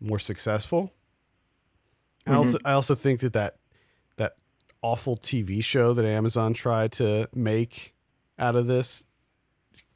more 0.00 0.18
successful. 0.18 0.92
I 2.26 2.34
also, 2.34 2.58
I 2.64 2.72
also 2.72 2.94
think 2.94 3.20
that 3.20 3.32
that 3.32 3.56
awful 4.82 5.16
TV 5.16 5.62
show 5.62 5.92
that 5.94 6.04
Amazon 6.04 6.54
tried 6.54 6.92
to 6.92 7.28
make 7.34 7.94
out 8.38 8.56
of 8.56 8.66
this 8.66 9.04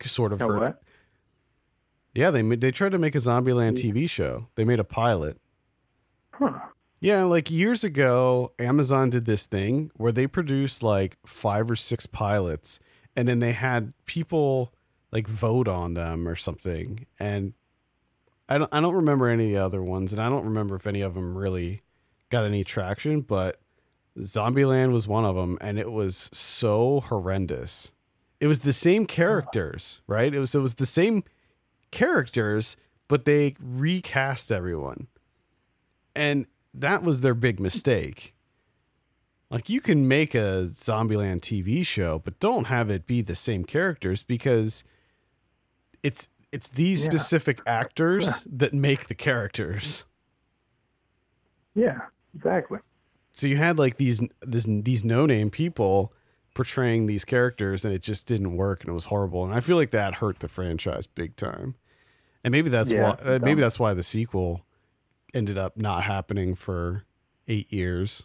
sort 0.03 0.33
of 0.33 0.41
hurt. 0.41 0.61
what? 0.61 0.83
Yeah, 2.15 2.31
they 2.31 2.43
they 2.43 2.71
tried 2.71 2.93
to 2.93 2.99
make 2.99 3.15
a 3.15 3.19
Zombieland 3.19 3.77
TV 3.77 4.09
show. 4.09 4.49
They 4.55 4.65
made 4.65 4.81
a 4.81 4.85
pilot. 4.85 5.39
Huh. 6.33 6.53
Yeah, 7.01 7.25
like 7.25 7.51
years 7.51 7.85
ago, 7.85 8.53
Amazon 8.59 9.11
did 9.11 9.27
this 9.27 9.45
thing 9.45 9.91
where 9.97 10.13
they 10.13 10.27
produced 10.27 10.83
like 10.83 11.19
five 11.27 11.71
or 11.71 11.77
six 11.77 12.07
pilots 12.07 12.81
and 13.15 13.29
then 13.29 13.41
they 13.41 13.53
had 13.53 13.93
people 14.07 14.73
like 15.13 15.29
vote 15.29 15.69
on 15.69 15.95
them 15.95 16.27
or 16.27 16.37
something. 16.37 17.07
And 17.19 17.53
I 18.49 18.59
don't 18.59 18.73
I 18.73 18.81
don't 18.81 18.95
remember 18.95 19.29
any 19.29 19.45
of 19.47 19.51
the 19.51 19.65
other 19.65 19.83
ones 19.83 20.13
and 20.13 20.23
I 20.23 20.29
don't 20.29 20.45
remember 20.45 20.75
if 20.75 20.87
any 20.87 21.03
of 21.03 21.15
them 21.15 21.37
really 21.37 21.83
got 22.31 22.45
any 22.45 22.65
traction, 22.65 23.21
but 23.21 23.61
Zombieland 24.19 24.93
was 24.93 25.07
one 25.07 25.25
of 25.25 25.37
them 25.37 25.59
and 25.61 25.79
it 25.79 25.93
was 25.93 26.31
so 26.33 27.01
horrendous. 27.01 27.93
It 28.41 28.47
was 28.47 28.61
the 28.61 28.73
same 28.73 29.07
characters, 29.07 30.01
right? 30.07 30.33
It 30.35 30.39
was 30.39 30.55
it 30.55 30.61
was 30.61 30.75
the 30.75 30.87
same 30.87 31.25
characters, 31.91 32.77
but 33.09 33.25
they 33.25 33.57
recast 33.61 34.51
everyone. 34.53 35.07
And 36.15 36.47
that 36.75 37.03
was 37.03 37.21
their 37.21 37.35
big 37.35 37.61
mistake. 37.61 38.35
Like 39.51 39.69
you 39.69 39.81
can 39.81 40.09
make 40.09 40.35
a 40.35 40.69
Zombieland 40.73 41.41
TV 41.41 41.87
show, 41.87 42.19
but 42.19 42.39
don't 42.41 42.65
have 42.67 42.91
it 42.91 43.07
be 43.07 43.23
the 43.23 43.35
same 43.37 43.65
characters 43.65 44.23
because 44.23 44.83
it's 46.03 46.29
it's 46.53 46.69
these 46.69 47.05
Yeah. 47.05 47.11
specific 47.11 47.61
actors 47.67 48.43
that 48.47 48.73
make 48.73 49.09
the 49.09 49.15
characters. 49.15 50.05
Yeah, 51.75 51.99
exactly. 52.35 52.79
So 53.37 53.47
you 53.47 53.59
had 53.59 53.79
like 53.79 53.99
these 53.99 54.21
this 54.41 54.67
these 54.67 55.05
no 55.05 55.27
name 55.27 55.51
people 55.51 56.13
portraying 56.55 57.07
these 57.07 57.23
characters, 57.25 57.85
and 57.85 57.93
it 57.93 58.01
just 58.03 58.27
didn't 58.27 58.57
work, 58.57 58.81
and 58.81 58.89
it 58.89 58.95
was 58.95 59.05
horrible. 59.05 59.45
And 59.45 59.53
I 59.53 59.61
feel 59.61 59.77
like 59.77 59.91
that 59.91 60.15
hurt 60.15 60.39
the 60.41 60.49
franchise 60.49 61.07
big 61.07 61.37
time. 61.37 61.75
And 62.43 62.51
maybe 62.51 62.71
that's 62.71 62.91
Yeah, 62.91 63.03
why 63.03 63.11
uh, 63.23 63.39
maybe 63.43 63.61
that's 63.61 63.79
why 63.79 63.93
the 63.93 64.03
sequel 64.03 64.65
ended 65.35 65.59
up 65.59 65.77
not 65.77 66.05
happening 66.05 66.55
for 66.55 67.05
eight 67.47 67.71
years. 67.71 68.25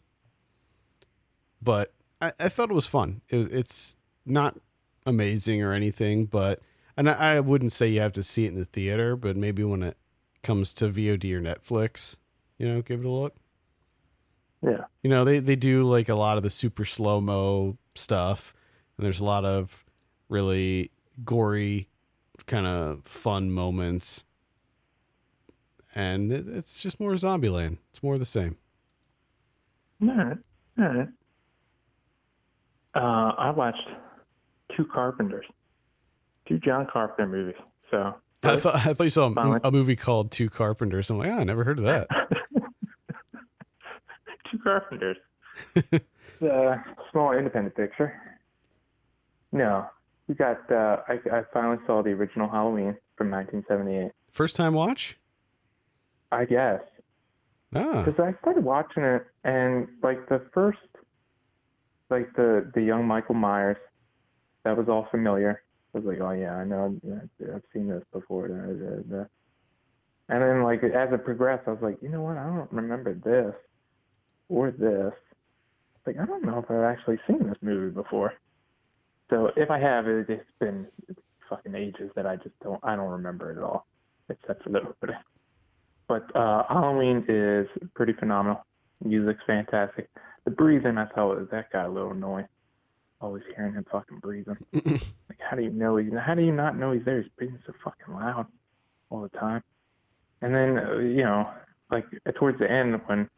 But 1.62 1.94
I, 2.22 2.32
I 2.40 2.48
thought 2.50 2.72
it 2.72 2.74
was 2.76 2.88
fun. 2.88 3.22
It, 3.28 3.36
was- 3.36 3.48
it's 3.48 3.98
not 4.26 4.58
amazing 5.06 5.62
or 5.62 5.74
anything, 5.74 6.26
but 6.26 6.62
and 6.96 7.10
I, 7.10 7.36
I 7.36 7.40
wouldn't 7.42 7.74
say 7.74 7.90
you 7.90 8.00
have 8.00 8.14
to 8.14 8.24
see 8.24 8.46
it 8.46 8.54
in 8.54 8.60
the 8.60 8.66
theater, 8.66 9.18
but 9.18 9.36
maybe 9.36 9.64
when 9.66 9.84
it 9.84 9.98
comes 10.42 10.72
to 10.76 10.88
VOD 10.88 11.34
or 11.34 11.42
Netflix, 11.42 12.16
you 12.58 12.66
know, 12.68 12.82
give 12.82 13.02
it 13.02 13.06
a 13.06 13.10
look. 13.10 13.36
Yeah. 14.64 14.86
You 15.04 15.10
know, 15.10 15.24
they 15.24 15.40
they 15.40 15.56
do 15.56 15.84
like 15.84 16.10
a 16.10 16.16
lot 16.16 16.38
of 16.38 16.44
the 16.44 16.50
super 16.50 16.86
slow 16.86 17.20
mo 17.22 17.78
stuff, 17.96 18.54
and 18.98 19.06
there's 19.06 19.20
a 19.20 19.26
lot 19.26 19.46
of 19.46 19.84
really 20.30 20.92
gory, 21.26 21.90
kind 22.46 22.68
of 22.68 23.04
fun 23.06 23.52
moments, 23.52 24.26
and 25.96 26.32
it, 26.32 26.48
it's 26.48 26.82
just 26.82 27.00
more 27.00 27.14
Zombieland. 27.14 27.78
It's 27.90 28.04
more 28.04 28.18
the 28.18 28.26
same. 28.26 28.58
All 30.02 30.10
right. 30.10 30.38
All 30.80 30.86
right. 30.86 31.08
Uh, 32.94 33.34
I 33.38 33.52
watched 33.52 33.88
two 34.76 34.86
Carpenters, 34.86 35.46
two 36.48 36.60
John 36.60 36.88
Carpenter 36.92 37.28
movies. 37.28 37.56
So 37.90 38.16
I 38.44 38.56
thought 38.56 38.76
I 38.76 38.94
thought 38.94 39.04
you 39.04 39.10
saw 39.10 39.32
a, 39.36 39.60
a 39.64 39.72
movie 39.72 39.96
called 39.96 40.32
Two 40.32 40.50
Carpenters. 40.50 41.10
I'm 41.10 41.18
like, 41.18 41.30
oh, 41.30 41.40
I 41.40 41.44
never 41.44 41.64
heard 41.64 41.80
of 41.80 41.86
that. 41.86 42.08
two 44.62 44.70
Carpenters. 44.70 45.18
it's 45.76 46.42
a 46.42 46.84
small 47.12 47.34
independent 47.34 47.76
picture. 47.76 48.14
No, 49.52 49.86
we 50.28 50.36
got. 50.36 50.60
Uh, 50.72 50.98
I, 51.08 51.14
I 51.32 51.44
finally 51.54 51.78
saw 51.86 52.02
the 52.02 52.12
original 52.12 52.50
Halloween 52.50 52.96
from 53.18 53.30
1978. 53.32 54.12
First 54.32 54.56
time 54.56 54.74
watch? 54.74 55.18
I 56.32 56.46
guess 56.46 56.80
Ah, 57.74 58.04
because 58.04 58.20
I 58.20 58.38
started 58.42 58.64
watching 58.64 59.04
it 59.04 59.26
and 59.44 59.88
like 60.04 60.28
the 60.28 60.42
first, 60.54 60.80
like 62.10 62.34
the 62.36 62.70
the 62.74 62.82
young 62.82 63.08
Michael 63.08 63.36
Myers, 63.36 63.78
that 64.64 64.76
was 64.78 64.90
all 64.90 65.08
familiar. 65.10 65.64
I 65.94 65.98
was 65.98 66.06
like, 66.06 66.20
oh 66.22 66.32
yeah, 66.32 66.56
I 66.56 66.64
know, 66.66 66.98
I've 67.54 67.62
seen 67.74 67.88
this 67.88 68.04
before. 68.14 68.46
And 68.46 69.28
then 70.42 70.64
like 70.64 70.84
as 70.84 71.14
it 71.14 71.24
progressed, 71.24 71.68
I 71.68 71.72
was 71.72 71.82
like, 71.82 71.98
you 72.02 72.10
know 72.10 72.22
what? 72.22 72.38
I 72.38 72.46
don't 72.46 72.72
remember 72.72 73.14
this 73.14 73.56
or 74.52 74.72
this. 74.72 75.14
Like 76.06 76.18
I 76.22 76.26
don't 76.26 76.44
know 76.44 76.60
if 76.60 76.70
I've 76.70 76.84
actually 76.84 77.20
seen 77.28 77.48
this 77.48 77.58
movie 77.62 77.94
before. 77.94 78.34
So 79.30 79.52
if 79.56 79.72
I 79.72 79.80
have, 79.80 80.08
it, 80.08 80.30
it's 80.30 80.44
been 80.60 80.88
fucking 81.50 81.74
ages 81.74 82.12
that 82.16 82.26
I 82.26 82.36
just 82.36 82.60
don't 82.62 82.80
I 82.84 82.96
don't 82.96 83.10
remember 83.10 83.52
it 83.52 83.58
at 83.58 83.64
all, 83.64 83.88
except 84.30 84.64
for 84.64 84.70
the 84.70 84.80
opening. 84.80 85.16
But 86.08 86.36
uh, 86.36 86.64
Halloween 86.68 87.24
is 87.30 87.68
pretty 87.96 88.14
phenomenal. 88.14 88.66
Music's 89.04 89.42
fantastic. 89.48 90.10
The 90.44 90.52
breathing, 90.52 90.98
I 90.98 91.06
thought 91.06 91.38
was 91.38 91.48
that 91.52 91.72
got 91.72 91.86
a 91.86 91.90
little 91.90 92.12
annoying. 92.12 92.48
Always 93.22 93.44
hearing 93.56 93.74
him 93.74 93.86
fucking 93.92 94.20
breathing. 94.20 94.58
Like, 95.30 95.40
how 95.50 95.56
do 95.56 95.64
you 95.64 95.70
know 95.70 95.96
he's? 95.96 96.12
How 96.20 96.36
do 96.36 96.42
you 96.42 96.52
not 96.52 96.78
know 96.78 96.92
he's 96.92 97.06
there? 97.06 97.22
He's 97.22 97.32
breathing 97.38 97.60
so 97.66 97.74
fucking 97.84 98.14
loud 98.14 98.48
all 99.10 99.22
the 99.22 99.30
time. 99.30 99.64
And 100.42 100.54
then, 100.54 100.78
uh, 100.78 100.98
you 100.98 101.24
know, 101.24 101.50
like 101.90 102.06
towards 102.38 102.60
the 102.60 102.70
end 102.70 103.00
when 103.06 103.30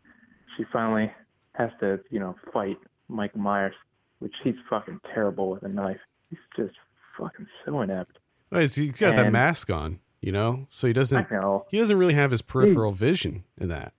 she 0.57 0.63
finally 0.71 1.11
has 1.53 1.69
to, 1.79 1.99
you 2.09 2.19
know, 2.19 2.35
fight 2.53 2.77
Mike 3.07 3.35
Myers, 3.35 3.75
which 4.19 4.33
he's 4.43 4.55
fucking 4.69 4.99
terrible 5.13 5.49
with 5.51 5.63
a 5.63 5.67
knife. 5.69 5.99
He's 6.29 6.39
just 6.55 6.73
fucking 7.17 7.47
so 7.65 7.81
inept. 7.81 8.17
Well, 8.51 8.61
he's- 8.61 8.75
he's 8.75 8.99
got 8.99 9.15
that 9.15 9.31
mask 9.31 9.69
on, 9.71 9.99
you 10.21 10.31
know, 10.31 10.67
so 10.69 10.87
he 10.87 10.93
doesn't 10.93 11.27
he 11.69 11.77
doesn't 11.77 11.97
really 11.97 12.13
have 12.15 12.31
his 12.31 12.41
peripheral 12.41 12.91
vision 12.91 13.43
in 13.57 13.69
that. 13.69 13.93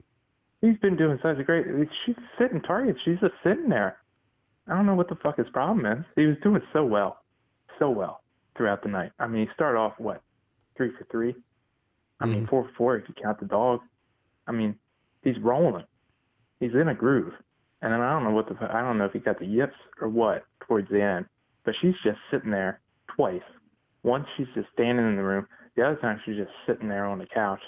He's 0.61 0.79
been 0.79 0.97
doing 0.97 1.19
such 1.23 1.39
a 1.39 1.45
great. 1.45 1.67
She's 2.07 2.17
sitting 2.39 2.61
target. 2.63 2.97
She's 3.05 3.21
just 3.21 3.35
sitting 3.45 3.69
there. 3.69 3.99
I 4.67 4.75
don't 4.75 4.87
know 4.87 4.95
what 4.95 5.09
the 5.09 5.17
fuck 5.17 5.37
his 5.37 5.49
problem 5.51 5.85
is. 5.85 6.05
He 6.17 6.25
was 6.27 6.37
doing 6.43 6.63
so 6.73 6.85
well, 6.87 7.23
so 7.79 7.91
well 7.91 8.23
throughout 8.57 8.83
the 8.83 8.89
night. 8.89 9.13
I 9.19 9.27
mean, 9.27 9.47
he 9.47 9.53
started 9.53 9.79
off 9.79 9.93
what 9.99 10.23
three 10.77 10.91
for 10.97 11.05
three. 11.11 11.35
I 12.21 12.27
mean, 12.27 12.47
Mhm. 12.47 12.49
four 12.49 12.65
for 12.69 12.73
four 12.75 12.97
if 12.97 13.07
you 13.09 13.15
count 13.21 13.39
the 13.41 13.47
dog. 13.47 13.81
I 14.47 14.53
mean, 14.53 14.79
he's 15.23 15.39
rolling. 15.41 15.85
He's 16.65 16.81
in 16.81 16.89
a 16.89 16.95
groove. 16.95 17.35
And 17.83 17.93
then 17.93 18.01
I 18.01 18.11
don't 18.13 18.25
know 18.25 18.31
what 18.31 18.49
the 18.49 18.57
I 18.73 18.81
don't 18.81 18.97
know 18.97 19.05
if 19.05 19.13
he 19.13 19.19
got 19.19 19.39
the 19.39 19.45
yips 19.45 19.77
or 20.01 20.09
what 20.09 20.47
towards 20.67 20.89
the 20.89 21.03
end, 21.03 21.27
but 21.67 21.75
she's 21.83 21.95
just 22.03 22.19
sitting 22.31 22.51
there 22.51 22.81
twice. 23.15 23.43
Once 24.03 24.25
she's 24.37 24.47
just 24.55 24.69
standing 24.73 25.07
in 25.07 25.17
the 25.17 25.23
room. 25.23 25.47
The 25.77 25.83
other 25.83 25.97
time 25.97 26.19
she's 26.25 26.37
just 26.37 26.53
sitting 26.67 26.89
there 26.89 27.05
on 27.05 27.19
the 27.19 27.27
couch, 27.27 27.61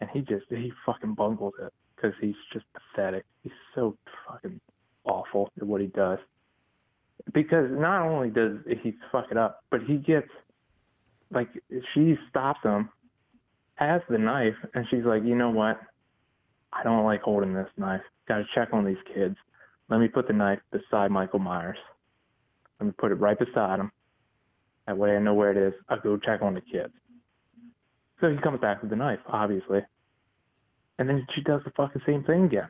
and 0.00 0.10
he 0.10 0.20
just 0.20 0.44
he 0.50 0.70
fucking 0.84 1.14
bungles 1.14 1.54
it 1.62 1.72
because 1.96 2.12
he's 2.20 2.34
just 2.52 2.66
pathetic. 2.74 3.24
He's 3.42 3.52
so 3.74 3.96
fucking 4.28 4.60
awful 5.04 5.50
at 5.56 5.66
what 5.66 5.80
he 5.80 5.86
does. 5.86 6.18
Because 7.32 7.70
not 7.70 8.06
only 8.06 8.28
does 8.28 8.58
he 8.82 8.94
fuck 9.10 9.28
it 9.30 9.38
up, 9.38 9.64
but 9.70 9.80
he 9.84 9.96
gets 9.96 10.28
like 11.30 11.48
she 11.94 12.16
stops 12.28 12.60
him, 12.62 12.90
has 13.76 14.02
the 14.10 14.18
knife, 14.18 14.56
and 14.74 14.84
she's 14.90 15.04
like, 15.04 15.22
you 15.24 15.34
know 15.34 15.50
what? 15.50 15.80
I 16.74 16.82
don't 16.82 17.04
like 17.04 17.22
holding 17.22 17.54
this 17.54 17.68
knife. 17.76 18.02
Got 18.26 18.38
to 18.38 18.44
check 18.54 18.68
on 18.72 18.84
these 18.84 18.96
kids. 19.14 19.36
Let 19.88 20.00
me 20.00 20.08
put 20.08 20.26
the 20.26 20.32
knife 20.32 20.60
beside 20.72 21.10
Michael 21.10 21.38
Myers. 21.38 21.78
Let 22.80 22.86
me 22.86 22.92
put 22.98 23.12
it 23.12 23.16
right 23.16 23.38
beside 23.38 23.78
him. 23.78 23.92
That 24.86 24.98
way 24.98 25.16
I 25.16 25.20
know 25.20 25.34
where 25.34 25.50
it 25.50 25.56
is. 25.56 25.74
I'll 25.88 26.00
go 26.00 26.16
check 26.16 26.42
on 26.42 26.54
the 26.54 26.60
kids. 26.60 26.92
So 28.20 28.30
he 28.30 28.36
comes 28.38 28.60
back 28.60 28.80
with 28.80 28.90
the 28.90 28.96
knife, 28.96 29.20
obviously. 29.28 29.80
And 30.98 31.08
then 31.08 31.26
she 31.34 31.42
does 31.42 31.60
the 31.64 31.70
fucking 31.76 32.02
same 32.06 32.24
thing 32.24 32.44
again. 32.44 32.68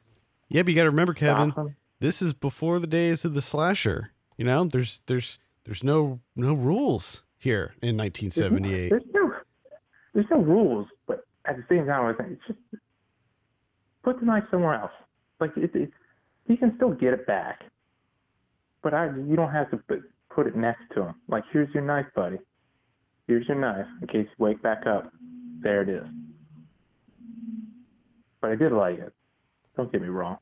Yeah, 0.49 0.63
but 0.63 0.71
you 0.71 0.77
got 0.77 0.85
to 0.85 0.91
remember, 0.91 1.15
Kevin, 1.15 1.77
this 2.01 2.21
is 2.21 2.33
before 2.33 2.79
the 2.79 2.87
days 2.87 3.25
of 3.25 3.35
the 3.35 3.43
slasher. 3.43 4.13
You 4.37 4.45
know, 4.45 4.65
there's 4.65 5.01
there's 5.07 5.39
there's 5.65 5.85
no 5.85 6.21
no 6.35 6.55
rules 6.55 7.23
here 7.39 7.75
in 7.83 7.97
1978. 7.97 8.91
There's 8.91 9.03
no, 9.13 9.33
there's 10.13 10.27
no 10.31 10.39
rules, 10.39 10.89
but 11.07 11.25
at 11.45 11.57
the 11.57 11.65
same 11.69 11.87
time, 11.87 12.05
I 12.05 12.07
like, 12.09 12.17
it's 12.21 12.41
just 12.47 12.59
put 14.05 14.21
the 14.21 14.27
knife 14.27 14.45
somewhere 14.51 14.75
else. 14.75 14.93
Like 15.41 15.53
it, 15.57 15.75
it, 15.75 15.91
he 16.47 16.57
can 16.57 16.75
still 16.77 16.93
get 16.93 17.15
it 17.15 17.27
back, 17.27 17.63
but 18.83 18.95
I, 18.95 19.07
you 19.07 19.35
don't 19.35 19.51
have 19.51 19.71
to 19.71 19.79
put, 19.79 20.03
put 20.31 20.47
it 20.47 20.57
next 20.57 20.83
to 20.95 21.03
him. 21.03 21.15
Like, 21.29 21.45
here's 21.53 21.73
your 21.75 21.83
knife, 21.83 22.07
buddy. 22.15 22.39
Here's 23.27 23.49
your 23.49 23.59
knife 23.59 23.87
in 24.03 24.09
case 24.09 24.27
you 24.39 24.45
wake 24.45 24.63
back 24.63 24.87
up. 24.87 25.11
There 25.63 25.83
it 25.83 25.89
is. 25.89 26.05
But 28.41 28.51
I 28.51 28.57
did 28.57 28.73
like 28.73 28.99
it. 28.99 29.13
Don't 29.77 29.91
get 29.91 30.03
me 30.03 30.09
wrong. 30.09 30.37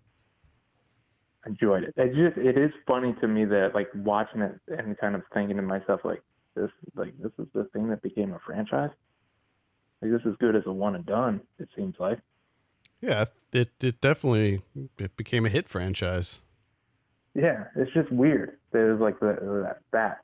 I 1.46 1.50
enjoyed 1.50 1.84
it. 1.84 1.94
It 1.96 2.14
just 2.14 2.38
it 2.44 2.58
is 2.58 2.70
funny 2.86 3.14
to 3.20 3.28
me 3.28 3.44
that 3.44 3.70
like 3.74 3.88
watching 3.94 4.42
it 4.42 4.58
and 4.68 4.98
kind 4.98 5.14
of 5.14 5.22
thinking 5.32 5.56
to 5.56 5.62
myself 5.62 6.00
like 6.04 6.22
this 6.54 6.70
like 6.96 7.16
this 7.18 7.32
is 7.38 7.46
the 7.54 7.64
thing 7.72 7.88
that 7.90 8.02
became 8.02 8.32
a 8.32 8.40
franchise. 8.44 8.90
Like 10.00 10.10
this 10.10 10.20
is 10.24 10.36
good 10.40 10.56
as 10.56 10.62
a 10.66 10.72
one 10.72 10.96
and 10.96 11.06
done. 11.06 11.40
It 11.58 11.68
seems 11.76 11.94
like. 11.98 12.18
Yeah, 13.03 13.24
it 13.53 13.70
it 13.82 14.00
definitely 14.00 14.62
it 14.98 15.16
became 15.16 15.44
a 15.44 15.48
hit 15.50 15.68
franchise. 15.68 16.40
Yeah, 17.34 17.64
it's 17.76 17.92
just 17.92 18.11
weird. 18.12 18.57
that 18.72 18.78
it 18.86 18.92
was 18.92 19.00
like 19.00 19.18
the, 19.20 19.64
that. 19.64 19.78
that. 19.92 20.18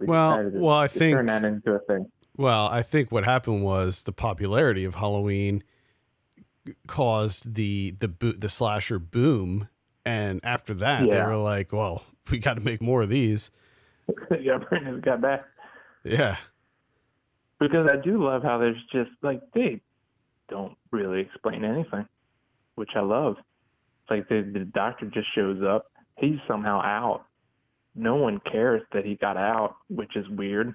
We 0.00 0.06
Well- 0.06 0.50
well, 0.52 0.74
I 0.76 0.88
think- 0.88 1.16
turn 1.16 1.26
that 1.26 1.44
into 1.44 1.72
a 1.72 1.78
thing. 1.80 2.10
Well, 2.36 2.66
I 2.68 2.82
think 2.82 3.10
what 3.10 3.24
happened 3.24 3.64
was 3.64 4.02
the 4.04 4.12
popularity 4.12 4.84
of 4.84 4.94
Halloween 4.96 5.62
caused 6.86 7.54
the 7.54 7.94
the 7.98 8.08
bo- 8.08 8.32
the 8.32 8.48
slasher 8.48 8.98
boom, 8.98 9.68
and 10.04 10.40
after 10.44 10.74
that, 10.74 11.08
they 11.10 11.20
were 11.22 11.36
like, 11.36 11.72
"Well, 11.72 12.04
we 12.30 12.38
got 12.38 12.54
to 12.54 12.60
make 12.60 12.80
more 12.80 13.02
of 13.02 13.08
these." 13.08 13.50
yeah, 14.40 14.58
Brandon's 14.58 15.02
got 15.04 15.20
back 15.20 15.44
Yeah, 16.04 16.36
because 17.58 17.88
I 17.92 17.96
do 17.96 18.22
love 18.24 18.42
how 18.42 18.58
there's 18.58 18.82
just 18.92 19.10
like 19.22 19.40
they 19.52 19.80
don't 20.48 20.76
really 20.90 21.20
explain 21.20 21.64
anything, 21.64 22.06
which 22.74 22.90
I 22.96 23.00
love. 23.00 23.36
It's 23.38 24.10
like 24.10 24.28
the 24.28 24.50
the 24.52 24.64
doctor 24.64 25.06
just 25.06 25.28
shows 25.34 25.62
up. 25.62 25.90
He's 26.16 26.38
somehow 26.46 26.80
out. 26.80 27.24
No 27.94 28.16
one 28.16 28.40
cares 28.50 28.82
that 28.92 29.04
he 29.04 29.16
got 29.16 29.36
out, 29.36 29.76
which 29.88 30.16
is 30.16 30.28
weird. 30.28 30.74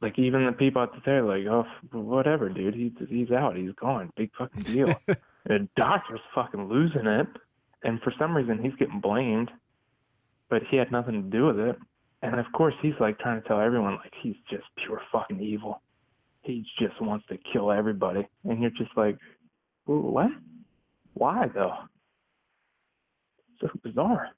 Like 0.00 0.18
even 0.18 0.44
the 0.44 0.52
people 0.52 0.82
out 0.82 0.92
there, 1.04 1.24
are 1.24 1.38
like, 1.38 1.46
oh, 1.46 1.64
whatever, 1.98 2.48
dude. 2.48 2.74
He's 2.74 2.92
he's 3.08 3.30
out. 3.30 3.56
He's 3.56 3.72
gone. 3.80 4.10
Big 4.16 4.30
fucking 4.38 4.62
deal. 4.62 4.94
the 5.46 5.68
doctor's 5.76 6.20
fucking 6.34 6.68
losing 6.68 7.06
it, 7.06 7.26
and 7.82 8.00
for 8.02 8.12
some 8.18 8.36
reason 8.36 8.62
he's 8.62 8.74
getting 8.78 9.00
blamed, 9.00 9.50
but 10.48 10.62
he 10.70 10.76
had 10.76 10.92
nothing 10.92 11.22
to 11.22 11.30
do 11.30 11.46
with 11.46 11.58
it. 11.58 11.76
And 12.22 12.38
of 12.40 12.46
course 12.52 12.74
he's 12.80 12.94
like 13.00 13.18
trying 13.18 13.40
to 13.40 13.48
tell 13.48 13.60
everyone 13.60 13.96
like 13.96 14.12
he's 14.22 14.36
just 14.50 14.64
pure 14.84 15.00
fucking 15.12 15.40
evil. 15.40 15.82
He 16.44 16.64
just 16.78 17.00
wants 17.00 17.26
to 17.28 17.38
kill 17.52 17.72
everybody, 17.72 18.26
and 18.44 18.60
you're 18.60 18.70
just 18.70 18.96
like, 18.96 19.16
what? 19.86 20.30
Why 21.14 21.46
though? 21.54 21.74
So 23.60 23.68
bizarre. 23.82 24.28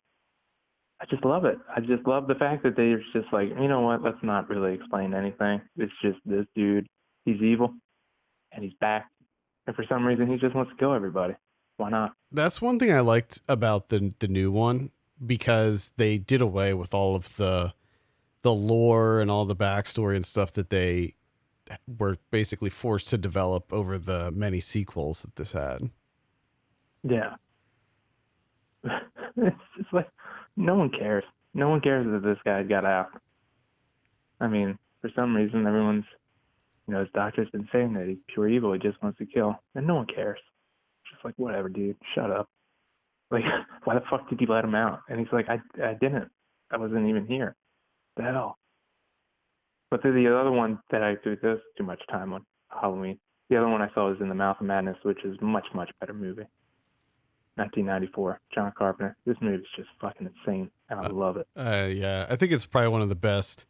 I 1.01 1.05
just 1.11 1.25
love 1.25 1.45
it. 1.45 1.59
I 1.75 1.81
just 1.81 2.07
love 2.07 2.27
the 2.27 2.37
fact 2.37 2.63
that 2.63 2.77
they're 2.77 3.03
just 3.13 3.33
like, 3.33 3.49
you 3.49 3.69
know 3.69 3.81
what? 3.83 4.03
Let's 4.03 4.23
not 4.23 4.49
really 4.49 4.73
explain 4.75 5.13
anything. 5.15 5.61
It's 5.77 5.93
just 6.01 6.19
this 6.25 6.47
dude. 6.55 6.87
He's 7.25 7.41
evil, 7.43 7.75
and 8.53 8.65
he's 8.65 8.75
back. 8.81 9.11
And 9.67 9.75
for 9.75 9.85
some 9.89 10.07
reason, 10.07 10.29
he 10.29 10.37
just 10.37 10.55
wants 10.55 10.71
to 10.71 10.77
kill 10.79 10.95
everybody. 10.95 11.35
Why 11.77 11.91
not? 11.91 12.13
that's 12.33 12.63
one 12.63 12.79
thing 12.79 12.93
I 12.93 13.01
liked 13.01 13.41
about 13.49 13.89
the 13.89 14.15
the 14.19 14.29
new 14.29 14.51
one 14.51 14.91
because 15.25 15.91
they 15.97 16.19
did 16.19 16.41
away 16.41 16.73
with 16.75 16.95
all 16.95 17.17
of 17.17 17.37
the 17.37 17.75
the 18.43 18.55
lore 18.55 19.21
and 19.21 19.31
all 19.31 19.45
the 19.45 19.57
backstory 19.57 20.15
and 20.15 20.25
stuff 20.25 20.53
that 20.53 20.71
they 20.71 21.16
were 21.99 22.17
basically 22.31 22.71
forced 22.71 23.09
to 23.09 23.19
develop 23.19 23.73
over 23.73 23.99
the 23.99 24.31
many 24.31 24.61
sequels 24.61 25.23
that 25.23 25.37
this 25.37 25.53
had. 25.53 25.91
Yeah. 27.03 27.35
it's 29.37 29.57
just 29.77 29.93
like 29.93 30.09
no 30.57 30.75
one 30.75 30.91
cares. 30.91 31.25
No 31.55 31.69
one 31.69 31.81
cares 31.81 32.07
that 32.07 32.27
this 32.27 32.39
guy 32.45 32.63
got 32.63 32.85
out. 32.85 33.09
I 34.41 34.47
mean, 34.47 34.79
for 35.01 35.11
some 35.17 35.35
reason, 35.35 35.67
everyone's, 35.67 36.05
you 36.87 36.95
know, 36.95 37.01
his 37.01 37.09
doctor's 37.15 37.51
been 37.51 37.69
saying 37.73 37.95
that 37.95 38.07
he's 38.07 38.19
pure 38.33 38.49
evil. 38.49 38.73
He 38.73 38.79
just 38.79 39.03
wants 39.03 39.19
to 39.19 39.27
kill, 39.27 39.55
and 39.75 39.87
no 39.87 39.97
one 39.97 40.07
cares. 40.07 40.39
Just 41.11 41.25
like 41.25 41.35
whatever, 41.37 41.69
dude. 41.69 41.97
Shut 42.15 42.31
up. 42.31 42.49
Like, 43.31 43.45
why 43.85 43.95
the 43.95 44.03
fuck 44.11 44.29
did 44.29 44.41
you 44.41 44.47
let 44.47 44.65
him 44.65 44.75
out? 44.75 45.01
And 45.09 45.19
he's 45.19 45.33
like, 45.33 45.47
I, 45.49 45.59
I 45.83 45.95
didn't. 45.95 46.31
I 46.71 46.77
wasn't 46.77 47.09
even 47.09 47.27
here. 47.27 47.57
The 48.17 48.23
hell. 48.23 48.59
But 49.91 50.03
the, 50.03 50.11
the 50.11 50.39
other 50.39 50.51
one 50.51 50.79
that 50.91 51.03
I 51.03 51.15
do 51.23 51.37
this 51.37 51.59
too 51.79 51.85
much 51.85 52.01
time 52.11 52.33
on 52.33 52.45
Halloween. 52.69 53.19
The 53.49 53.57
other 53.57 53.69
one 53.69 53.81
I 53.81 53.89
saw 53.95 54.09
was 54.09 54.21
in 54.21 54.29
the 54.29 54.35
Mouth 54.35 54.57
of 54.61 54.67
Madness, 54.67 54.97
which 55.03 55.25
is 55.25 55.37
much 55.41 55.67
much 55.75 55.91
better 56.01 56.15
movie. 56.15 56.47
1994, 57.57 58.41
John 58.55 58.73
Carpenter. 58.77 59.17
This 59.25 59.37
movie 59.41 59.57
is 59.63 59.69
just 59.77 59.89
fucking 60.01 60.29
insane, 60.29 60.71
and 60.91 61.01
I 61.01 61.07
love 61.07 61.39
it. 61.39 61.47
Uh, 61.57 61.87
yeah, 61.87 62.27
I 62.29 62.37
think 62.37 62.53
it's 62.53 62.67
probably 62.67 62.89
one 62.89 63.01
of 63.01 63.09
the 63.09 63.15
best 63.15 63.67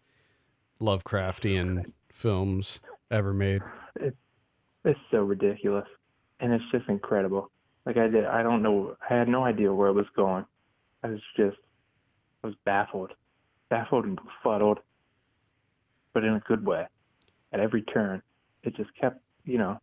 Lovecraftian 0.80 1.92
films 2.10 2.80
ever 3.10 3.32
made. 3.32 3.62
It's 3.94 4.98
so 5.10 5.18
ridiculous, 5.18 5.86
and 6.40 6.52
it's 6.52 6.64
just 6.72 6.88
incredible. 6.88 7.50
Like 7.84 7.96
I 7.96 8.08
did, 8.08 8.24
I 8.24 8.42
don't 8.42 8.62
know, 8.62 8.96
I 9.08 9.14
had 9.14 9.28
no 9.28 9.44
idea 9.44 9.72
where 9.72 9.88
it 9.88 9.94
was 9.94 10.06
going. 10.16 10.44
I 11.04 11.08
was 11.08 11.20
just, 11.36 11.56
I 12.42 12.48
was 12.48 12.56
baffled, 12.64 13.12
baffled 13.70 14.04
and 14.04 14.18
befuddled, 14.18 14.78
but 16.16 16.24
in 16.24 16.32
a 16.32 16.40
good 16.40 16.64
way. 16.64 16.86
At 17.52 17.60
every 17.60 17.82
turn, 17.82 18.22
it 18.62 18.74
just 18.74 18.88
kept, 18.98 19.20
you 19.44 19.58
know, 19.58 19.78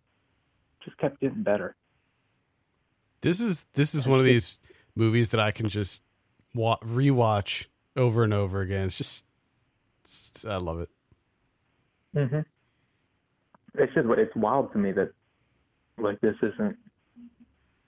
just 0.84 0.98
kept 0.98 1.22
getting 1.22 1.44
better. 1.44 1.76
This 3.22 3.40
is 3.40 3.68
this 3.76 3.94
is 3.94 4.08
one 4.08 4.18
of 4.18 4.26
these 4.26 4.60
movies 4.96 5.30
that 5.30 5.40
I 5.40 5.52
can 5.52 5.70
just 5.70 6.02
wa- 6.56 6.80
rewatch 6.80 7.68
over 7.96 8.24
and 8.24 8.34
over 8.34 8.62
again. 8.62 8.88
It's 8.88 8.98
just, 8.98 9.26
it's- 10.04 10.44
I 10.52 10.58
love 10.58 10.80
it. 10.80 10.90
Mm-hmm. 12.16 12.40
It's 13.76 13.94
just 13.94 14.08
it's 14.18 14.36
wild 14.36 14.72
to 14.74 14.80
me 14.80 14.92
that 14.94 15.12
like 16.00 16.20
this 16.22 16.36
isn't 16.42 16.78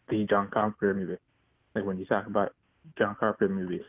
the 0.08 0.24
John 0.30 0.52
Carpenter 0.54 0.94
movie. 0.94 1.18
Like 1.74 1.84
when 1.84 1.98
you 1.98 2.06
talk 2.06 2.28
about 2.28 2.54
John 2.96 3.16
Carpenter 3.20 3.52
movies, 3.52 3.82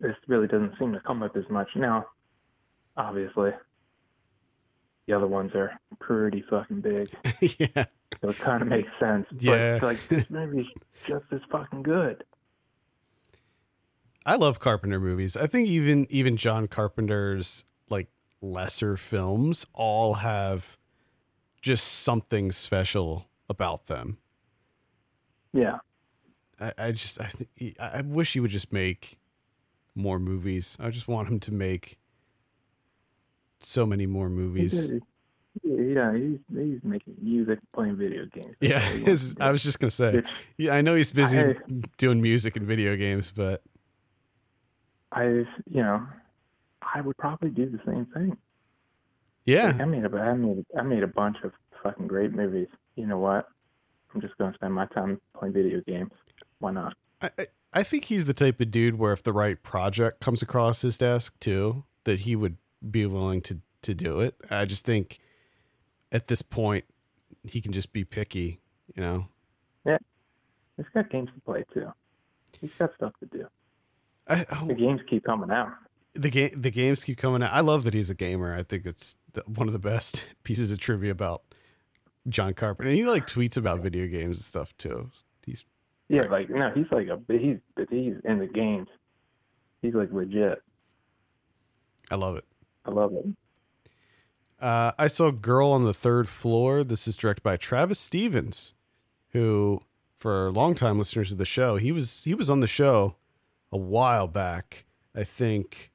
this 0.00 0.16
really 0.26 0.46
doesn't 0.46 0.72
seem 0.78 0.94
to 0.94 1.00
come 1.00 1.22
up 1.22 1.36
as 1.36 1.44
much 1.50 1.68
now. 1.76 2.06
Obviously, 3.00 3.52
the 5.06 5.14
other 5.14 5.26
ones 5.26 5.52
are 5.54 5.72
pretty 6.00 6.44
fucking 6.50 6.82
big, 6.82 7.10
yeah, 7.58 7.86
so 8.20 8.28
it 8.28 8.38
kind 8.38 8.60
of 8.60 8.68
makes 8.68 8.90
sense. 9.00 9.26
Yeah. 9.38 9.78
But 9.80 9.86
like 9.86 10.08
this 10.08 10.26
movie's 10.30 10.66
just 11.06 11.24
as 11.32 11.40
fucking 11.50 11.82
good. 11.82 12.24
I 14.26 14.36
love 14.36 14.60
Carpenter 14.60 15.00
movies. 15.00 15.34
I 15.34 15.46
think 15.46 15.66
even 15.68 16.06
even 16.10 16.36
John 16.36 16.68
Carpenter's 16.68 17.64
like 17.88 18.08
lesser 18.42 18.98
films 18.98 19.66
all 19.72 20.14
have 20.14 20.76
just 21.62 21.86
something 21.86 22.52
special 22.52 23.26
about 23.48 23.86
them. 23.86 24.18
Yeah. 25.54 25.78
I, 26.60 26.72
I 26.76 26.92
just 26.92 27.18
I 27.18 27.28
think 27.28 27.76
I 27.80 27.86
I 27.86 28.00
wish 28.02 28.34
he 28.34 28.40
would 28.40 28.50
just 28.50 28.74
make 28.74 29.18
more 29.94 30.18
movies. 30.18 30.76
I 30.78 30.90
just 30.90 31.08
want 31.08 31.28
him 31.28 31.40
to 31.40 31.52
make 31.52 31.98
so 33.60 33.86
many 33.86 34.06
more 34.06 34.28
movies. 34.28 34.90
Yeah, 35.64 36.14
he's 36.16 36.38
he's 36.56 36.78
making 36.84 37.16
music, 37.20 37.58
playing 37.74 37.96
video 37.96 38.24
games. 38.26 38.54
That's 38.60 38.70
Yeah, 38.72 38.84
all 38.86 38.92
he 38.92 39.02
wants 39.02 39.06
his. 39.22 39.36
I 39.40 39.50
was 39.50 39.62
just 39.62 39.80
gonna 39.80 39.90
say. 39.90 40.22
Yeah, 40.58 40.74
I 40.74 40.80
know 40.80 40.94
he's 40.94 41.10
busy 41.10 41.38
I- 41.38 41.56
doing 41.98 42.20
music 42.22 42.56
and 42.56 42.66
video 42.66 42.96
games, 42.96 43.32
but 43.34 43.62
I, 45.12 45.24
you 45.24 45.82
know, 45.82 46.06
I 46.94 47.00
would 47.00 47.16
probably 47.18 47.50
do 47.50 47.68
the 47.68 47.80
same 47.84 48.06
thing. 48.14 48.36
yeah, 49.44 49.66
Like, 49.66 49.80
I 49.80 49.84
made 49.86 50.04
a, 50.04 50.16
I 50.18 50.34
made, 50.34 50.64
I 50.78 50.82
made 50.82 51.02
a 51.02 51.08
bunch 51.08 51.38
of 51.42 51.52
fucking 51.82 52.06
great 52.06 52.32
movies. 52.32 52.68
You 52.94 53.06
know 53.06 53.18
what? 53.18 53.48
I'm 54.14 54.20
just 54.20 54.36
gonna 54.38 54.54
spend 54.54 54.72
my 54.74 54.86
time 54.86 55.20
playing 55.36 55.54
video 55.54 55.80
games. 55.86 56.12
Why 56.60 56.72
not? 56.72 56.94
I, 57.20 57.30
I 57.38 57.46
I 57.72 57.82
think 57.82 58.04
he's 58.04 58.24
the 58.24 58.34
type 58.34 58.60
of 58.60 58.70
dude 58.70 58.98
where 58.98 59.12
if 59.12 59.22
the 59.22 59.32
right 59.32 59.60
project 59.62 60.20
comes 60.20 60.42
across 60.42 60.82
his 60.82 60.96
desk 60.98 61.34
too, 61.40 61.84
that 62.04 62.20
he 62.20 62.34
would 62.36 62.56
be 62.88 63.06
willing 63.06 63.40
to 63.42 63.58
to 63.82 63.94
do 63.94 64.20
it. 64.20 64.34
I 64.50 64.64
just 64.66 64.84
think 64.84 65.18
at 66.12 66.28
this 66.28 66.42
point 66.42 66.84
he 67.44 67.60
can 67.60 67.72
just 67.72 67.92
be 67.92 68.04
picky, 68.04 68.60
you 68.94 69.02
know. 69.02 69.26
Yeah, 69.86 69.98
he's 70.76 70.86
got 70.94 71.10
games 71.10 71.30
to 71.34 71.40
play 71.40 71.64
too. 71.72 71.90
He's 72.60 72.70
got 72.78 72.94
stuff 72.96 73.12
to 73.20 73.26
do. 73.26 73.46
I, 74.28 74.44
The 74.44 74.56
oh, 74.60 74.66
games 74.74 75.00
keep 75.08 75.24
coming 75.24 75.50
out. 75.50 75.68
the 76.14 76.28
game 76.30 76.50
the 76.54 76.70
games 76.70 77.02
keep 77.04 77.16
coming 77.18 77.42
out. 77.42 77.52
I 77.52 77.60
love 77.60 77.84
that 77.84 77.94
he's 77.94 78.10
a 78.10 78.14
gamer. 78.14 78.54
I 78.54 78.62
think 78.62 78.84
it's 78.86 79.16
the, 79.32 79.42
one 79.46 79.66
of 79.66 79.72
the 79.72 79.78
best 79.78 80.24
pieces 80.44 80.70
of 80.70 80.78
trivia 80.78 81.10
about 81.10 81.42
John 82.28 82.52
Carpenter. 82.52 82.90
And 82.90 82.98
he 82.98 83.04
like 83.04 83.26
tweets 83.26 83.56
about 83.56 83.80
video 83.80 84.06
games 84.06 84.36
and 84.36 84.44
stuff 84.44 84.76
too. 84.76 85.10
He's 85.46 85.64
Yeah, 86.08 86.20
Right. 86.22 86.30
like 86.30 86.50
no, 86.50 86.70
he's 86.74 86.86
like 86.92 87.08
a 87.08 87.18
he's 87.32 87.56
he's 87.88 88.14
in 88.24 88.38
the 88.38 88.46
games. 88.52 88.88
He's 89.80 89.94
like 89.94 90.12
legit. 90.12 90.62
I 92.10 92.16
love 92.16 92.36
it. 92.36 92.44
I 92.84 92.90
love 92.90 93.12
it. 93.12 93.26
Uh, 94.60 94.92
I 94.98 95.06
saw 95.06 95.30
Girl 95.30 95.70
on 95.70 95.84
the 95.84 95.94
Third 95.94 96.28
Floor. 96.28 96.84
This 96.84 97.08
is 97.08 97.16
directed 97.16 97.42
by 97.42 97.56
Travis 97.56 97.98
Stevens, 97.98 98.74
who, 99.30 99.80
for 100.18 100.50
longtime 100.52 100.98
listeners 100.98 101.32
of 101.32 101.38
the 101.38 101.44
show, 101.46 101.76
he 101.76 101.92
was 101.92 102.24
he 102.24 102.34
was 102.34 102.50
on 102.50 102.60
the 102.60 102.66
show 102.66 103.16
a 103.72 103.78
while 103.78 104.26
back. 104.26 104.84
I 105.14 105.24
think 105.24 105.90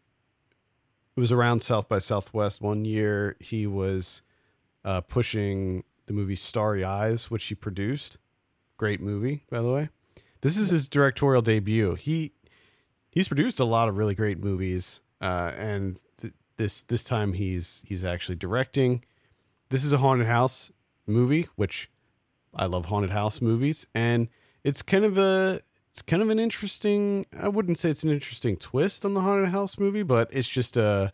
it 1.16 1.20
was 1.20 1.32
around 1.32 1.62
South 1.62 1.88
by 1.88 2.00
Southwest 2.00 2.62
one 2.62 2.86
year. 2.86 3.36
He 3.40 3.68
was 3.68 4.22
uh, 4.84 5.02
pushing 5.02 5.84
the 6.08 6.14
movie 6.14 6.36
Starry 6.36 6.84
Eyes, 6.84 7.30
which 7.30 7.46
he 7.46 7.56
produced. 7.56 8.18
Great 8.78 9.00
movie, 9.00 9.44
by 9.50 9.62
the 9.62 9.72
way. 9.72 9.90
This 10.42 10.58
is 10.58 10.70
his 10.70 10.88
directorial 10.88 11.42
debut. 11.42 11.96
He 11.96 12.34
he's 13.10 13.28
produced 13.28 13.60
a 13.60 13.66
lot 13.66 13.90
of 13.90 13.98
really 13.98 14.16
great 14.16 14.40
movies, 14.40 15.02
uh, 15.22 15.52
and 15.56 15.98
this 16.58 16.82
this 16.84 17.03
time 17.03 17.34
he's 17.34 17.84
he's 17.88 18.03
actually 18.06 18.36
directing. 18.36 19.03
This 19.70 19.84
is 19.84 19.93
a 19.93 19.97
haunted 19.97 20.28
house 20.28 20.72
movie, 21.08 21.47
which 21.56 21.89
I 22.53 22.66
love 22.66 22.86
haunted 22.86 23.12
house 23.12 23.41
movies, 23.41 23.88
and 23.93 24.28
it's 24.64 24.82
kind 24.82 25.06
of 25.06 25.18
a 25.18 25.62
it's 25.91 26.01
kind 26.01 26.22
of 26.22 26.30
an 26.30 26.39
interesting. 26.39 27.26
I 27.38 27.47
wouldn't 27.47 27.78
say 27.78 27.89
it's 27.89 28.03
an 28.03 28.10
interesting 28.12 28.58
twist 28.58 29.06
on 29.06 29.14
the 29.14 29.22
haunted 29.22 29.49
house 29.49 29.78
movie, 29.78 30.03
but 30.03 30.30
it's 30.32 30.49
just 30.49 30.78
a 30.78 31.12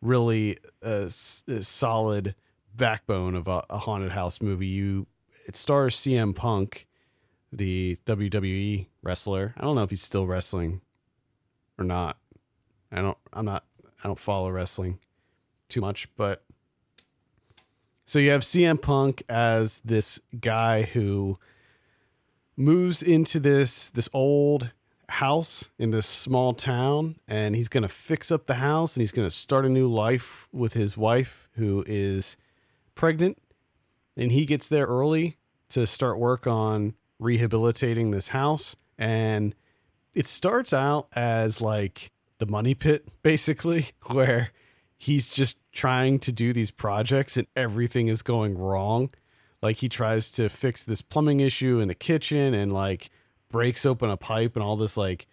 really 0.00 0.58
s- 0.82 1.44
a 1.48 1.62
solid 1.62 2.34
backbone 2.74 3.34
of 3.34 3.48
a, 3.48 3.64
a 3.70 3.78
haunted 3.78 4.12
house 4.12 4.40
movie. 4.40 4.66
You 4.68 5.06
it 5.46 5.56
stars 5.56 5.96
CM 5.96 6.34
Punk, 6.34 6.86
the 7.52 7.98
WWE 8.06 8.86
wrestler. 9.02 9.54
I 9.56 9.62
don't 9.62 9.74
know 9.74 9.82
if 9.82 9.90
he's 9.90 10.02
still 10.02 10.26
wrestling 10.26 10.80
or 11.78 11.84
not. 11.84 12.16
I 12.92 13.00
don't. 13.02 13.18
I'm 13.32 13.44
not. 13.44 13.64
I 14.02 14.08
don't 14.08 14.18
follow 14.18 14.50
wrestling 14.50 14.98
too 15.68 15.80
much, 15.80 16.08
but 16.16 16.44
so 18.04 18.18
you 18.18 18.30
have 18.30 18.42
CM 18.42 18.80
Punk 18.80 19.22
as 19.28 19.80
this 19.84 20.20
guy 20.40 20.82
who 20.82 21.38
moves 22.56 23.02
into 23.02 23.38
this 23.38 23.88
this 23.90 24.08
old 24.12 24.72
house 25.10 25.70
in 25.78 25.90
this 25.90 26.06
small 26.06 26.52
town 26.52 27.16
and 27.26 27.56
he's 27.56 27.68
going 27.68 27.82
to 27.82 27.88
fix 27.88 28.30
up 28.30 28.46
the 28.46 28.54
house 28.54 28.96
and 28.96 29.02
he's 29.02 29.12
going 29.12 29.26
to 29.26 29.34
start 29.34 29.64
a 29.64 29.68
new 29.68 29.88
life 29.88 30.48
with 30.52 30.72
his 30.72 30.96
wife 30.96 31.48
who 31.52 31.84
is 31.86 32.36
pregnant. 32.94 33.38
And 34.16 34.32
he 34.32 34.44
gets 34.44 34.68
there 34.68 34.86
early 34.86 35.36
to 35.70 35.86
start 35.86 36.18
work 36.18 36.46
on 36.46 36.94
rehabilitating 37.18 38.10
this 38.10 38.28
house 38.28 38.76
and 38.98 39.54
it 40.14 40.26
starts 40.26 40.72
out 40.72 41.08
as 41.12 41.60
like 41.60 42.10
the 42.40 42.46
money 42.46 42.74
pit 42.74 43.06
basically 43.22 43.90
where 44.06 44.50
he's 44.98 45.30
just 45.30 45.58
trying 45.72 46.18
to 46.18 46.32
do 46.32 46.52
these 46.52 46.70
projects 46.70 47.36
and 47.36 47.46
everything 47.54 48.08
is 48.08 48.22
going 48.22 48.58
wrong. 48.58 49.10
Like 49.62 49.76
he 49.76 49.88
tries 49.88 50.30
to 50.32 50.48
fix 50.48 50.82
this 50.82 51.02
plumbing 51.02 51.40
issue 51.40 51.78
in 51.78 51.88
the 51.88 51.94
kitchen 51.94 52.52
and 52.54 52.72
like 52.72 53.10
breaks 53.50 53.86
open 53.86 54.10
a 54.10 54.16
pipe 54.16 54.56
and 54.56 54.62
all 54.62 54.76
this 54.76 54.96
like 54.96 55.28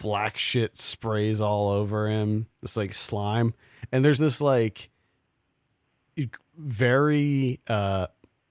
black 0.00 0.36
shit 0.36 0.76
sprays 0.76 1.40
all 1.40 1.70
over 1.70 2.08
him. 2.08 2.48
This 2.60 2.76
like 2.76 2.92
slime. 2.92 3.54
And 3.92 4.04
there's 4.04 4.18
this 4.18 4.40
like 4.40 4.90
very 6.56 7.60
uh 7.68 8.06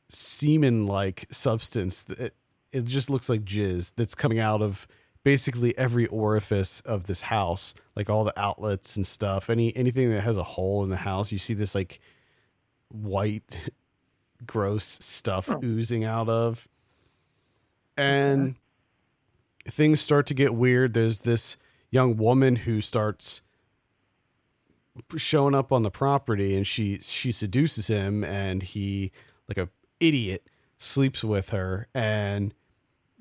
semen 0.10 0.86
like 0.86 1.26
substance 1.32 2.03
that 2.03 2.36
it 2.72 2.86
just 2.86 3.10
looks 3.10 3.28
like 3.28 3.43
jizz 3.43 3.91
that's 3.95 4.14
coming 4.14 4.38
out 4.38 4.62
of 4.62 4.88
basically 5.26 5.78
every 5.78 6.05
orifice 6.07 6.80
of 6.86 7.07
this 7.07 7.23
house 7.23 7.73
like 7.97 8.09
all 8.09 8.23
the 8.23 8.39
outlets 8.39 8.95
and 8.95 9.05
stuff 9.05 9.49
any 9.49 9.76
anything 9.76 10.09
that 10.11 10.21
has 10.21 10.38
a 10.38 10.43
hole 10.43 10.84
in 10.84 10.89
the 10.89 10.95
house 10.97 11.32
you 11.32 11.38
see 11.38 11.53
this 11.53 11.76
like 11.76 11.99
white 12.89 13.59
gross 14.45 14.99
stuff 15.01 15.49
Oh. 15.49 15.59
oozing 15.63 16.03
out 16.03 16.30
of. 16.30 16.67
And 17.97 18.55
things 19.67 20.01
start 20.01 20.26
to 20.28 20.34
get 20.34 20.53
weird. 20.53 20.93
There's 20.93 21.21
this 21.21 21.55
young 21.89 22.17
woman 22.17 22.57
who 22.57 22.82
starts 22.82 23.41
showing 25.15 25.55
up 25.55 25.71
on 25.71 25.84
the 25.84 25.91
property 25.91 26.55
and 26.55 26.67
she 26.67 26.99
she 26.99 27.32
seduces 27.32 27.88
him 27.88 28.23
and 28.23 28.63
he 28.63 29.11
like 29.47 29.57
a 29.57 29.69
idiot 29.99 30.49
sleeps 30.78 31.23
with 31.23 31.49
her. 31.49 31.88
And 31.93 32.53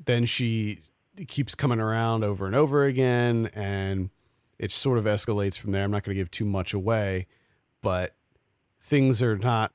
then 0.04 0.26
she 0.26 0.80
keeps 1.28 1.54
coming 1.54 1.80
around 1.80 2.24
over 2.24 2.46
and 2.46 2.54
over 2.54 2.84
again 2.84 3.50
and 3.54 4.10
it 4.58 4.72
sort 4.72 4.98
of 4.98 5.04
escalates 5.04 5.56
from 5.58 5.72
there. 5.72 5.84
I'm 5.84 5.90
not 5.90 6.02
going 6.04 6.16
to 6.16 6.20
give 6.20 6.30
too 6.30 6.44
much 6.44 6.74
away 6.74 7.26
but 7.84 8.14
things 8.80 9.22
are 9.22 9.36
not 9.36 9.72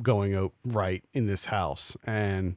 going 0.00 0.34
out 0.34 0.52
right 0.64 1.04
in 1.12 1.26
this 1.26 1.46
house. 1.46 1.96
And 2.06 2.56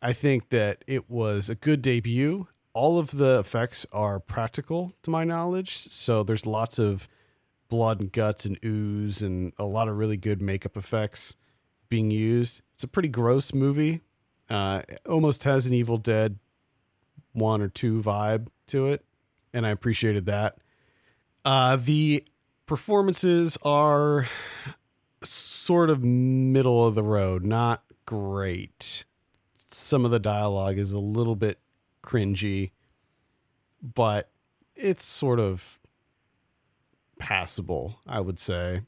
i 0.00 0.12
think 0.12 0.50
that 0.50 0.84
it 0.86 1.10
was 1.10 1.50
a 1.50 1.54
good 1.54 1.82
debut. 1.82 2.46
All 2.72 2.98
of 2.98 3.10
the 3.10 3.40
effects 3.40 3.84
are 3.90 4.20
practical 4.20 4.92
to 5.02 5.10
my 5.10 5.24
knowledge. 5.24 5.78
So 5.90 6.22
there's 6.22 6.46
lots 6.46 6.78
of 6.78 7.08
blood 7.68 8.00
and 8.00 8.12
guts 8.12 8.44
and 8.44 8.58
ooze 8.64 9.20
and 9.20 9.52
a 9.58 9.64
lot 9.64 9.88
of 9.88 9.96
really 9.96 10.16
good 10.16 10.40
makeup 10.40 10.76
effects 10.76 11.34
being 11.88 12.10
used. 12.12 12.60
It's 12.74 12.84
a 12.84 12.88
pretty 12.88 13.08
gross 13.08 13.52
movie. 13.52 14.02
Uh 14.48 14.82
almost 15.08 15.42
has 15.42 15.66
an 15.66 15.74
evil 15.74 15.98
dead 15.98 16.38
one 17.36 17.60
or 17.60 17.68
two 17.68 18.00
vibe 18.00 18.48
to 18.66 18.86
it 18.88 19.04
and 19.52 19.66
i 19.66 19.70
appreciated 19.70 20.26
that 20.26 20.58
uh 21.44 21.76
the 21.76 22.24
performances 22.66 23.56
are 23.62 24.26
sort 25.22 25.90
of 25.90 26.02
middle 26.02 26.84
of 26.86 26.94
the 26.94 27.02
road, 27.02 27.44
not 27.44 27.82
great. 28.04 29.04
Some 29.70 30.04
of 30.04 30.10
the 30.10 30.18
dialogue 30.18 30.78
is 30.78 30.92
a 30.92 30.98
little 30.98 31.36
bit 31.36 31.58
cringy, 32.02 32.70
but 33.82 34.30
it's 34.74 35.04
sort 35.04 35.40
of 35.40 35.80
passable, 37.18 38.00
I 38.06 38.20
would 38.20 38.38
say. 38.38 38.82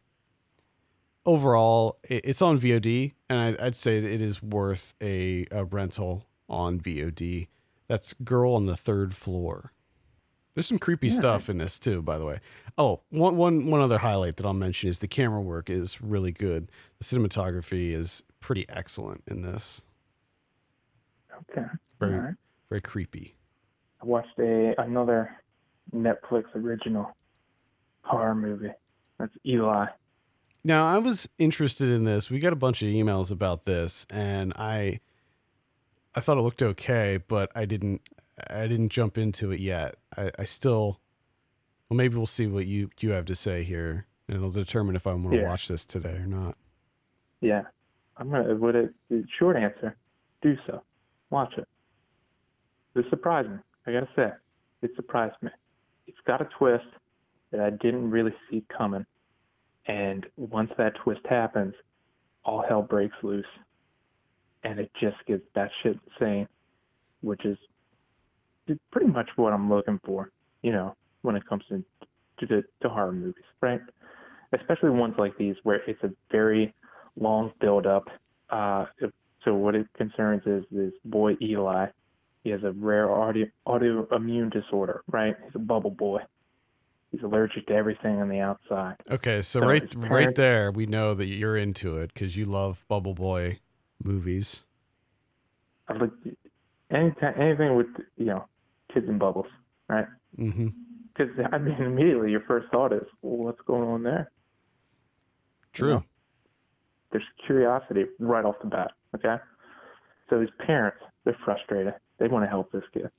Overall, 1.27 1.99
it's 2.05 2.41
on 2.41 2.59
VOD, 2.59 3.13
and 3.29 3.59
I'd 3.61 3.77
say 3.77 3.99
it 3.99 4.23
is 4.23 4.43
worth 4.43 4.95
a, 5.01 5.47
a 5.51 5.65
rental 5.65 6.27
on 6.49 6.81
VOD. 6.81 7.49
That's 7.89 8.13
Girl 8.25 8.55
on 8.55 8.67
the 8.67 8.77
Third 8.77 9.15
Floor. 9.15 9.73
There's 10.55 10.67
some 10.67 10.79
creepy 10.79 11.09
Yeah. 11.09 11.15
stuff 11.15 11.49
in 11.49 11.59
this 11.59 11.79
too, 11.79 12.03
by 12.03 12.19
the 12.19 12.25
way. 12.25 12.41
Oh, 12.77 13.01
one 13.11 13.37
one 13.37 13.67
one 13.71 13.81
other 13.81 13.99
highlight 13.99 14.37
that 14.37 14.47
I'll 14.47 14.53
mention 14.53 14.89
is 14.91 14.99
the 14.99 15.09
camera 15.09 15.41
work 15.41 15.71
is 15.71 16.01
really 16.03 16.33
good. 16.33 16.71
The 16.99 17.05
cinematography 17.05 17.93
is 17.93 18.23
pretty 18.41 18.69
excellent 18.69 19.23
in 19.27 19.43
this. 19.43 19.83
Okay. 21.51 21.67
Very 22.01 22.19
right. 22.19 22.35
very 22.69 22.81
creepy. 22.81 23.37
I 24.03 24.07
watched 24.07 24.39
a 24.39 24.75
another 24.81 25.37
Netflix 25.95 26.45
original 26.55 27.17
horror 28.03 28.35
movie. 28.35 28.73
That's 29.19 29.33
Eli. 29.47 29.87
Now, 30.65 30.87
I 30.87 30.99
was 30.99 31.29
interested 31.39 31.89
in 31.89 32.05
this. 32.05 32.31
We 32.31 32.41
got 32.41 32.53
a 32.53 32.57
bunch 32.57 32.83
of 32.83 32.89
emails 32.89 33.31
about 33.31 33.65
this 33.65 34.07
and 34.11 34.53
I 34.55 35.01
I 36.15 36.21
thought 36.21 36.39
it 36.39 36.43
looked 36.43 36.63
okay, 36.63 37.19
but 37.29 37.51
I 37.55 37.65
didn't 37.65 38.01
I 38.51 38.67
didn't 38.67 38.91
jump 38.91 39.19
into 39.19 39.51
it 39.51 39.61
yet. 39.61 39.97
I, 40.17 40.31
I 40.39 40.45
still 40.45 41.01
well 41.89 41.97
maybe 41.97 42.17
we'll 42.17 42.27
see 42.27 42.47
what 42.47 42.67
you 42.67 42.91
you 43.01 43.11
have 43.11 43.25
to 43.27 43.35
say 43.35 43.63
here 43.63 44.07
and 44.29 44.37
it'll 44.37 44.51
determine 44.51 44.97
if 44.97 45.07
I 45.07 45.13
want 45.15 45.33
to 45.33 45.37
Yeah. 45.39 45.49
watch 45.49 45.69
this 45.69 45.85
today 45.85 46.15
or 46.17 46.27
not. 46.27 46.57
Yeah, 47.41 47.63
I'm 48.17 48.31
gonna. 48.31 48.55
Would 48.55 48.75
it? 48.75 48.95
Short 49.39 49.57
answer, 49.57 49.97
do 50.43 50.57
so. 50.67 50.83
Watch 51.31 51.55
it. 51.57 51.69
It's 52.97 53.09
surprising. 53.11 53.61
I 53.87 53.93
gotta 53.93 54.09
say, 54.17 54.31
it 54.83 54.91
surprised 54.97 55.37
me. 55.41 55.51
It's 56.09 56.19
got 56.27 56.41
a 56.43 56.49
twist 56.59 56.85
that 57.53 57.61
I 57.61 57.71
didn't 57.71 58.11
really 58.11 58.35
see 58.51 58.65
coming, 58.77 59.07
and 59.87 60.27
once 60.37 60.71
that 60.79 60.95
twist 60.97 61.21
happens, 61.29 61.75
all 62.45 62.65
hell 62.69 62.83
breaks 62.83 63.15
loose, 63.23 63.47
and 64.65 64.79
it 64.79 64.91
just 65.01 65.17
gets 65.27 65.43
that 65.55 65.71
shit 65.83 65.99
insane, 66.21 66.49
which 67.21 67.45
is 67.45 67.59
pretty 68.91 69.09
much 69.09 69.29
what 69.37 69.53
I'm 69.53 69.69
looking 69.69 70.01
for. 70.05 70.31
You 70.63 70.73
know, 70.73 70.97
when 71.23 71.37
it 71.37 71.47
comes 71.49 71.65
to 71.69 71.83
to, 72.41 72.63
to 72.83 72.89
horror 72.89 73.13
movies, 73.13 73.45
right? 73.61 73.81
Especially 74.53 74.91
ones 74.91 75.15
like 75.19 75.37
these 75.37 75.57
where 75.63 75.81
it's 75.87 76.03
a 76.03 76.11
very 76.31 76.75
long 77.19 77.53
build 77.61 77.87
up. 77.87 78.05
Uh, 78.51 78.87
so 79.45 79.55
what 79.55 79.75
it 79.75 79.87
concerns 79.97 80.43
is 80.47 80.65
this 80.71 80.93
boy 81.05 81.37
Eli. 81.43 81.87
He 82.45 82.51
has 82.51 82.63
a 82.63 82.73
rare 82.73 83.11
audio, 83.11 83.47
autoimmune 83.67 84.53
disorder, 84.53 85.03
right? 85.11 85.35
He's 85.45 85.55
a 85.55 85.59
bubble 85.59 85.91
boy. 85.91 86.21
He's 87.11 87.23
allergic 87.23 87.67
to 87.67 87.75
everything 87.75 88.21
on 88.21 88.29
the 88.29 88.41
outside. 88.41 88.97
Okay, 89.11 89.43
so, 89.43 89.61
so 89.61 89.67
right 89.67 89.91
parents, 89.91 90.11
right 90.11 90.35
there, 90.35 90.71
we 90.71 90.87
know 90.87 91.15
that 91.15 91.27
you're 91.27 91.57
into 91.57 91.97
it 91.97 92.13
because 92.13 92.37
you 92.37 92.45
love 92.45 92.85
Bubble 92.87 93.15
Boy 93.15 93.61
movies. 94.03 94.63
I 95.89 95.95
look 95.95 96.13
anytime 96.91 97.35
anything 97.41 97.77
with 97.77 97.87
you 98.17 98.27
know 98.27 98.45
kids 98.93 99.07
and 99.09 99.19
bubbles, 99.19 99.47
right? 99.89 100.07
Mm-hmm. 100.39 100.69
Because 101.09 101.33
I 101.53 101.59
mean, 101.59 101.75
immediately 101.75 102.31
your 102.31 102.43
first 102.47 102.69
thought 102.71 102.93
is, 102.93 103.07
well, 103.23 103.47
what's 103.47 103.61
going 103.67 103.89
on 103.89 104.03
there? 104.03 104.31
True. 105.73 105.89
You 105.89 105.95
know? 105.95 106.05
There's 107.11 107.25
curiosity 107.47 108.05
right 108.21 108.45
off 108.45 108.57
the 108.63 108.69
bat. 108.69 108.93
Okay. 109.15 109.37
So 110.29 110.41
his 110.41 110.51
parents, 110.65 110.99
they're 111.25 111.37
frustrated. 111.45 111.95
They 112.19 112.29
want 112.29 112.45
to 112.45 112.49
help 112.49 112.71
this 112.71 112.85
kid. 112.93 113.11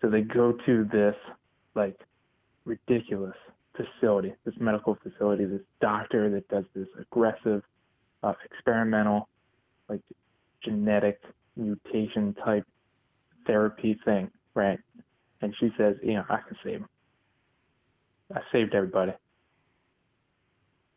So 0.00 0.08
they 0.08 0.22
go 0.22 0.52
to 0.66 0.84
this 0.90 1.14
like 1.74 1.98
ridiculous 2.64 3.36
facility, 3.76 4.34
this 4.44 4.54
medical 4.58 4.96
facility, 5.02 5.44
this 5.44 5.60
doctor 5.80 6.30
that 6.30 6.48
does 6.48 6.64
this 6.74 6.88
aggressive, 7.00 7.62
uh, 8.22 8.32
experimental, 8.44 9.28
like 9.88 10.00
genetic 10.64 11.20
mutation 11.56 12.34
type 12.44 12.64
therapy 13.46 13.98
thing, 14.04 14.30
right? 14.54 14.78
And 15.40 15.54
she 15.60 15.70
says, 15.78 15.96
you 16.02 16.14
know, 16.14 16.24
I 16.28 16.36
can 16.36 16.56
save 16.64 16.76
him. 16.78 16.88
I 18.34 18.40
saved 18.52 18.74
everybody. 18.74 19.12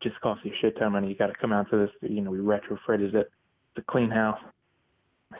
Just 0.02 0.20
costs 0.20 0.44
you 0.44 0.52
a 0.52 0.54
shit 0.60 0.76
ton 0.76 0.88
of 0.88 0.92
money. 0.92 1.08
You 1.08 1.14
got 1.14 1.28
to 1.28 1.38
come 1.40 1.52
out 1.52 1.70
to 1.70 1.76
this. 1.76 2.10
You 2.10 2.20
know, 2.20 2.30
we 2.30 2.38
retrofitted 2.38 3.14
it. 3.14 3.30
A 3.76 3.82
clean 3.82 4.10
house. 4.10 4.38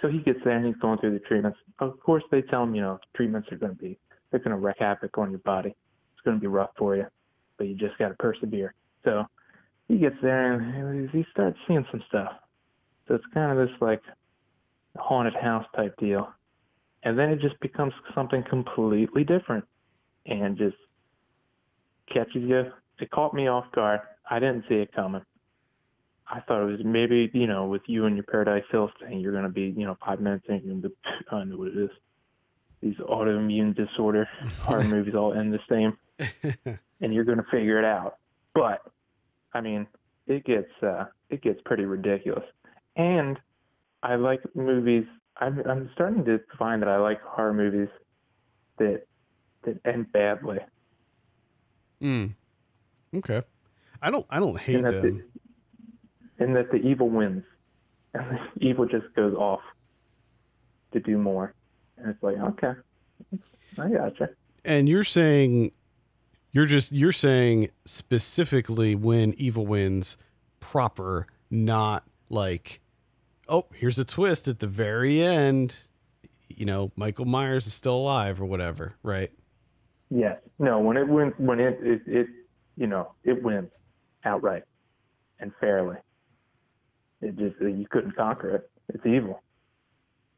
So 0.01 0.09
he 0.09 0.21
gets 0.21 0.39
there 0.43 0.57
and 0.57 0.65
he's 0.65 0.77
going 0.77 0.99
through 0.99 1.13
the 1.13 1.19
treatments. 1.19 1.59
Of 1.81 2.01
course, 2.01 2.23
they 2.31 2.41
tell 2.43 2.63
him, 2.63 2.75
you 2.75 2.81
know, 2.81 2.99
treatments 3.15 3.49
are 3.53 3.59
going 3.59 3.73
to 3.77 3.79
be, 3.79 3.99
they're 4.31 4.41
going 4.41 4.57
to 4.57 4.57
wreak 4.57 4.77
havoc 4.79 5.19
on 5.19 5.31
your 5.31 5.41
body. 5.41 5.69
It's 5.69 6.25
going 6.25 6.39
to 6.39 6.41
be 6.41 6.47
rough 6.47 6.71
for 6.79 6.97
you, 6.97 7.07
but 7.59 7.67
you 7.67 7.75
just 7.75 7.99
got 7.99 8.09
to 8.09 8.15
persevere. 8.15 8.73
So 9.05 9.25
he 9.89 9.99
gets 9.99 10.17
there 10.23 10.55
and 10.55 11.11
he 11.11 11.27
starts 11.31 11.59
seeing 11.69 11.85
some 11.91 12.03
stuff. 12.09 12.31
So 13.13 13.17
it's 13.17 13.27
kind 13.35 13.53
of 13.53 13.69
this 13.69 13.77
like 13.83 14.01
haunted 14.97 15.35
house 15.35 15.67
type 15.77 15.95
deal. 15.99 16.33
And 17.03 17.19
then 17.19 17.29
it 17.29 17.41
just 17.43 17.61
becomes 17.61 17.93
something 18.15 18.43
completely 18.49 19.23
different 19.23 19.67
and 20.25 20.57
just 20.57 20.77
catches 22.11 22.43
you. 22.43 22.73
It 22.99 23.11
caught 23.11 23.35
me 23.35 23.49
off 23.49 23.71
guard. 23.73 24.01
I 24.31 24.39
didn't 24.39 24.65
see 24.67 24.77
it 24.77 24.95
coming. 24.95 25.21
I 26.27 26.41
thought 26.41 26.63
it 26.63 26.71
was 26.71 26.81
maybe, 26.83 27.31
you 27.35 27.47
know, 27.47 27.67
with 27.67 27.83
you 27.87 28.07
and 28.07 28.17
your 28.17 28.25
Paradise 28.25 28.65
Hills 28.71 28.91
thing, 28.99 29.21
you're 29.21 29.33
going 29.33 29.45
to 29.45 29.51
be, 29.51 29.75
you 29.77 29.85
know, 29.85 29.99
five 30.03 30.19
minutes 30.19 30.47
in, 30.49 30.63
you're 30.65 30.73
going 30.73 30.83
to 30.83 30.89
be, 30.89 30.95
I 31.31 31.45
know 31.45 31.59
what 31.59 31.69
it 31.69 31.77
is. 31.77 31.91
These 32.81 32.97
autoimmune 32.97 33.77
disorder 33.77 34.27
horror 34.61 34.85
movies 34.89 35.15
all 35.15 35.35
end 35.35 35.53
the 35.53 35.61
same, 35.69 35.99
and 37.03 37.13
you're 37.13 37.25
going 37.25 37.37
to 37.37 37.47
figure 37.51 37.79
it 37.79 37.85
out. 37.85 38.17
But, 38.55 38.81
I 39.53 39.61
mean, 39.61 39.87
it 40.27 40.47
gets, 40.47 40.71
uh, 40.83 41.05
it 41.29 41.43
gets 41.43 41.61
pretty 41.67 41.85
ridiculous. 41.85 42.45
And 42.97 43.39
I 44.03 44.17
like 44.17 44.41
movies. 44.55 45.05
I'm, 45.39 45.63
I'm 45.69 45.91
starting 45.95 46.25
to 46.27 46.41
find 46.59 46.83
that 46.83 46.89
I 46.89 46.99
like 46.99 47.21
horror 47.23 47.55
movies 47.55 47.89
that, 48.79 49.03
that 49.65 49.81
end 49.85 50.13
badly. 50.13 50.59
Hmm. 52.01 52.27
Okay. 53.15 53.43
I 54.01 54.11
don't, 54.11 54.27
I 54.29 54.41
don't 54.41 54.59
hate 54.59 54.83
them 54.83 55.23
and 56.43 56.57
that 56.57 56.71
the 56.71 56.79
evil 56.79 57.09
wins, 57.09 57.45
and 58.15 58.39
the 58.57 58.67
evil 58.67 58.87
just 58.87 59.07
goes 59.15 59.35
off 59.35 59.61
to 60.93 61.01
do 61.01 61.17
more. 61.17 61.55
And 61.97 62.11
it's 62.11 62.23
like, 62.23 62.37
okay, 62.37 62.73
I 63.79 63.89
gotcha. 63.89 64.31
And 64.65 64.89
you're 64.89 65.05
saying, 65.05 65.73
you're 66.51 66.67
just 66.67 66.93
you're 66.93 67.13
saying 67.13 67.71
specifically 67.85 68.95
when 68.95 69.35
evil 69.35 69.67
wins 69.67 70.17
proper, 70.61 71.27
not 71.51 72.05
like, 72.29 72.81
oh, 73.49 73.67
here's 73.75 73.99
a 73.99 74.05
twist 74.05 74.49
at 74.49 74.59
the 74.59 74.67
very 74.67 75.23
end. 75.23 75.77
You 76.49 76.67
know, 76.67 76.93
Michael 76.97 77.25
Myers 77.25 77.67
is 77.67 77.75
still 77.75 77.97
alive 77.97 78.41
or 78.41 78.45
whatever, 78.45 78.95
right? 79.03 79.31
Yes. 80.11 80.39
No. 80.59 80.79
When 80.79 80.97
it 80.97 81.09
wins, 81.09 81.33
when 81.39 81.61
it 81.61 81.79
it, 81.83 82.03
it 82.07 82.27
you 82.77 82.87
know 82.87 83.13
it 83.25 83.43
wins 83.43 83.71
outright 84.25 84.65
and 85.41 85.53
fairly. 85.61 85.97
It 87.21 87.37
just 87.37 87.61
you 87.61 87.87
couldn't 87.91 88.17
conquer 88.17 88.57
it. 88.57 88.71
It's 88.89 89.07
evil. 89.07 89.43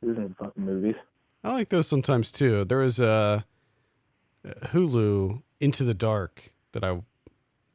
It 0.03 0.11
isn't 0.11 0.37
fucking 0.39 0.65
movies. 0.65 0.97
I 1.43 1.53
like 1.53 1.69
those 1.71 1.89
sometimes 1.89 2.31
too. 2.31 2.65
There 2.65 2.79
was 2.79 3.01
a 3.01 3.45
uh, 4.47 4.51
Hulu 4.69 5.43
Into 5.61 5.85
the 5.85 5.95
Dark 5.95 6.53
that 6.73 6.85
I 6.85 7.01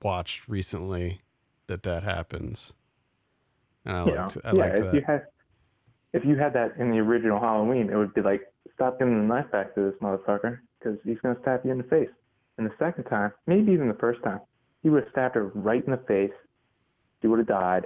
watched 0.02 0.48
recently. 0.48 1.22
That 1.68 1.84
that 1.84 2.04
happens. 2.04 2.74
And 3.90 3.98
I 3.98 4.06
yeah, 4.08 4.24
liked, 4.24 4.38
I 4.44 4.52
yeah. 4.54 4.64
if 4.66 4.84
that. 4.86 4.94
you 4.94 5.02
had 5.06 5.22
if 6.14 6.26
you 6.26 6.36
had 6.38 6.54
that 6.54 6.78
in 6.78 6.92
the 6.92 6.98
original 6.98 7.40
Halloween, 7.40 7.90
it 7.92 7.96
would 7.96 8.14
be 8.14 8.22
like 8.22 8.42
stop 8.74 9.00
giving 9.00 9.16
the 9.16 9.28
knife 9.28 9.52
back 9.52 9.76
to 9.76 9.82
this 9.82 10.00
motherfucker 10.02 10.60
because 10.80 10.98
he's 11.04 11.20
gonna 11.22 11.38
stab 11.42 11.62
you 11.64 11.72
in 11.72 11.78
the 11.78 11.84
face. 11.84 12.10
And 12.58 12.68
the 12.68 12.74
second 12.78 13.06
time, 13.06 13.32
maybe 13.48 13.72
even 13.72 13.88
the 13.88 13.94
first 13.96 14.22
time, 14.24 14.42
he 14.84 14.90
would 14.90 15.04
have 15.04 15.12
stabbed 15.12 15.36
her 15.36 15.48
right 15.48 15.84
in 15.84 15.92
the 15.92 15.98
face. 16.08 16.32
She 17.22 17.28
would 17.28 17.40
have 17.40 17.48
died, 17.48 17.86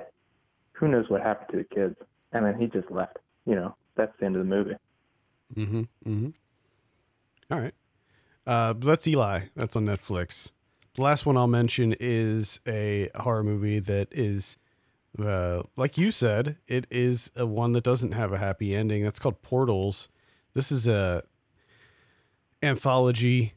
who 0.73 0.87
knows 0.87 1.05
what 1.09 1.21
happened 1.21 1.49
to 1.51 1.57
the 1.57 1.75
kids? 1.75 1.95
And 2.31 2.45
then 2.45 2.59
he 2.59 2.67
just 2.67 2.89
left. 2.91 3.17
You 3.45 3.55
know, 3.55 3.75
that's 3.95 4.11
the 4.19 4.25
end 4.25 4.35
of 4.35 4.47
the 4.47 4.49
movie. 4.49 4.75
Mm-hmm. 5.55 5.81
Mm-hmm. 6.07 6.29
All 7.51 7.59
right. 7.59 7.73
Uh, 8.45 8.73
that's 8.77 9.07
Eli. 9.07 9.41
That's 9.55 9.75
on 9.75 9.85
Netflix. 9.85 10.51
The 10.95 11.01
last 11.01 11.25
one 11.25 11.37
I'll 11.37 11.47
mention 11.47 11.95
is 11.99 12.59
a 12.67 13.09
horror 13.15 13.43
movie 13.43 13.79
that 13.79 14.07
is, 14.11 14.57
uh, 15.19 15.63
like 15.75 15.97
you 15.97 16.11
said, 16.11 16.57
it 16.67 16.87
is 16.89 17.29
a 17.35 17.45
one 17.45 17.73
that 17.73 17.83
doesn't 17.83 18.13
have 18.13 18.33
a 18.33 18.37
happy 18.37 18.75
ending. 18.75 19.03
That's 19.03 19.19
called 19.19 19.41
Portals. 19.41 20.09
This 20.53 20.71
is 20.71 20.87
a 20.87 21.23
anthology 22.61 23.53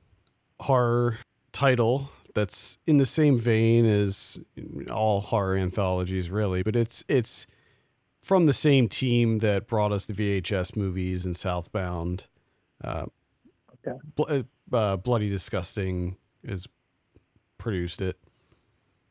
horror 0.61 1.18
title 1.52 2.11
that's 2.34 2.76
in 2.86 2.98
the 2.98 3.07
same 3.07 3.36
vein 3.36 3.86
as 3.86 4.38
all 4.90 5.20
horror 5.20 5.57
anthologies, 5.57 6.30
really. 6.30 6.62
But 6.62 6.76
it's 6.76 7.02
it's 7.09 7.46
from 8.20 8.46
the 8.46 8.52
same 8.52 8.88
team 8.88 9.38
that 9.38 9.66
brought 9.66 9.92
us 9.92 10.07
the 10.07 10.12
VHS 10.12 10.76
movies 10.76 11.24
and 11.24 11.36
Southbound. 11.36 12.26
Uh, 12.82 13.07
okay. 13.86 13.96
Bl- 14.14 14.76
uh, 14.76 14.96
Bloody 14.96 15.28
Disgusting 15.28 16.16
is 16.42 16.66
produced 17.57 18.02
it. 18.02 18.18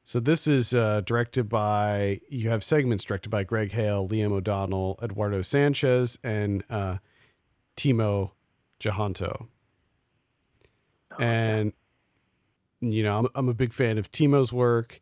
So 0.07 0.19
this 0.19 0.45
is 0.45 0.71
uh, 0.71 1.01
directed 1.01 1.49
by 1.49 2.21
you 2.29 2.51
have 2.51 2.63
segments 2.63 3.03
directed 3.03 3.29
by 3.29 3.43
Greg 3.43 3.71
Hale, 3.71 4.07
Liam 4.07 4.31
O'Donnell, 4.31 4.99
Eduardo 5.01 5.41
Sanchez, 5.41 6.19
and 6.23 6.63
uh, 6.69 6.97
Timo 7.75 8.31
Tjahjanto. 8.79 9.47
And 11.19 11.73
you 12.81 13.01
know, 13.01 13.17
I'm, 13.17 13.27
I'm 13.33 13.49
a 13.49 13.55
big 13.55 13.73
fan 13.73 13.97
of 13.97 14.11
Timo's 14.11 14.53
work. 14.53 15.01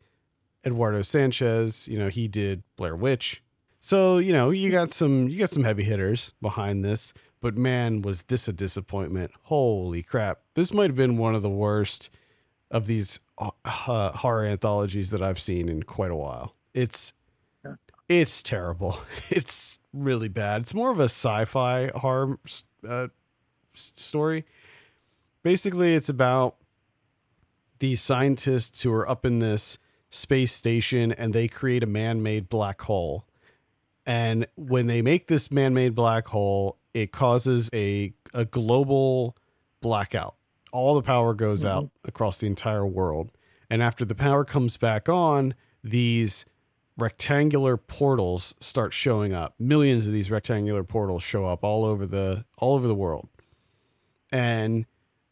Eduardo 0.65 1.01
Sanchez, 1.01 1.89
you 1.89 1.99
know, 1.99 2.07
he 2.07 2.29
did 2.29 2.63
Blair 2.77 2.95
Witch. 2.95 3.43
So, 3.81 4.19
you 4.19 4.31
know, 4.31 4.51
you 4.51 4.71
got 4.71 4.93
some 4.93 5.27
you 5.27 5.37
got 5.37 5.51
some 5.51 5.65
heavy 5.65 5.83
hitters 5.83 6.33
behind 6.41 6.85
this, 6.85 7.13
but 7.41 7.57
man, 7.57 8.03
was 8.03 8.21
this 8.23 8.47
a 8.47 8.53
disappointment. 8.53 9.31
Holy 9.43 10.01
crap. 10.01 10.39
This 10.53 10.71
might 10.71 10.89
have 10.89 10.95
been 10.95 11.17
one 11.17 11.35
of 11.35 11.41
the 11.41 11.49
worst 11.49 12.09
of 12.73 12.87
these 12.87 13.21
uh, 13.39 13.51
horror 14.11 14.45
anthologies 14.47 15.11
that 15.11 15.23
I've 15.23 15.39
seen 15.39 15.69
in 15.69 15.83
quite 15.83 16.11
a 16.11 16.17
while. 16.17 16.55
It's 16.73 17.13
it's 18.09 18.43
terrible. 18.43 18.99
It's 19.31 19.79
really 19.93 20.27
bad. 20.29 20.63
It's 20.63 20.73
more 20.73 20.91
of 20.91 20.99
a 20.99 21.05
sci-fi 21.05 21.91
horror 21.95 22.39
uh, 22.87 23.07
story. 23.73 24.45
Basically, 25.43 25.95
it's 25.95 26.09
about 26.09 26.57
these 27.79 28.01
scientists 28.01 28.83
who 28.83 28.93
are 28.93 29.07
up 29.09 29.25
in 29.25 29.39
this 29.39 29.77
space 30.09 30.53
station 30.53 31.11
and 31.11 31.33
they 31.33 31.47
create 31.47 31.83
a 31.83 31.87
man-made 31.87 32.47
black 32.49 32.81
hole 32.83 33.25
And 34.05 34.47
when 34.55 34.87
they 34.87 35.01
make 35.01 35.27
this 35.27 35.51
man-made 35.51 35.95
black 35.95 36.27
hole, 36.27 36.77
it 36.93 37.11
causes 37.11 37.69
a 37.73 38.13
a 38.33 38.45
global 38.45 39.37
blackout. 39.81 40.35
All 40.73 40.95
the 40.95 41.01
power 41.01 41.33
goes 41.33 41.59
mm-hmm. 41.59 41.77
out 41.77 41.89
across 42.03 42.37
the 42.37 42.47
entire 42.47 42.85
world. 42.85 43.31
And 43.69 43.81
after 43.81 44.03
the 44.03 44.15
power 44.15 44.43
comes 44.43 44.75
back 44.75 45.07
on, 45.07 45.53
these 45.83 46.45
rectangular 46.97 47.77
portals 47.77 48.53
start 48.59 48.93
showing 48.93 49.33
up. 49.33 49.55
Millions 49.57 50.05
of 50.05 50.13
these 50.13 50.29
rectangular 50.29 50.83
portals 50.83 51.23
show 51.23 51.45
up 51.45 51.63
all 51.63 51.85
over 51.85 52.05
the 52.05 52.45
all 52.57 52.75
over 52.75 52.87
the 52.87 52.95
world. 52.95 53.29
And 54.31 54.85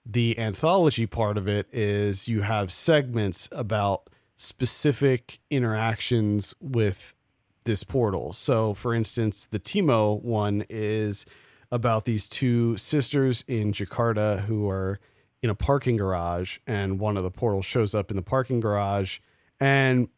the 0.06 0.38
anthology 0.40 1.06
part 1.06 1.38
of 1.38 1.48
it 1.48 1.68
is 1.72 2.28
you 2.28 2.42
have 2.42 2.72
segments 2.72 3.48
about 3.52 4.10
specific 4.36 5.40
interactions 5.50 6.56
with 6.60 7.14
this 7.66 7.84
portal. 7.84 8.34
So, 8.34 8.74
for 8.74 8.94
instance, 8.94 9.48
the 9.50 9.60
Timo 9.60 10.22
one 10.22 10.66
is 10.70 11.26
about 11.72 12.06
these 12.06 12.28
two 12.28 12.76
sisters 12.78 13.46
in 13.48 13.72
Jakarta 13.72 14.46
who 14.46 14.68
are 14.68 15.00
in 15.42 15.50
a 15.50 15.56
parking 15.56 15.98
garage, 15.98 16.60
and 16.68 17.00
one 17.00 17.18
of 17.18 17.24
the 17.24 17.32
portals 17.32 17.66
shows 17.66 17.96
up 17.96 18.12
in 18.12 18.16
the 18.16 18.22
parking 18.22 18.60
garage, 18.60 19.20
and 19.60 20.10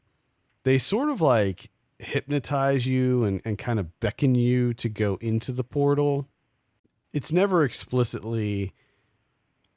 they 0.63 0.77
sort 0.77 1.09
of 1.09 1.21
like 1.21 1.69
hypnotize 1.99 2.85
you 2.85 3.23
and, 3.23 3.41
and 3.45 3.57
kind 3.57 3.79
of 3.79 3.99
beckon 3.99 4.35
you 4.35 4.73
to 4.73 4.89
go 4.89 5.17
into 5.21 5.51
the 5.51 5.63
portal. 5.63 6.27
It's 7.13 7.31
never 7.31 7.63
explicitly 7.63 8.73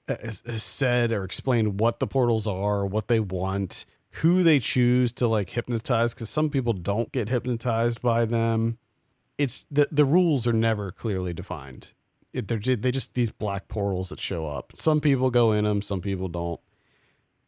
uh, 0.08 0.16
said 0.56 1.12
or 1.12 1.24
explained 1.24 1.80
what 1.80 2.00
the 2.00 2.06
portals 2.06 2.46
are, 2.46 2.86
what 2.86 3.08
they 3.08 3.20
want, 3.20 3.86
who 4.22 4.42
they 4.42 4.58
choose 4.58 5.12
to 5.12 5.28
like 5.28 5.50
hypnotize, 5.50 6.14
because 6.14 6.30
some 6.30 6.50
people 6.50 6.72
don't 6.72 7.12
get 7.12 7.28
hypnotized 7.28 8.00
by 8.00 8.24
them. 8.24 8.78
It's 9.38 9.66
the 9.70 9.88
the 9.92 10.04
rules 10.04 10.46
are 10.46 10.52
never 10.52 10.90
clearly 10.90 11.34
defined. 11.34 11.92
They're 12.42 12.76
they 12.76 12.90
just 12.90 13.14
these 13.14 13.30
black 13.32 13.68
portals 13.68 14.10
that 14.10 14.20
show 14.20 14.46
up. 14.46 14.72
Some 14.76 15.00
people 15.00 15.30
go 15.30 15.52
in 15.52 15.64
them, 15.64 15.82
some 15.82 16.00
people 16.00 16.28
don't. 16.28 16.60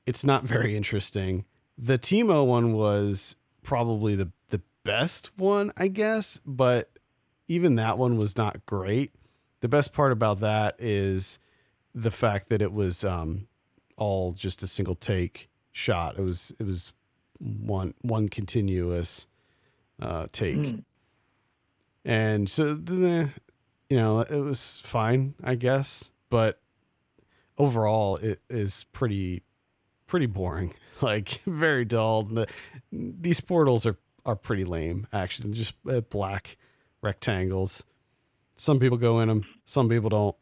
It's 0.06 0.24
not 0.24 0.44
very 0.44 0.76
interesting. 0.76 1.44
The 1.76 1.98
Timo 1.98 2.46
one 2.46 2.72
was 2.72 3.36
probably 3.62 4.14
the 4.16 4.30
the 4.48 4.62
best 4.84 5.30
one, 5.38 5.72
I 5.76 5.88
guess, 5.88 6.40
but 6.46 6.90
even 7.46 7.74
that 7.76 7.98
one 7.98 8.16
was 8.16 8.36
not 8.36 8.64
great. 8.66 9.12
The 9.60 9.68
best 9.68 9.92
part 9.92 10.12
about 10.12 10.40
that 10.40 10.76
is 10.78 11.38
the 11.94 12.10
fact 12.10 12.48
that 12.48 12.62
it 12.62 12.72
was 12.72 13.04
um, 13.04 13.48
all 13.96 14.32
just 14.32 14.62
a 14.62 14.66
single 14.66 14.94
take 14.94 15.48
shot. 15.72 16.16
It 16.18 16.22
was 16.22 16.52
it 16.58 16.64
was 16.66 16.92
one 17.38 17.92
one 18.00 18.28
continuous 18.28 19.26
uh, 20.00 20.28
take, 20.32 20.56
Mm. 20.56 20.84
and 22.04 22.48
so 22.48 22.74
the 22.74 23.30
you 23.88 23.96
know 23.96 24.20
it 24.20 24.38
was 24.38 24.80
fine, 24.84 25.34
I 25.42 25.54
guess, 25.54 26.10
but 26.30 26.60
overall 27.56 28.16
it 28.16 28.40
is 28.48 28.86
pretty 28.92 29.42
pretty 30.06 30.26
boring, 30.26 30.74
like 31.00 31.40
very 31.46 31.84
dull. 31.84 32.24
The, 32.24 32.46
these 32.92 33.40
portals 33.40 33.86
are 33.86 33.96
are 34.26 34.36
pretty 34.36 34.64
lame, 34.64 35.06
actually, 35.12 35.52
just 35.52 35.74
uh, 35.88 36.00
black 36.00 36.58
rectangles. 37.00 37.84
Some 38.56 38.78
people 38.78 38.98
go 38.98 39.20
in 39.20 39.28
them, 39.28 39.44
some 39.64 39.88
people 39.88 40.10
don't. 40.10 40.36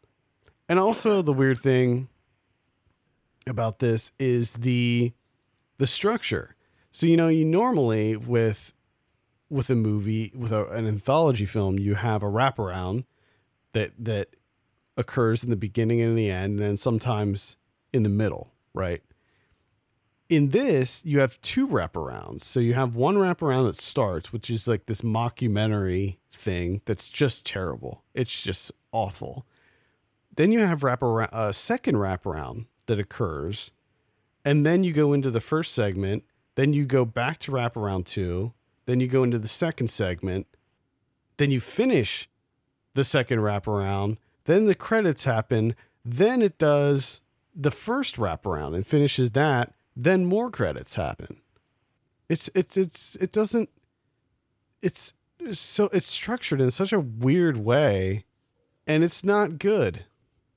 And 0.68 0.78
also 0.78 1.22
the 1.22 1.32
weird 1.32 1.59
thing 1.59 2.09
about 3.47 3.78
this 3.78 4.11
is 4.18 4.55
the 4.55 5.12
the 5.78 5.86
structure. 5.86 6.57
So 6.90 7.07
you 7.07 7.16
know, 7.16 7.28
you 7.28 7.44
normally 7.44 8.16
with 8.16 8.72
with 9.49 9.70
a 9.70 9.76
movie 9.76 10.32
with 10.34 10.51
a, 10.51 10.66
an 10.68 10.88
anthology 10.88 11.47
film, 11.47 11.78
you 11.78 11.94
have 11.94 12.22
a 12.22 12.26
wraparound 12.26 13.05
that 13.77 13.93
that 13.99 14.29
occurs 14.97 15.45
in 15.45 15.51
the 15.51 15.57
beginning 15.57 16.01
and 16.01 16.16
the 16.16 16.31
end, 16.31 16.59
and 16.59 16.61
then 16.61 16.77
sometimes 16.79 17.57
in 17.93 18.03
the 18.03 18.09
middle, 18.09 18.51
right? 18.72 19.03
In 20.29 20.49
this, 20.49 21.05
you 21.05 21.20
have 21.20 21.41
two 21.43 21.68
wraparounds. 21.68 22.43
So 22.43 22.59
you 22.59 22.74
have 22.74 22.97
one 22.97 23.16
wraparound 23.16 23.66
that 23.66 23.77
starts, 23.77 24.33
which 24.33 24.51
is 24.51 24.66
like 24.66 24.87
this 24.87 25.03
mockumentary 25.03 26.16
thing 26.33 26.81
that's 26.87 27.11
just 27.11 27.47
terrible. 27.47 28.03
It's 28.14 28.43
just 28.43 28.72
awful. 28.91 29.47
Then 30.35 30.51
you 30.51 30.61
have 30.61 30.81
wraparound, 30.81 31.29
a 31.33 31.53
second 31.53 31.97
wraparound 31.97 32.66
that 32.87 32.99
occurs, 32.99 33.70
and 34.45 34.64
then 34.64 34.83
you 34.83 34.93
go 34.93 35.12
into 35.12 35.31
the 35.31 35.41
first 35.41 35.74
segment. 35.74 36.24
Then 36.55 36.72
you 36.72 36.87
go 36.87 37.05
back 37.05 37.39
to 37.41 37.53
wraparound 37.53 38.07
two. 38.07 38.53
Then 38.87 39.01
you 39.01 39.09
go 39.09 39.22
into 39.22 39.39
the 39.39 39.49
second 39.49 39.89
segment. 39.89 40.47
Then 41.37 41.51
you 41.51 41.61
finish 41.61 42.29
the 42.97 43.05
second 43.05 43.38
wraparound. 43.38 44.16
Then 44.44 44.66
the 44.66 44.74
credits 44.74 45.24
happen. 45.24 45.76
Then 46.05 46.42
it 46.42 46.59
does 46.59 47.20
the 47.55 47.70
first 47.70 48.16
wraparound 48.16 48.74
and 48.74 48.86
finishes 48.86 49.30
that. 49.32 49.72
Then 49.94 50.24
more 50.24 50.51
credits 50.51 50.97
happen. 50.97 51.40
It's 52.28 52.51
it's 52.55 52.76
it's 52.76 53.16
it 53.16 53.30
doesn't. 53.30 53.70
It's 54.82 55.14
so 55.53 55.88
it's 55.92 56.07
structured 56.07 56.61
in 56.61 56.70
such 56.70 56.92
a 56.92 57.01
weird 57.01 57.59
way, 57.59 58.24
and 58.86 59.05
it's 59.05 59.22
not 59.22 59.59
good. 59.59 60.05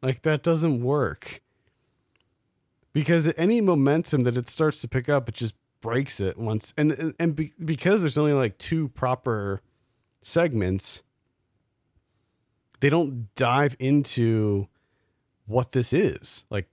Like 0.01 0.23
that 0.23 0.41
doesn't 0.41 0.81
work. 0.81 1.41
Because 2.91 3.31
any 3.37 3.61
momentum 3.61 4.23
that 4.23 4.35
it 4.35 4.49
starts 4.49 4.81
to 4.81 4.87
pick 4.87 5.07
up, 5.07 5.29
it 5.29 5.35
just 5.35 5.53
breaks 5.79 6.19
it 6.19 6.37
once. 6.37 6.73
And 6.75 6.91
and, 6.91 7.13
and 7.19 7.35
be, 7.35 7.53
because 7.63 8.01
there's 8.01 8.17
only 8.17 8.33
like 8.33 8.57
two 8.57 8.89
proper 8.89 9.61
segments, 10.21 11.03
they 12.79 12.89
don't 12.89 13.33
dive 13.35 13.75
into 13.79 14.67
what 15.45 15.71
this 15.71 15.93
is 15.93 16.45
like 16.49 16.67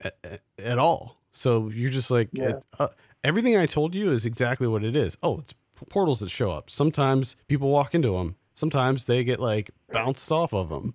at, 0.00 0.40
at 0.58 0.78
all. 0.78 1.16
So 1.32 1.68
you're 1.68 1.90
just 1.90 2.10
like 2.10 2.28
Yeah. 2.32 2.60
uh, 2.78 2.88
everything 3.24 3.56
I 3.56 3.66
told 3.66 3.94
you 3.94 4.12
is 4.12 4.26
exactly 4.26 4.66
what 4.68 4.84
it 4.84 4.94
is. 4.94 5.16
Oh, 5.22 5.38
it's 5.40 5.54
portals 5.88 6.20
that 6.20 6.30
show 6.30 6.50
up. 6.50 6.68
Sometimes 6.70 7.36
people 7.46 7.68
walk 7.70 7.94
into 7.94 8.12
them. 8.12 8.36
Sometimes 8.54 9.04
they 9.04 9.22
get 9.24 9.38
like 9.40 9.70
bounced 9.92 10.30
off 10.32 10.52
of 10.52 10.68
them. 10.68 10.94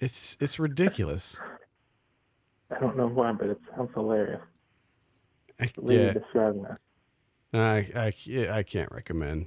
It's 0.00 0.36
it's 0.40 0.58
ridiculous. 0.58 1.38
I 2.74 2.80
don't 2.80 2.96
know 2.96 3.06
why, 3.06 3.32
but 3.32 3.48
it 3.48 3.58
sounds 3.76 3.90
hilarious. 3.94 4.40
I, 5.60 5.70
yeah, 5.86 6.12
describing 6.12 6.64
that. 6.64 6.78
I, 7.54 8.12
I 8.34 8.48
I 8.58 8.62
can't 8.64 8.90
recommend 8.90 9.46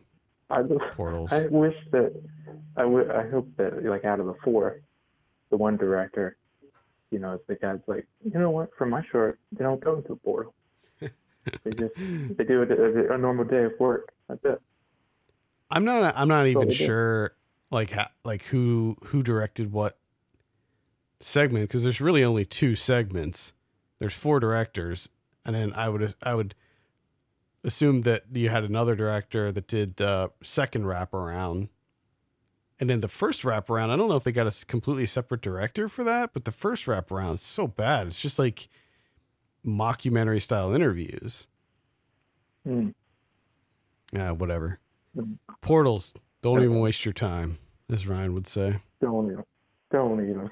I, 0.50 0.62
portals. 0.92 1.32
I 1.32 1.48
wish 1.48 1.76
that 1.92 2.14
I 2.78 2.86
would. 2.86 3.12
I 3.12 3.30
hope 3.30 3.48
that 3.58 3.84
like 3.84 4.06
out 4.06 4.20
of 4.20 4.28
the 4.28 4.36
four, 4.44 4.82
the 5.50 5.58
one 5.58 5.78
director, 5.78 6.38
you 7.12 7.20
know, 7.20 7.40
the 7.48 7.56
guy's 7.56 7.80
like, 7.88 8.08
you 8.24 8.40
know 8.40 8.52
what? 8.52 8.70
For 8.78 8.86
my 8.86 9.04
short, 9.12 9.40
they 9.52 9.64
don't 9.64 9.84
go 9.84 9.98
into 9.98 10.14
a 10.14 10.16
portal. 10.18 10.54
they 11.00 11.72
just 11.72 11.96
they 11.96 12.44
do 12.44 12.62
it 12.64 12.72
as 12.72 13.10
a 13.10 13.18
normal 13.18 13.46
day 13.46 13.64
of 13.64 13.74
work. 13.80 14.12
That's 14.28 14.44
it. 14.44 14.62
I'm 15.70 15.86
not 15.86 16.14
I'm 16.16 16.28
not 16.28 16.48
even 16.48 16.70
do. 16.70 16.74
sure 16.74 17.36
like 17.72 17.92
ha, 17.92 18.12
like 18.24 18.44
who 18.46 18.98
who 19.06 19.24
directed 19.24 19.72
what 19.72 19.98
segment 21.20 21.70
because 21.70 21.84
there's 21.84 22.02
really 22.02 22.24
only 22.24 22.46
two 22.46 22.76
segments. 22.76 23.54
There's 24.00 24.14
four 24.14 24.40
directors, 24.40 25.10
and 25.46 25.56
then 25.56 25.74
I 25.74 25.90
would 25.90 26.16
I 26.22 26.36
would 26.36 26.56
assume 27.66 28.02
that 28.02 28.24
you 28.32 28.50
had 28.50 28.64
another 28.64 28.96
director 28.96 29.52
that 29.52 29.68
did 29.68 29.98
the 29.98 30.32
second 30.44 30.86
wraparound. 30.86 31.70
And 32.80 32.90
then 32.90 33.02
the 33.02 33.08
first 33.08 33.42
wraparound, 33.42 33.90
I 33.90 33.96
don't 33.96 34.08
know 34.10 34.16
if 34.16 34.24
they 34.24 34.32
got 34.32 34.48
a 34.48 34.66
completely 34.66 35.06
separate 35.06 35.42
director 35.42 35.90
for 35.90 36.04
that, 36.04 36.32
but 36.34 36.46
the 36.46 36.52
first 36.52 36.86
wraparound 36.86 37.36
is 37.36 37.42
so 37.42 37.68
bad. 37.68 38.08
It's 38.08 38.22
just 38.22 38.38
like 38.38 38.68
mockumentary 39.66 40.42
style 40.42 40.74
interviews. 40.74 41.48
Hmm. 42.64 42.90
Yeah, 44.14 44.32
whatever. 44.32 44.80
Mm. 45.18 45.38
Portals, 45.62 46.14
don't 46.42 46.62
even 46.62 46.80
waste 46.80 47.06
your 47.06 47.14
time, 47.14 47.58
as 47.92 48.08
Ryan 48.08 48.34
would 48.34 48.48
say. 48.48 48.82
Don't 49.02 49.32
even. 49.32 49.44
Don't 49.92 50.30
even. 50.30 50.50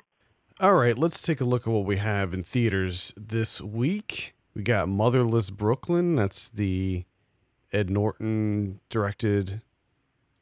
All 0.59 0.76
right, 0.76 0.97
let's 0.97 1.22
take 1.22 1.41
a 1.41 1.45
look 1.45 1.68
at 1.68 1.74
what 1.74 1.86
we 1.86 1.97
have 1.97 2.34
in 2.34 2.43
theaters 2.43 3.14
this 3.18 3.59
week. 3.61 4.34
We 4.54 4.62
got 4.64 4.88
Motherless 4.88 5.49
Brooklyn. 5.49 6.16
That's 6.16 6.49
the 6.49 7.06
Ed 7.72 7.89
Norton 7.89 8.80
directed 8.89 9.62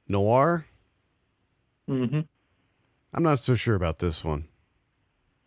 noir. 0.08 0.66
hmm 1.88 2.20
I'm 3.14 3.24
not 3.24 3.40
so 3.40 3.56
sure 3.56 3.76
about 3.76 4.00
this 4.00 4.24
one. 4.24 4.48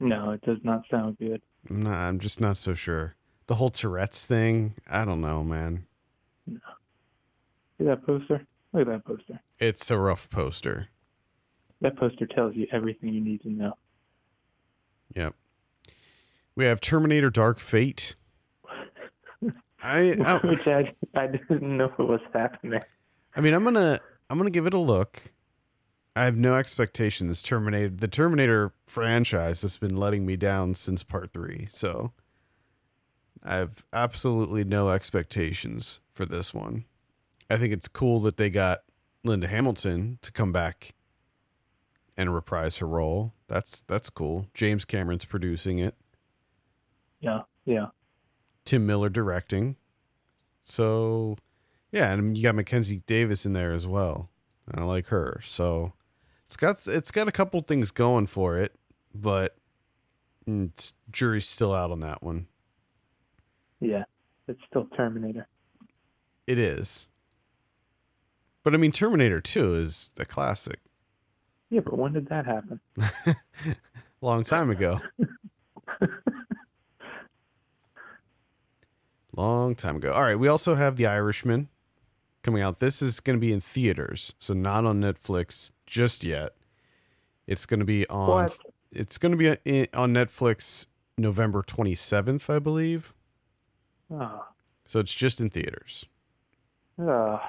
No, 0.01 0.33
it 0.33 0.43
does 0.43 0.59
not 0.65 0.83
sound 0.91 1.19
good. 1.19 1.41
I'm, 1.71 1.81
not, 1.81 1.95
I'm 1.95 2.19
just 2.19 2.41
not 2.41 2.59
so 2.59 2.75
sure. 2.75 3.17
The 3.47 3.55
whole 3.55 3.71
Tourette's 3.71 4.27
thing, 4.27 4.75
I 4.91 5.05
don't 5.05 5.21
know, 5.23 5.43
man. 5.43 5.87
No. 6.47 6.61
See 7.79 7.85
that 7.85 8.05
poster? 8.05 8.47
Look 8.73 8.83
at 8.83 8.93
that 8.93 9.05
poster. 9.05 9.41
It's 9.59 9.91
a 9.91 9.99
rough 9.99 10.29
poster. 10.29 10.89
That 11.81 11.97
poster 11.97 12.27
tells 12.27 12.55
you 12.55 12.67
everything 12.73 13.15
you 13.15 13.21
need 13.21 13.43
to 13.43 13.51
know. 13.51 13.75
Yep. 15.15 15.35
We 16.55 16.65
have 16.67 16.81
Terminator 16.81 17.31
Dark 17.31 17.61
Fate. 17.61 18.15
I, 19.85 20.17
I 20.25 20.39
Which 20.47 20.67
I 20.67 20.95
I 21.15 21.27
didn't 21.27 21.77
know 21.77 21.93
what 21.97 22.09
was 22.09 22.21
happening. 22.33 22.81
I 23.37 23.41
mean, 23.41 23.53
I'm 23.53 23.65
gonna 23.65 24.01
I'm 24.31 24.39
gonna 24.39 24.51
give 24.51 24.67
it 24.67 24.75
a 24.75 24.79
look. 24.79 25.35
I 26.17 26.25
have 26.25 26.37
no 26.37 26.55
expectation. 26.55 27.29
This 27.29 27.43
Terminator, 27.43 27.89
the 27.91 28.09
Terminator 28.09 28.73
franchise, 28.87 29.63
has 29.63 29.77
been 29.77 29.97
letting 29.97 30.25
me 30.25 30.37
down 30.37 30.75
since 30.75 31.03
Part 31.03 31.33
Three. 31.33 31.69
So 31.71 32.13
I 33.43 33.57
have 33.57 33.85
absolutely 33.93 34.65
no 34.65 34.89
expectations 34.89 36.01
for 36.15 36.25
this 36.25 36.55
one. 36.55 36.87
I 37.51 37.59
think 37.59 37.75
it's 37.75 37.89
cool 37.89 38.21
that 38.21 38.39
they 38.39 38.49
got 38.49 38.85
Linda 39.23 39.49
Hamilton 39.49 40.19
to 40.23 40.33
come 40.33 40.51
back 40.53 40.95
and 42.17 42.35
reprise 42.35 42.79
her 42.79 42.87
role. 42.87 43.35
That's 43.49 43.83
that's 43.83 44.09
cool. 44.09 44.47
James 44.55 44.87
Cameron's 44.87 45.27
producing 45.27 45.79
it. 45.79 45.95
Yeah, 47.21 47.43
yeah. 47.67 47.89
Tim 48.65 48.87
Miller 48.87 49.09
directing. 49.09 49.77
So, 50.63 51.37
yeah, 51.93 52.13
and 52.13 52.37
you 52.37 52.43
got 52.43 52.55
Mackenzie 52.55 53.03
Davis 53.07 53.45
in 53.45 53.53
there 53.53 53.73
as 53.73 53.87
well. 53.87 54.31
I 54.73 54.83
like 54.83 55.09
her. 55.09 55.41
So, 55.45 55.93
it's 56.47 56.57
got 56.57 56.87
it's 56.87 57.11
got 57.11 57.29
a 57.29 57.33
couple 57.33 57.61
things 57.61 57.91
going 57.91 58.27
for 58.27 58.59
it, 58.59 58.75
but 59.15 59.57
mm, 60.49 60.71
it's, 60.71 60.95
jury's 61.11 61.49
still 61.49 61.75
out 61.75 61.91
on 61.91 62.01
that 62.01 62.23
one. 62.23 62.47
Yeah, 63.81 64.05
it's 64.49 64.61
still 64.71 64.87
Terminator. 64.97 65.47
It 66.47 66.59
is. 66.59 67.09
But 68.63 68.75
I 68.75 68.79
mean, 68.79 68.93
Terminator 68.93 69.41
2 69.41 69.75
is 69.75 70.11
a 70.19 70.25
classic. 70.25 70.81
Yeah, 71.71 71.81
but 71.81 71.99
when 71.99 72.13
did 72.13 72.29
that 72.29 72.47
happen? 72.47 72.81
Long 74.21 74.45
time 74.45 74.71
ago. 74.71 75.01
Long 79.37 79.75
time 79.75 79.97
ago. 79.97 80.13
All 80.13 80.23
right, 80.23 80.39
we 80.39 80.49
also 80.49 80.75
have 80.77 80.97
The 80.97 81.07
Irishman 81.07 81.69
coming 82.43 82.63
out. 82.63 82.79
This 82.79 83.03
is 83.03 83.21
going 83.21 83.37
to 83.37 83.41
be 83.41 83.53
in 83.53 83.61
theaters, 83.61 84.35
so 84.39 84.55
not 84.55 84.85
on 84.85 85.01
Netflix 85.01 85.71
just 85.87 86.23
yet. 86.25 86.53
It's 87.47 87.67
going 87.67 87.81
to 87.81 87.87
be 87.87 88.07
on 88.09 88.29
What? 88.29 88.57
it's 88.93 89.19
going 89.19 89.33
to 89.33 89.39
be 89.39 89.89
on 89.93 90.15
Netflix 90.15 90.87
November 91.19 91.63
27th, 91.63 92.49
I 92.55 92.59
believe. 92.59 93.13
Oh, 94.11 94.45
So 94.87 95.01
it's 95.01 95.15
just 95.15 95.41
in 95.41 95.51
theaters. 95.51 96.05
oh. 96.99 97.41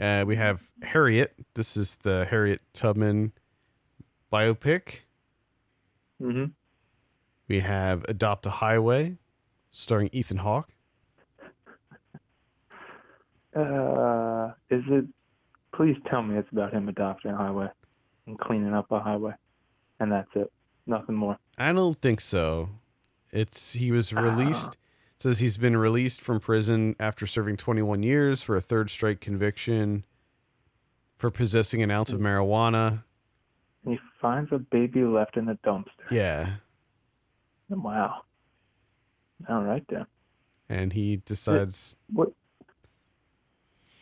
Uh, 0.00 0.24
we 0.26 0.36
have 0.36 0.62
Harriet. 0.82 1.34
This 1.54 1.76
is 1.76 1.96
the 2.02 2.24
Harriet 2.24 2.62
Tubman 2.72 3.32
biopic. 4.32 5.00
Mm-hmm. 6.20 6.46
We 7.46 7.60
have 7.60 8.04
Adopt 8.08 8.46
a 8.46 8.50
Highway, 8.50 9.18
starring 9.72 10.10
Ethan 10.12 10.38
Hawke. 10.38 10.68
Uh, 13.54 14.52
is 14.70 14.82
it? 14.88 15.04
Please 15.74 15.96
tell 16.08 16.22
me 16.22 16.38
it's 16.38 16.48
about 16.52 16.72
him 16.72 16.88
adopting 16.88 17.32
a 17.32 17.36
highway 17.36 17.68
and 18.26 18.38
cleaning 18.38 18.74
up 18.74 18.90
a 18.90 19.00
highway, 19.00 19.32
and 20.00 20.12
that's 20.12 20.28
it. 20.34 20.52
Nothing 20.86 21.16
more. 21.16 21.38
I 21.58 21.72
don't 21.72 22.00
think 22.00 22.20
so. 22.20 22.68
It's 23.30 23.72
he 23.72 23.90
was 23.90 24.12
released. 24.12 24.76
Says 25.20 25.38
he's 25.38 25.56
been 25.56 25.76
released 25.76 26.20
from 26.20 26.40
prison 26.40 26.96
after 26.98 27.26
serving 27.28 27.56
21 27.56 28.02
years 28.02 28.42
for 28.42 28.56
a 28.56 28.60
third 28.60 28.90
strike 28.90 29.20
conviction 29.20 30.04
for 31.16 31.30
possessing 31.30 31.80
an 31.80 31.92
ounce 31.92 32.12
of 32.12 32.18
marijuana. 32.18 33.04
He 33.86 34.00
finds 34.20 34.50
a 34.50 34.58
baby 34.58 35.04
left 35.04 35.36
in 35.36 35.48
a 35.48 35.54
dumpster. 35.56 36.10
Yeah, 36.10 36.54
Wow. 37.68 38.22
All 39.48 39.62
right 39.62 39.84
then. 39.88 40.06
and 40.68 40.92
he 40.92 41.16
decides. 41.16 41.96
What? 42.12 42.30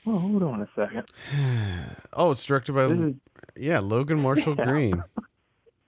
Well, 0.04 0.18
hold 0.18 0.42
on 0.42 0.62
a 0.62 0.68
second. 0.74 1.04
Oh, 2.12 2.32
it's 2.32 2.44
directed 2.44 2.72
by 2.74 2.86
is 2.86 3.14
yeah 3.56 3.78
Logan 3.78 4.18
Marshall 4.20 4.54
Yeah. 4.58 4.64
Green, 4.64 5.04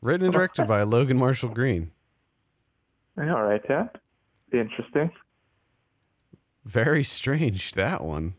written 0.01 0.27
and 0.27 0.33
directed 0.33 0.67
by 0.69 0.83
Logan 0.85 1.17
Marshall 1.19 1.49
Green. 1.51 1.91
all 3.19 3.43
right 3.43 3.61
then. 3.67 3.91
Interesting. 4.53 5.11
Very 6.65 7.03
strange 7.03 7.73
that 7.73 8.03
one. 8.05 8.35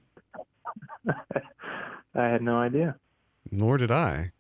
I 2.16 2.28
had 2.28 2.42
no 2.42 2.58
idea. 2.58 2.96
Nor 3.52 3.78
did 3.78 3.92
I, 3.92 4.32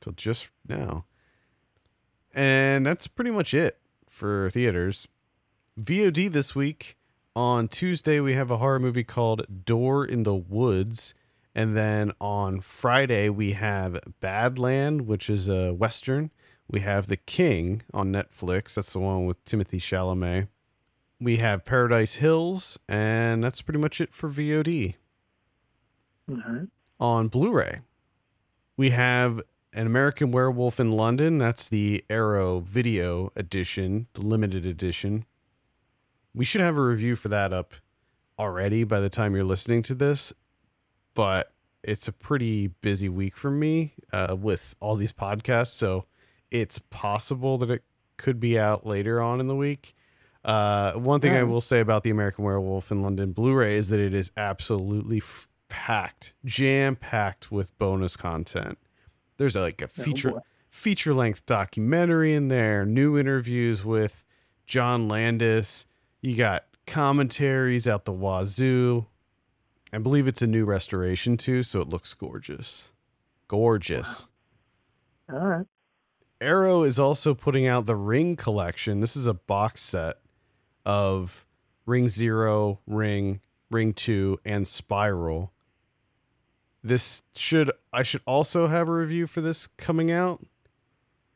till 0.00 0.12
just 0.12 0.50
now. 0.68 1.04
And 2.32 2.86
that's 2.86 3.06
pretty 3.08 3.30
much 3.32 3.54
it 3.54 3.78
for 4.08 4.50
theaters. 4.50 5.08
VOD 5.80 6.30
this 6.30 6.54
week. 6.54 6.96
On 7.34 7.66
Tuesday, 7.66 8.20
we 8.20 8.34
have 8.34 8.50
a 8.50 8.58
horror 8.58 8.78
movie 8.78 9.02
called 9.02 9.64
Door 9.64 10.06
in 10.06 10.22
the 10.22 10.34
Woods. 10.34 11.14
And 11.54 11.76
then 11.76 12.12
on 12.20 12.60
Friday, 12.60 13.28
we 13.28 13.52
have 13.52 13.98
Badland, 14.22 15.02
which 15.02 15.28
is 15.28 15.48
a 15.48 15.72
Western. 15.72 16.30
We 16.70 16.80
have 16.80 17.08
The 17.08 17.16
King 17.16 17.82
on 17.92 18.12
Netflix. 18.12 18.74
That's 18.74 18.92
the 18.92 19.00
one 19.00 19.26
with 19.26 19.44
Timothy 19.44 19.78
Chalamet. 19.78 20.48
We 21.20 21.38
have 21.38 21.64
Paradise 21.64 22.14
Hills. 22.14 22.78
And 22.88 23.42
that's 23.42 23.62
pretty 23.62 23.80
much 23.80 24.00
it 24.00 24.14
for 24.14 24.28
VOD 24.28 24.94
right. 26.28 26.68
on 27.00 27.28
Blu-ray. 27.28 27.80
We 28.76 28.90
have 28.90 29.40
an 29.72 29.86
American 29.86 30.30
Werewolf 30.30 30.78
in 30.78 30.92
London. 30.92 31.38
That's 31.38 31.68
the 31.68 32.04
Arrow 32.08 32.60
Video 32.60 33.32
Edition, 33.34 34.06
the 34.14 34.22
limited 34.22 34.64
edition. 34.64 35.24
We 36.34 36.44
should 36.44 36.60
have 36.60 36.76
a 36.76 36.82
review 36.82 37.16
for 37.16 37.28
that 37.28 37.52
up 37.52 37.74
already 38.38 38.84
by 38.84 39.00
the 39.00 39.08
time 39.08 39.34
you're 39.34 39.44
listening 39.44 39.82
to 39.82 39.94
this, 39.94 40.32
but 41.14 41.52
it's 41.82 42.08
a 42.08 42.12
pretty 42.12 42.68
busy 42.68 43.08
week 43.08 43.36
for 43.36 43.50
me 43.50 43.94
uh, 44.12 44.36
with 44.38 44.74
all 44.80 44.96
these 44.96 45.12
podcasts, 45.12 45.68
so 45.72 46.06
it's 46.50 46.78
possible 46.78 47.58
that 47.58 47.70
it 47.70 47.84
could 48.16 48.40
be 48.40 48.58
out 48.58 48.86
later 48.86 49.20
on 49.20 49.38
in 49.40 49.46
the 49.46 49.54
week. 49.54 49.94
Uh, 50.44 50.92
one 50.94 51.20
thing 51.20 51.32
I 51.32 51.42
will 51.42 51.60
say 51.60 51.80
about 51.80 52.02
the 52.02 52.10
American 52.10 52.44
Werewolf 52.44 52.90
in 52.90 53.02
London 53.02 53.32
Blu-ray 53.32 53.76
is 53.76 53.88
that 53.88 54.00
it 54.00 54.12
is 54.12 54.30
absolutely 54.36 55.18
f- 55.18 55.48
packed, 55.68 56.34
jam 56.44 56.96
packed 56.96 57.50
with 57.50 57.76
bonus 57.78 58.16
content. 58.16 58.78
There's 59.38 59.56
like 59.56 59.80
a 59.80 59.88
feature 59.88 60.32
boy. 60.32 60.40
feature 60.68 61.14
length 61.14 61.46
documentary 61.46 62.34
in 62.34 62.48
there, 62.48 62.84
new 62.84 63.16
interviews 63.16 63.84
with 63.84 64.22
John 64.66 65.08
Landis. 65.08 65.86
You 66.24 66.36
got 66.36 66.64
commentaries 66.86 67.86
out 67.86 68.06
the 68.06 68.12
wazoo. 68.12 69.04
I 69.92 69.98
believe 69.98 70.26
it's 70.26 70.40
a 70.40 70.46
new 70.46 70.64
restoration 70.64 71.36
too, 71.36 71.62
so 71.62 71.82
it 71.82 71.90
looks 71.90 72.14
gorgeous. 72.14 72.94
Gorgeous. 73.46 74.26
All 75.30 75.38
right. 75.38 75.66
Arrow 76.40 76.82
is 76.82 76.98
also 76.98 77.34
putting 77.34 77.66
out 77.66 77.84
the 77.84 77.94
Ring 77.94 78.36
collection. 78.36 79.00
This 79.00 79.16
is 79.16 79.26
a 79.26 79.34
box 79.34 79.82
set 79.82 80.16
of 80.86 81.44
Ring 81.84 82.08
Zero, 82.08 82.80
Ring, 82.86 83.40
Ring 83.70 83.92
Two, 83.92 84.40
and 84.46 84.66
Spiral. 84.66 85.52
This 86.82 87.20
should 87.36 87.70
I 87.92 88.02
should 88.02 88.22
also 88.24 88.68
have 88.68 88.88
a 88.88 88.92
review 88.92 89.26
for 89.26 89.42
this 89.42 89.66
coming 89.76 90.10
out. 90.10 90.42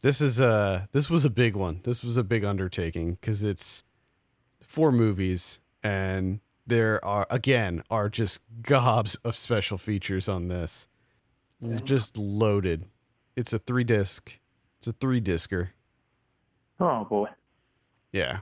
This 0.00 0.22
is 0.22 0.40
a 0.40 0.88
this 0.92 1.10
was 1.10 1.26
a 1.26 1.30
big 1.30 1.56
one. 1.56 1.82
This 1.84 2.02
was 2.02 2.16
a 2.16 2.24
big 2.24 2.42
undertaking 2.42 3.18
because 3.20 3.44
it's 3.44 3.84
four 4.68 4.92
movies 4.92 5.58
and 5.82 6.38
there 6.66 7.02
are 7.04 7.26
again 7.30 7.82
are 7.90 8.08
just 8.08 8.38
gobs 8.62 9.16
of 9.24 9.34
special 9.34 9.78
features 9.78 10.28
on 10.28 10.46
this. 10.48 10.86
Just 11.82 12.16
loaded. 12.16 12.84
It's 13.34 13.52
a 13.52 13.58
three 13.58 13.82
disc. 13.82 14.38
It's 14.78 14.86
a 14.86 14.92
three 14.92 15.20
discer. 15.20 15.70
Oh 16.78 17.04
boy. 17.04 17.28
Yeah. 18.12 18.40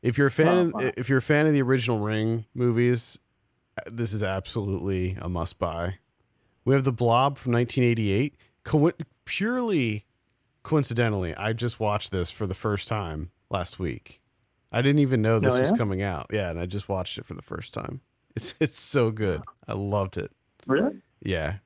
If 0.00 0.18
you're 0.18 0.26
a 0.26 0.30
fan, 0.32 0.72
Oh, 0.74 0.80
of, 0.80 0.92
if 0.96 1.08
you're 1.08 1.18
a 1.18 1.22
fan 1.22 1.46
of 1.46 1.52
the 1.52 1.62
original 1.62 2.00
Ring 2.00 2.46
movies, 2.54 3.20
this 3.86 4.12
is 4.12 4.22
absolutely 4.22 5.16
a 5.20 5.28
must 5.28 5.58
buy. 5.60 5.98
We 6.64 6.74
have 6.74 6.82
the 6.84 6.92
Blob 6.92 7.38
from 7.38 7.52
1988. 7.52 8.34
Co- 8.64 8.90
purely 9.24 10.06
coincidentally, 10.64 11.34
I 11.36 11.52
just 11.52 11.78
watched 11.78 12.10
this 12.10 12.30
for 12.32 12.46
the 12.48 12.54
first 12.54 12.88
time 12.88 13.30
last 13.50 13.78
week. 13.78 14.20
I 14.72 14.80
didn't 14.82 15.00
even 15.00 15.20
know 15.22 15.38
this 15.38 15.54
Oh, 15.54 15.60
was 15.60 15.72
coming 15.72 16.02
out. 16.02 16.26
Yeah, 16.32 16.50
and 16.50 16.58
I 16.58 16.66
just 16.66 16.88
watched 16.88 17.18
it 17.18 17.26
for 17.26 17.34
the 17.34 17.42
first 17.42 17.72
time. 17.74 18.00
It's 18.34 18.54
it's 18.58 18.80
so 18.80 19.10
good. 19.10 19.42
I 19.68 19.74
loved 19.74 20.16
it. 20.16 20.32
Really? 20.66 21.02
Yeah. 21.22 21.56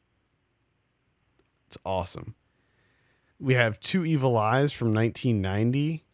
It's 1.69 1.79
awesome. 1.85 2.35
We 3.39 3.55
have 3.55 3.79
Two 3.79 4.05
Evil 4.05 4.37
Eyes 4.37 4.73
from 4.73 4.93
1990. 4.93 6.05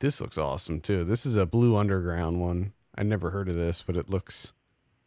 This 0.00 0.20
looks 0.20 0.36
awesome 0.36 0.80
too. 0.80 1.04
This 1.04 1.24
is 1.24 1.36
a 1.36 1.46
Blue 1.46 1.76
Underground 1.76 2.40
one. 2.40 2.72
I 2.98 3.04
never 3.04 3.30
heard 3.30 3.48
of 3.48 3.54
this, 3.54 3.82
but 3.86 3.96
it 3.96 4.10
looks 4.10 4.52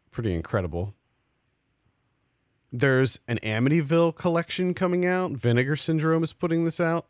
pretty 0.09 0.33
incredible. 0.33 0.93
There's 2.71 3.19
an 3.27 3.39
Amityville 3.43 4.15
collection 4.15 4.73
coming 4.73 5.05
out. 5.05 5.31
Vinegar 5.31 5.75
Syndrome 5.75 6.23
is 6.23 6.31
putting 6.33 6.63
this 6.65 6.79
out. 6.79 7.07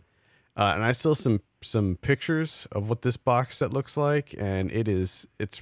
Uh, 0.55 0.71
and 0.73 0.83
I 0.83 0.93
saw 0.93 1.13
some 1.13 1.41
some 1.61 1.97
pictures 2.01 2.67
of 2.71 2.89
what 2.89 3.01
this 3.01 3.17
box 3.17 3.57
set 3.57 3.73
looks 3.73 3.97
like, 3.97 4.35
and 4.37 4.71
it 4.71 4.87
is 4.87 5.27
it's 5.39 5.61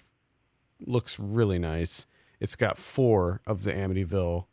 looks 0.86 1.20
really 1.20 1.58
nice. 1.60 2.06
it's 2.40 2.56
got 2.56 2.78
four 2.78 3.42
of 3.48 3.64
the 3.64 3.72
Amityville 3.74 4.46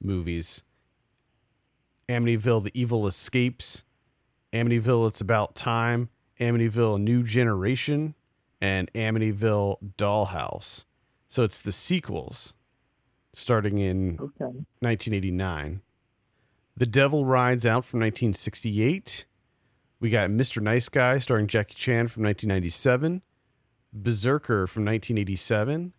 movies. 0.00 0.62
Amityville: 2.08 2.64
The 2.64 2.70
Evil 2.80 3.06
Escapes, 3.06 3.84
Amityville: 4.52 5.08
It's 5.08 5.20
About 5.20 5.54
Time, 5.54 6.08
Amityville: 6.40 7.00
New 7.00 7.22
Generation, 7.22 8.14
and 8.60 8.92
Amityville: 8.94 9.76
Dollhouse. 9.98 10.84
So 11.28 11.44
it's 11.44 11.60
the 11.60 11.72
sequels, 11.72 12.54
starting 13.32 13.78
in 13.78 14.14
Okay. 14.20 14.44
1989. 14.80 15.82
The 16.76 16.86
Devil 16.86 17.26
Rides 17.26 17.66
Out 17.66 17.84
from 17.84 18.00
1968. 18.00 19.26
We 20.00 20.08
got 20.08 20.30
Mr. 20.30 20.62
Nice 20.62 20.88
Guy 20.88 21.18
starring 21.18 21.46
Jackie 21.46 21.74
Chan 21.74 22.08
from 22.08 22.22
1997. 22.22 23.20
Berserker 23.92 24.66
from 24.66 24.86
1987. 24.86 25.92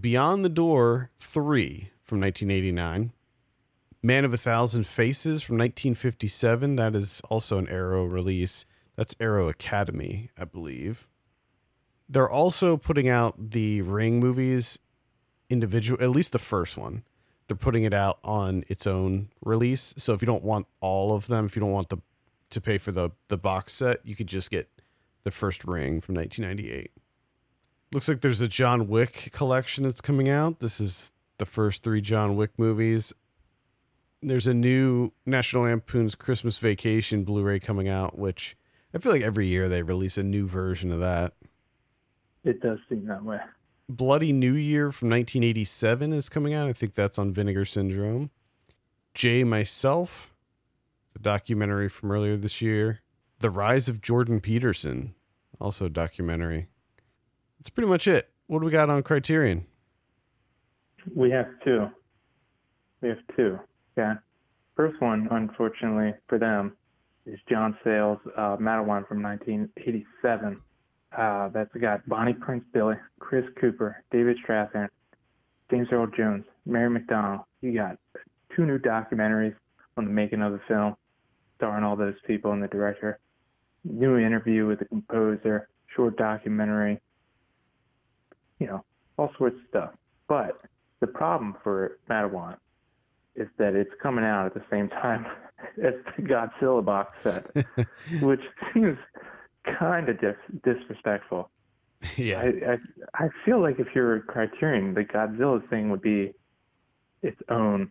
Beyond 0.00 0.44
the 0.44 0.48
Door 0.48 1.10
3 1.20 1.90
from 2.02 2.20
1989. 2.20 3.12
Man 4.02 4.24
of 4.24 4.34
a 4.34 4.38
Thousand 4.38 4.84
Faces 4.86 5.42
from 5.42 5.56
1957. 5.58 6.74
That 6.74 6.96
is 6.96 7.22
also 7.28 7.58
an 7.58 7.68
Arrow 7.68 8.04
release. 8.04 8.66
That's 8.96 9.14
Arrow 9.20 9.48
Academy, 9.48 10.30
I 10.36 10.44
believe. 10.44 11.06
They're 12.08 12.28
also 12.28 12.76
putting 12.76 13.08
out 13.08 13.52
the 13.52 13.82
Ring 13.82 14.18
movies 14.18 14.80
individual, 15.48 16.02
at 16.02 16.10
least 16.10 16.32
the 16.32 16.38
first 16.40 16.76
one 16.76 17.04
they're 17.50 17.56
putting 17.56 17.82
it 17.82 17.92
out 17.92 18.20
on 18.22 18.62
its 18.68 18.86
own 18.86 19.28
release. 19.44 19.92
So 19.96 20.14
if 20.14 20.22
you 20.22 20.26
don't 20.26 20.44
want 20.44 20.68
all 20.80 21.12
of 21.12 21.26
them, 21.26 21.46
if 21.46 21.56
you 21.56 21.60
don't 21.60 21.72
want 21.72 21.88
the 21.88 21.96
to 22.50 22.60
pay 22.60 22.78
for 22.78 22.92
the 22.92 23.10
the 23.28 23.36
box 23.36 23.72
set, 23.72 24.00
you 24.04 24.14
could 24.14 24.26
just 24.26 24.50
get 24.50 24.68
the 25.24 25.30
first 25.30 25.64
ring 25.64 26.00
from 26.00 26.14
1998. 26.14 26.92
Looks 27.92 28.08
like 28.08 28.20
there's 28.20 28.40
a 28.40 28.48
John 28.48 28.88
Wick 28.88 29.30
collection 29.32 29.84
that's 29.84 30.00
coming 30.00 30.28
out. 30.28 30.60
This 30.60 30.80
is 30.80 31.12
the 31.38 31.46
first 31.46 31.82
3 31.82 32.00
John 32.00 32.36
Wick 32.36 32.50
movies. 32.56 33.12
There's 34.22 34.46
a 34.46 34.54
new 34.54 35.12
National 35.26 35.64
Lampoon's 35.64 36.14
Christmas 36.14 36.58
Vacation 36.58 37.24
Blu-ray 37.24 37.58
coming 37.58 37.88
out, 37.88 38.18
which 38.18 38.56
I 38.94 38.98
feel 38.98 39.12
like 39.12 39.22
every 39.22 39.46
year 39.46 39.68
they 39.68 39.82
release 39.82 40.18
a 40.18 40.22
new 40.22 40.46
version 40.46 40.92
of 40.92 41.00
that. 41.00 41.32
It 42.44 42.60
does 42.60 42.78
seem 42.88 43.06
that 43.06 43.24
way. 43.24 43.38
Bloody 43.88 44.32
New 44.32 44.54
Year 44.54 44.92
from 44.92 45.10
1987 45.10 46.12
is 46.12 46.28
coming 46.28 46.54
out. 46.54 46.68
I 46.68 46.72
think 46.72 46.94
that's 46.94 47.18
on 47.18 47.32
Vinegar 47.32 47.64
Syndrome. 47.64 48.30
Jay 49.14 49.42
Myself, 49.42 50.32
the 51.12 51.18
documentary 51.18 51.88
from 51.88 52.10
earlier 52.12 52.36
this 52.36 52.60
year. 52.60 53.00
The 53.40 53.50
Rise 53.50 53.88
of 53.88 54.00
Jordan 54.00 54.40
Peterson, 54.40 55.14
also 55.60 55.88
documentary. 55.88 56.68
That's 57.58 57.70
pretty 57.70 57.88
much 57.88 58.06
it. 58.06 58.30
What 58.46 58.60
do 58.60 58.66
we 58.66 58.72
got 58.72 58.90
on 58.90 59.02
Criterion? 59.02 59.66
We 61.14 61.30
have 61.30 61.46
two. 61.64 61.86
We 63.00 63.08
have 63.08 63.18
two. 63.36 63.58
Yeah. 63.96 64.14
First 64.76 65.00
one, 65.00 65.28
unfortunately 65.30 66.14
for 66.28 66.38
them, 66.38 66.76
is 67.26 67.38
John 67.48 67.76
Sayles' 67.84 68.18
uh, 68.36 68.56
Matewan 68.56 69.06
from 69.06 69.22
1987. 69.22 70.60
Uh, 71.16 71.48
that's 71.48 71.74
got 71.80 72.06
Bonnie 72.08 72.32
Prince 72.34 72.64
Billy, 72.72 72.94
Chris 73.18 73.44
Cooper, 73.60 74.02
David 74.10 74.36
Strathairn, 74.46 74.88
James 75.70 75.88
Earl 75.92 76.08
Jones, 76.16 76.44
Mary 76.66 76.88
McDonnell. 76.88 77.44
You 77.60 77.74
got 77.74 77.98
two 78.54 78.64
new 78.64 78.78
documentaries 78.78 79.54
on 79.96 80.04
the 80.04 80.10
making 80.10 80.42
of 80.42 80.52
the 80.52 80.60
film, 80.68 80.96
starring 81.60 81.84
all 81.84 81.94
those 81.94 82.14
people 82.26 82.52
and 82.52 82.62
the 82.62 82.68
director. 82.68 83.18
New 83.84 84.16
interview 84.16 84.66
with 84.66 84.78
the 84.78 84.86
composer, 84.86 85.68
short 85.94 86.16
documentary. 86.16 86.98
You 88.58 88.66
know, 88.66 88.84
all 89.18 89.30
sorts 89.36 89.56
of 89.56 89.62
stuff. 89.68 89.90
But 90.26 90.62
the 91.00 91.06
problem 91.06 91.56
for 91.62 91.98
Matewan 92.08 92.56
is 93.36 93.48
that 93.58 93.74
it's 93.74 93.90
coming 94.02 94.24
out 94.24 94.46
at 94.46 94.54
the 94.54 94.62
same 94.70 94.88
time 94.88 95.26
as 95.82 95.94
the 96.16 96.22
Godzilla 96.22 96.84
box 96.84 97.18
set, 97.22 97.46
which 98.22 98.40
seems 98.72 98.98
kind 99.78 100.08
of 100.08 100.20
dis- 100.20 100.34
disrespectful. 100.64 101.50
yeah. 102.16 102.40
I, 102.40 102.72
I 102.72 103.24
I 103.26 103.28
feel 103.44 103.60
like 103.60 103.78
if 103.78 103.88
you're 103.94 104.20
Criterion, 104.20 104.94
the 104.94 105.04
Godzilla 105.04 105.66
thing 105.68 105.90
would 105.90 106.00
be 106.00 106.32
its 107.22 107.40
own. 107.50 107.90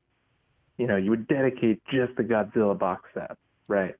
You 0.78 0.88
know, 0.88 0.96
you 0.96 1.12
would 1.12 1.28
dedicate 1.28 1.82
just 1.92 2.16
the 2.16 2.24
Godzilla 2.24 2.78
box 2.78 3.10
set, 3.14 3.38
right, 3.70 3.96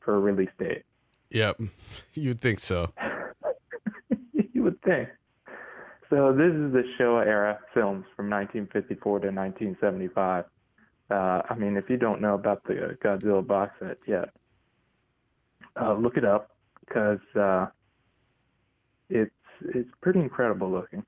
for 0.00 0.16
a 0.16 0.18
release 0.18 0.48
date. 0.58 0.84
Yep. 1.30 1.60
You'd 2.14 2.40
think 2.40 2.60
so. 2.60 2.92
you 4.52 4.62
would 4.62 4.80
think. 4.82 5.08
So 6.08 6.32
this 6.32 6.52
is 6.52 6.72
the 6.72 6.82
Showa 6.98 7.26
era 7.26 7.58
films 7.74 8.04
from 8.16 8.30
1954 8.30 9.20
to 9.20 9.26
1975. 9.28 10.44
Uh, 11.10 11.42
I 11.48 11.54
mean, 11.56 11.76
if 11.76 11.90
you 11.90 11.96
don't 11.96 12.20
know 12.20 12.34
about 12.34 12.64
the 12.64 12.96
Godzilla 13.04 13.46
box 13.46 13.74
set 13.80 13.98
yet, 14.06 14.30
uh, 15.80 15.94
look 15.94 16.16
it 16.16 16.24
up 16.24 16.50
because 16.80 17.20
uh, 17.38 17.66
it's 19.08 19.30
it's 19.74 19.90
pretty 20.00 20.20
incredible 20.20 20.70
looking. 20.70 21.04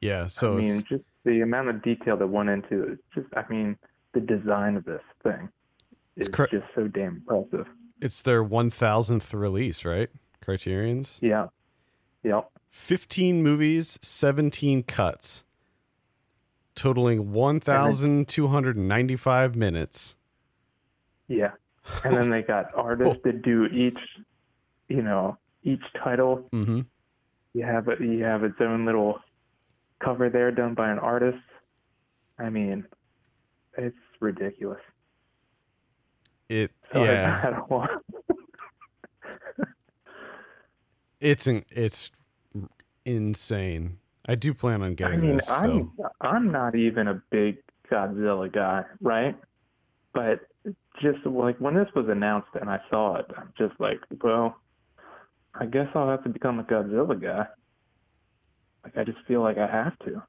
Yeah. 0.00 0.28
So 0.28 0.56
I 0.56 0.60
mean, 0.60 0.78
it's, 0.78 0.88
just 0.88 1.04
the 1.24 1.40
amount 1.40 1.68
of 1.68 1.82
detail 1.82 2.16
that 2.16 2.26
went 2.26 2.48
into 2.48 2.92
it. 2.92 2.98
Just, 3.14 3.28
I 3.36 3.44
mean, 3.50 3.76
the 4.14 4.20
design 4.20 4.76
of 4.76 4.84
this 4.84 5.02
thing 5.22 5.50
is 6.16 6.28
cra- 6.28 6.48
just 6.50 6.66
so 6.74 6.88
damn 6.88 7.22
impressive. 7.28 7.66
it's 8.00 8.22
their 8.22 8.42
1000th 8.44 9.32
release, 9.38 9.84
right? 9.84 10.08
Criterion's. 10.44 11.18
Yeah. 11.20 11.46
Yep. 12.24 12.48
15 12.70 13.42
movies, 13.42 13.98
17 14.02 14.82
cuts, 14.84 15.44
totaling 16.74 17.32
1,295 17.32 19.56
minutes. 19.56 20.16
Yeah. 21.28 21.52
And 22.04 22.16
then 22.16 22.30
they 22.30 22.42
got 22.42 22.66
artists 22.76 23.20
that 23.24 23.42
do 23.42 23.66
each, 23.66 23.98
you 24.88 25.02
know, 25.02 25.36
each 25.62 25.82
title. 26.02 26.48
Mm-hmm. 26.52 26.80
You 27.54 27.64
have 27.64 27.88
it. 27.88 28.00
You 28.00 28.24
have 28.24 28.44
its 28.44 28.56
own 28.60 28.86
little 28.86 29.20
cover 30.02 30.30
there 30.30 30.50
done 30.50 30.74
by 30.74 30.90
an 30.90 30.98
artist. 30.98 31.38
I 32.38 32.48
mean, 32.48 32.86
it's 33.76 33.96
ridiculous. 34.20 34.80
It 36.52 36.70
So 36.92 37.02
yeah, 37.04 37.40
I 37.42 37.50
don't 37.50 37.70
want. 37.70 37.90
it's 41.20 41.46
in, 41.46 41.64
it's 41.70 42.10
insane. 43.06 43.98
I 44.28 44.34
do 44.34 44.52
plan 44.52 44.82
on 44.82 44.90
I 44.90 44.94
getting 44.94 45.20
mean, 45.20 45.36
this. 45.36 45.46
So. 45.46 45.54
I'm 45.54 45.92
I'm 46.20 46.52
not 46.52 46.74
even 46.74 47.08
a 47.08 47.22
big 47.30 47.56
Godzilla 47.90 48.52
guy, 48.52 48.84
right? 49.00 49.34
But 50.12 50.40
just 51.00 51.24
like 51.24 51.58
when 51.58 51.74
this 51.74 51.88
was 51.96 52.06
announced 52.10 52.50
and 52.60 52.68
I 52.68 52.80
saw 52.90 53.16
it, 53.16 53.26
I'm 53.34 53.54
just 53.56 53.80
like, 53.80 54.00
well, 54.22 54.56
I 55.54 55.64
guess 55.64 55.88
I'll 55.94 56.10
have 56.10 56.22
to 56.24 56.28
become 56.28 56.58
a 56.58 56.64
Godzilla 56.64 57.20
guy. 57.20 57.46
Like 58.84 58.98
I 58.98 59.04
just 59.04 59.18
feel 59.26 59.40
like 59.40 59.56
I 59.56 59.66
have 59.66 59.98
to. 60.00 60.22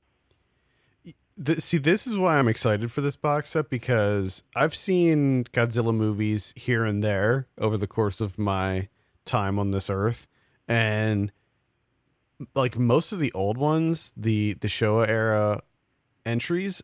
See, 1.57 1.80
this 1.80 2.05
is 2.05 2.15
why 2.15 2.38
I'm 2.38 2.47
excited 2.47 2.91
for 2.91 3.01
this 3.01 3.15
box 3.15 3.49
set 3.49 3.69
because 3.69 4.43
I've 4.55 4.76
seen 4.76 5.45
Godzilla 5.45 5.93
movies 5.93 6.53
here 6.55 6.85
and 6.85 7.03
there 7.03 7.47
over 7.57 7.76
the 7.76 7.88
course 7.88 8.22
of 8.22 8.38
my 8.38 8.88
time 9.26 9.57
on 9.57 9.72
this 9.72 9.89
earth, 9.89 10.27
and 10.68 11.31
like 12.53 12.77
most 12.77 13.11
of 13.11 13.19
the 13.19 13.31
old 13.34 13.57
ones, 13.57 14.14
the 14.15 14.53
the 14.61 14.68
Showa 14.68 15.07
era 15.07 15.61
entries, 16.23 16.84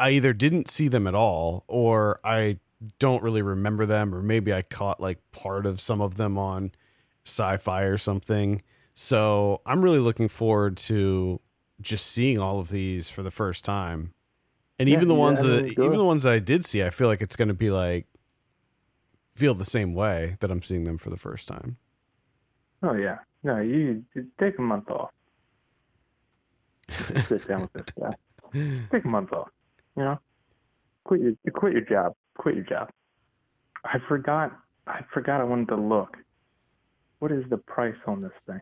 I 0.00 0.10
either 0.10 0.32
didn't 0.32 0.68
see 0.68 0.88
them 0.88 1.06
at 1.06 1.14
all 1.14 1.64
or 1.68 2.18
I 2.24 2.58
don't 2.98 3.22
really 3.22 3.42
remember 3.42 3.84
them, 3.84 4.14
or 4.14 4.22
maybe 4.22 4.54
I 4.54 4.62
caught 4.62 5.00
like 5.00 5.18
part 5.32 5.66
of 5.66 5.82
some 5.82 6.00
of 6.00 6.16
them 6.16 6.38
on 6.38 6.72
sci-fi 7.24 7.82
or 7.82 7.98
something. 7.98 8.62
So 8.94 9.60
I'm 9.66 9.82
really 9.82 9.98
looking 9.98 10.28
forward 10.28 10.78
to 10.78 11.40
just 11.80 12.06
seeing 12.06 12.38
all 12.38 12.58
of 12.58 12.70
these 12.70 13.08
for 13.08 13.22
the 13.22 13.30
first 13.30 13.64
time. 13.64 14.12
And 14.78 14.88
Yeah, 14.88 14.96
even 14.96 15.08
the 15.08 15.14
yeah, 15.14 15.20
ones 15.20 15.42
that 15.42 15.66
even 15.66 15.92
the 15.92 16.04
ones 16.04 16.22
that 16.24 16.32
I 16.32 16.38
did 16.38 16.64
see, 16.64 16.82
I 16.82 16.90
feel 16.90 17.08
like 17.08 17.20
it's 17.22 17.36
going 17.36 17.48
to 17.48 17.54
be 17.54 17.70
like 17.70 18.06
feel 19.34 19.54
the 19.54 19.64
same 19.64 19.94
way 19.94 20.36
that 20.40 20.50
I'm 20.50 20.62
seeing 20.62 20.84
them 20.84 20.98
for 20.98 21.10
the 21.10 21.16
first 21.16 21.48
time. 21.48 21.76
Oh 22.82 22.94
yeah, 22.94 23.18
no, 23.42 23.58
you, 23.60 24.04
you 24.14 24.26
take 24.38 24.58
a 24.58 24.62
month 24.62 24.90
off. 24.90 25.10
Sit 27.28 27.46
down 27.48 27.62
with 27.62 27.72
this 27.72 27.86
guy. 27.98 28.14
Take 28.92 29.04
a 29.04 29.08
month 29.08 29.32
off. 29.32 29.48
You 29.96 30.04
know, 30.04 30.20
quit 31.04 31.20
your 31.20 31.32
quit 31.52 31.72
your 31.72 31.82
job. 31.82 32.14
Quit 32.38 32.54
your 32.54 32.64
job. 32.64 32.90
I 33.84 33.98
forgot. 34.08 34.52
I 34.86 35.00
forgot. 35.12 35.40
I 35.40 35.44
wanted 35.44 35.68
to 35.68 35.76
look. 35.76 36.16
What 37.18 37.32
is 37.32 37.44
the 37.50 37.56
price 37.56 37.96
on 38.06 38.22
this 38.22 38.32
thing? 38.46 38.60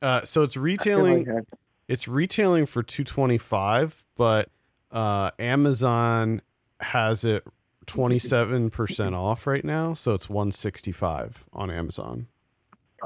Uh, 0.00 0.24
so 0.24 0.42
it's 0.42 0.56
retailing 0.56 1.24
like 1.26 1.44
it's 1.88 2.08
retailing 2.08 2.66
for 2.66 2.82
225 2.82 4.04
but 4.16 4.48
uh 4.90 5.30
amazon 5.38 6.40
has 6.80 7.24
it 7.24 7.44
27% 7.86 9.12
off 9.14 9.46
right 9.46 9.64
now 9.64 9.92
so 9.94 10.14
it's 10.14 10.28
165 10.28 11.44
on 11.52 11.70
amazon 11.70 12.26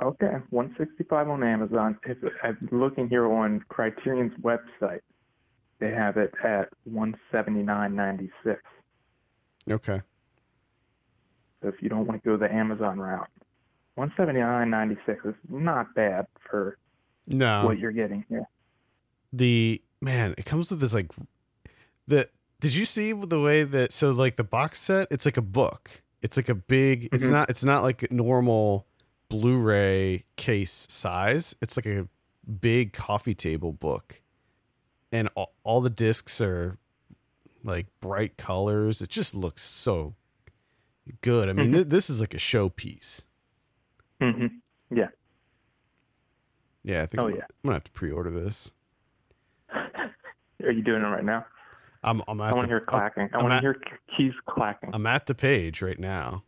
Okay, 0.01 0.37
165 0.51 1.29
on 1.29 1.43
Amazon. 1.43 1.99
If 2.07 2.19
I'm 2.45 2.69
looking 2.71 3.09
here 3.09 3.27
on 3.27 3.65
Criterion's 3.69 4.33
website, 4.41 5.01
they 5.81 5.91
have 5.91 6.17
it 6.17 6.33
at 6.45 6.69
179.96. 6.89 8.31
Okay. 9.69 10.01
So 11.61 11.69
if 11.69 11.75
you 11.83 11.89
don't 11.89 12.07
want 12.07 12.23
to 12.23 12.29
go 12.29 12.37
the 12.37 12.49
Amazon 12.53 13.01
route, 13.01 13.27
179.96 13.99 15.31
is 15.31 15.35
not 15.49 15.93
bad 15.97 16.29
for 16.49 16.79
No. 17.27 17.67
what 17.67 17.81
you're 17.81 17.91
getting 17.91 18.25
here. 18.29 18.49
The 19.33 19.83
man 20.01 20.35
it 20.39 20.45
comes 20.47 20.71
with 20.71 20.81
this 20.81 20.95
like 20.95 21.11
the 22.07 22.29
did 22.61 22.75
you 22.75 22.85
see 22.85 23.13
the 23.13 23.41
way 23.41 23.63
that 23.63 23.93
so 23.93 24.11
like 24.11 24.37
the 24.37 24.45
box 24.45 24.81
set 24.81 25.07
it's 25.11 25.25
like 25.27 25.37
a 25.37 25.43
book 25.43 26.03
it's 26.23 26.37
like 26.37 26.49
a 26.49 26.55
big 26.55 27.09
it's 27.13 27.25
Mhm. 27.27 27.31
not 27.31 27.51
it's 27.51 27.65
not 27.65 27.83
like 27.83 28.03
a 28.05 28.13
normal 28.15 28.87
blu-ray 29.29 30.25
case 30.37 30.87
size 30.89 31.55
it's 31.61 31.77
like 31.77 31.87
a 31.87 32.09
big 32.61 32.93
coffee 32.95 33.35
table 33.35 33.73
book 33.73 34.23
and 35.13 35.29
all, 35.35 35.53
all 35.65 35.81
the 35.83 35.91
discs 35.91 36.41
are 36.41 36.79
like 37.63 37.87
bright 38.01 38.37
colors 38.39 39.03
it 39.03 39.11
just 39.11 39.35
looks 39.35 39.63
so 39.63 40.15
good 41.21 41.49
i 41.49 41.53
mean 41.53 41.71
Mhm. 41.71 41.75
th- 41.75 41.89
this 41.89 42.09
is 42.09 42.21
like 42.21 42.33
a 42.35 42.39
showpiece 42.39 43.23
hmm 44.21 44.47
Yeah. 44.91 45.09
yeah 46.83 47.03
i 47.03 47.07
think 47.07 47.21
Oh, 47.21 47.27
I'm, 47.29 47.35
yeah. 47.37 47.43
I'm 47.43 47.57
gonna 47.65 47.75
have 47.77 47.85
to 47.85 47.91
pre-order 47.93 48.31
this 48.31 48.71
Are 50.65 50.73
you 50.73 50.83
doing 50.83 51.03
it 51.03 51.07
right 51.07 51.25
now? 51.25 51.45
i'm, 52.05 52.23
I'm 52.29 52.41
I 52.41 52.53
want 52.53 52.63
to 52.63 52.69
hear 52.69 52.81
clacking. 52.81 53.29
I 53.33 53.39
I'm 53.39 53.45
want 53.45 53.55
to 53.55 53.61
hear 53.61 53.77
keys 54.17 54.33
clacking. 54.49 54.91
I'm 54.93 55.07
at 55.07 55.27
the 55.27 55.35
page 55.35 55.83
right 55.83 55.99
now 55.99 56.45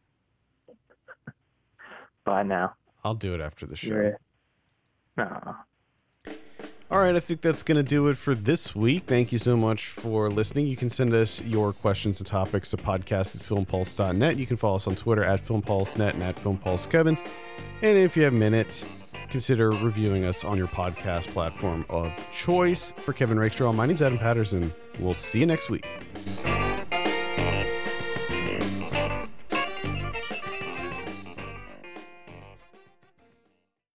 Bye 2.24 2.42
now. 2.42 2.74
I'll 3.04 3.14
do 3.14 3.34
it 3.34 3.40
after 3.40 3.66
the 3.66 3.76
show. 3.76 3.94
Yeah. 3.94 4.10
No. 5.16 5.56
All 6.90 6.98
right, 6.98 7.14
I 7.14 7.20
think 7.20 7.40
that's 7.40 7.62
going 7.62 7.76
to 7.76 7.84
do 7.84 8.08
it 8.08 8.16
for 8.16 8.34
this 8.34 8.74
week. 8.74 9.04
Thank 9.06 9.30
you 9.30 9.38
so 9.38 9.56
much 9.56 9.86
for 9.86 10.28
listening. 10.28 10.66
You 10.66 10.76
can 10.76 10.90
send 10.90 11.14
us 11.14 11.40
your 11.42 11.72
questions 11.72 12.18
and 12.18 12.26
topics 12.26 12.70
to 12.70 12.76
podcast 12.76 13.36
at 13.36 13.42
filmpulse.net. 13.42 14.36
You 14.36 14.46
can 14.46 14.56
follow 14.56 14.74
us 14.74 14.88
on 14.88 14.96
Twitter 14.96 15.22
at 15.22 15.44
filmpulsenet 15.44 16.14
and 16.14 16.22
at 16.24 16.34
filmpulsekevin. 16.36 17.16
And 17.82 17.96
if 17.96 18.16
you 18.16 18.24
have 18.24 18.32
a 18.32 18.36
minute, 18.36 18.84
consider 19.30 19.70
reviewing 19.70 20.24
us 20.24 20.44
on 20.44 20.58
your 20.58 20.66
podcast 20.66 21.28
platform 21.28 21.86
of 21.88 22.12
choice. 22.32 22.92
For 22.98 23.12
Kevin 23.12 23.38
Rakestraw, 23.38 23.72
my 23.72 23.86
name's 23.86 24.02
Adam 24.02 24.18
Patterson. 24.18 24.74
We'll 24.98 25.14
see 25.14 25.40
you 25.40 25.46
next 25.46 25.70
week. 25.70 25.86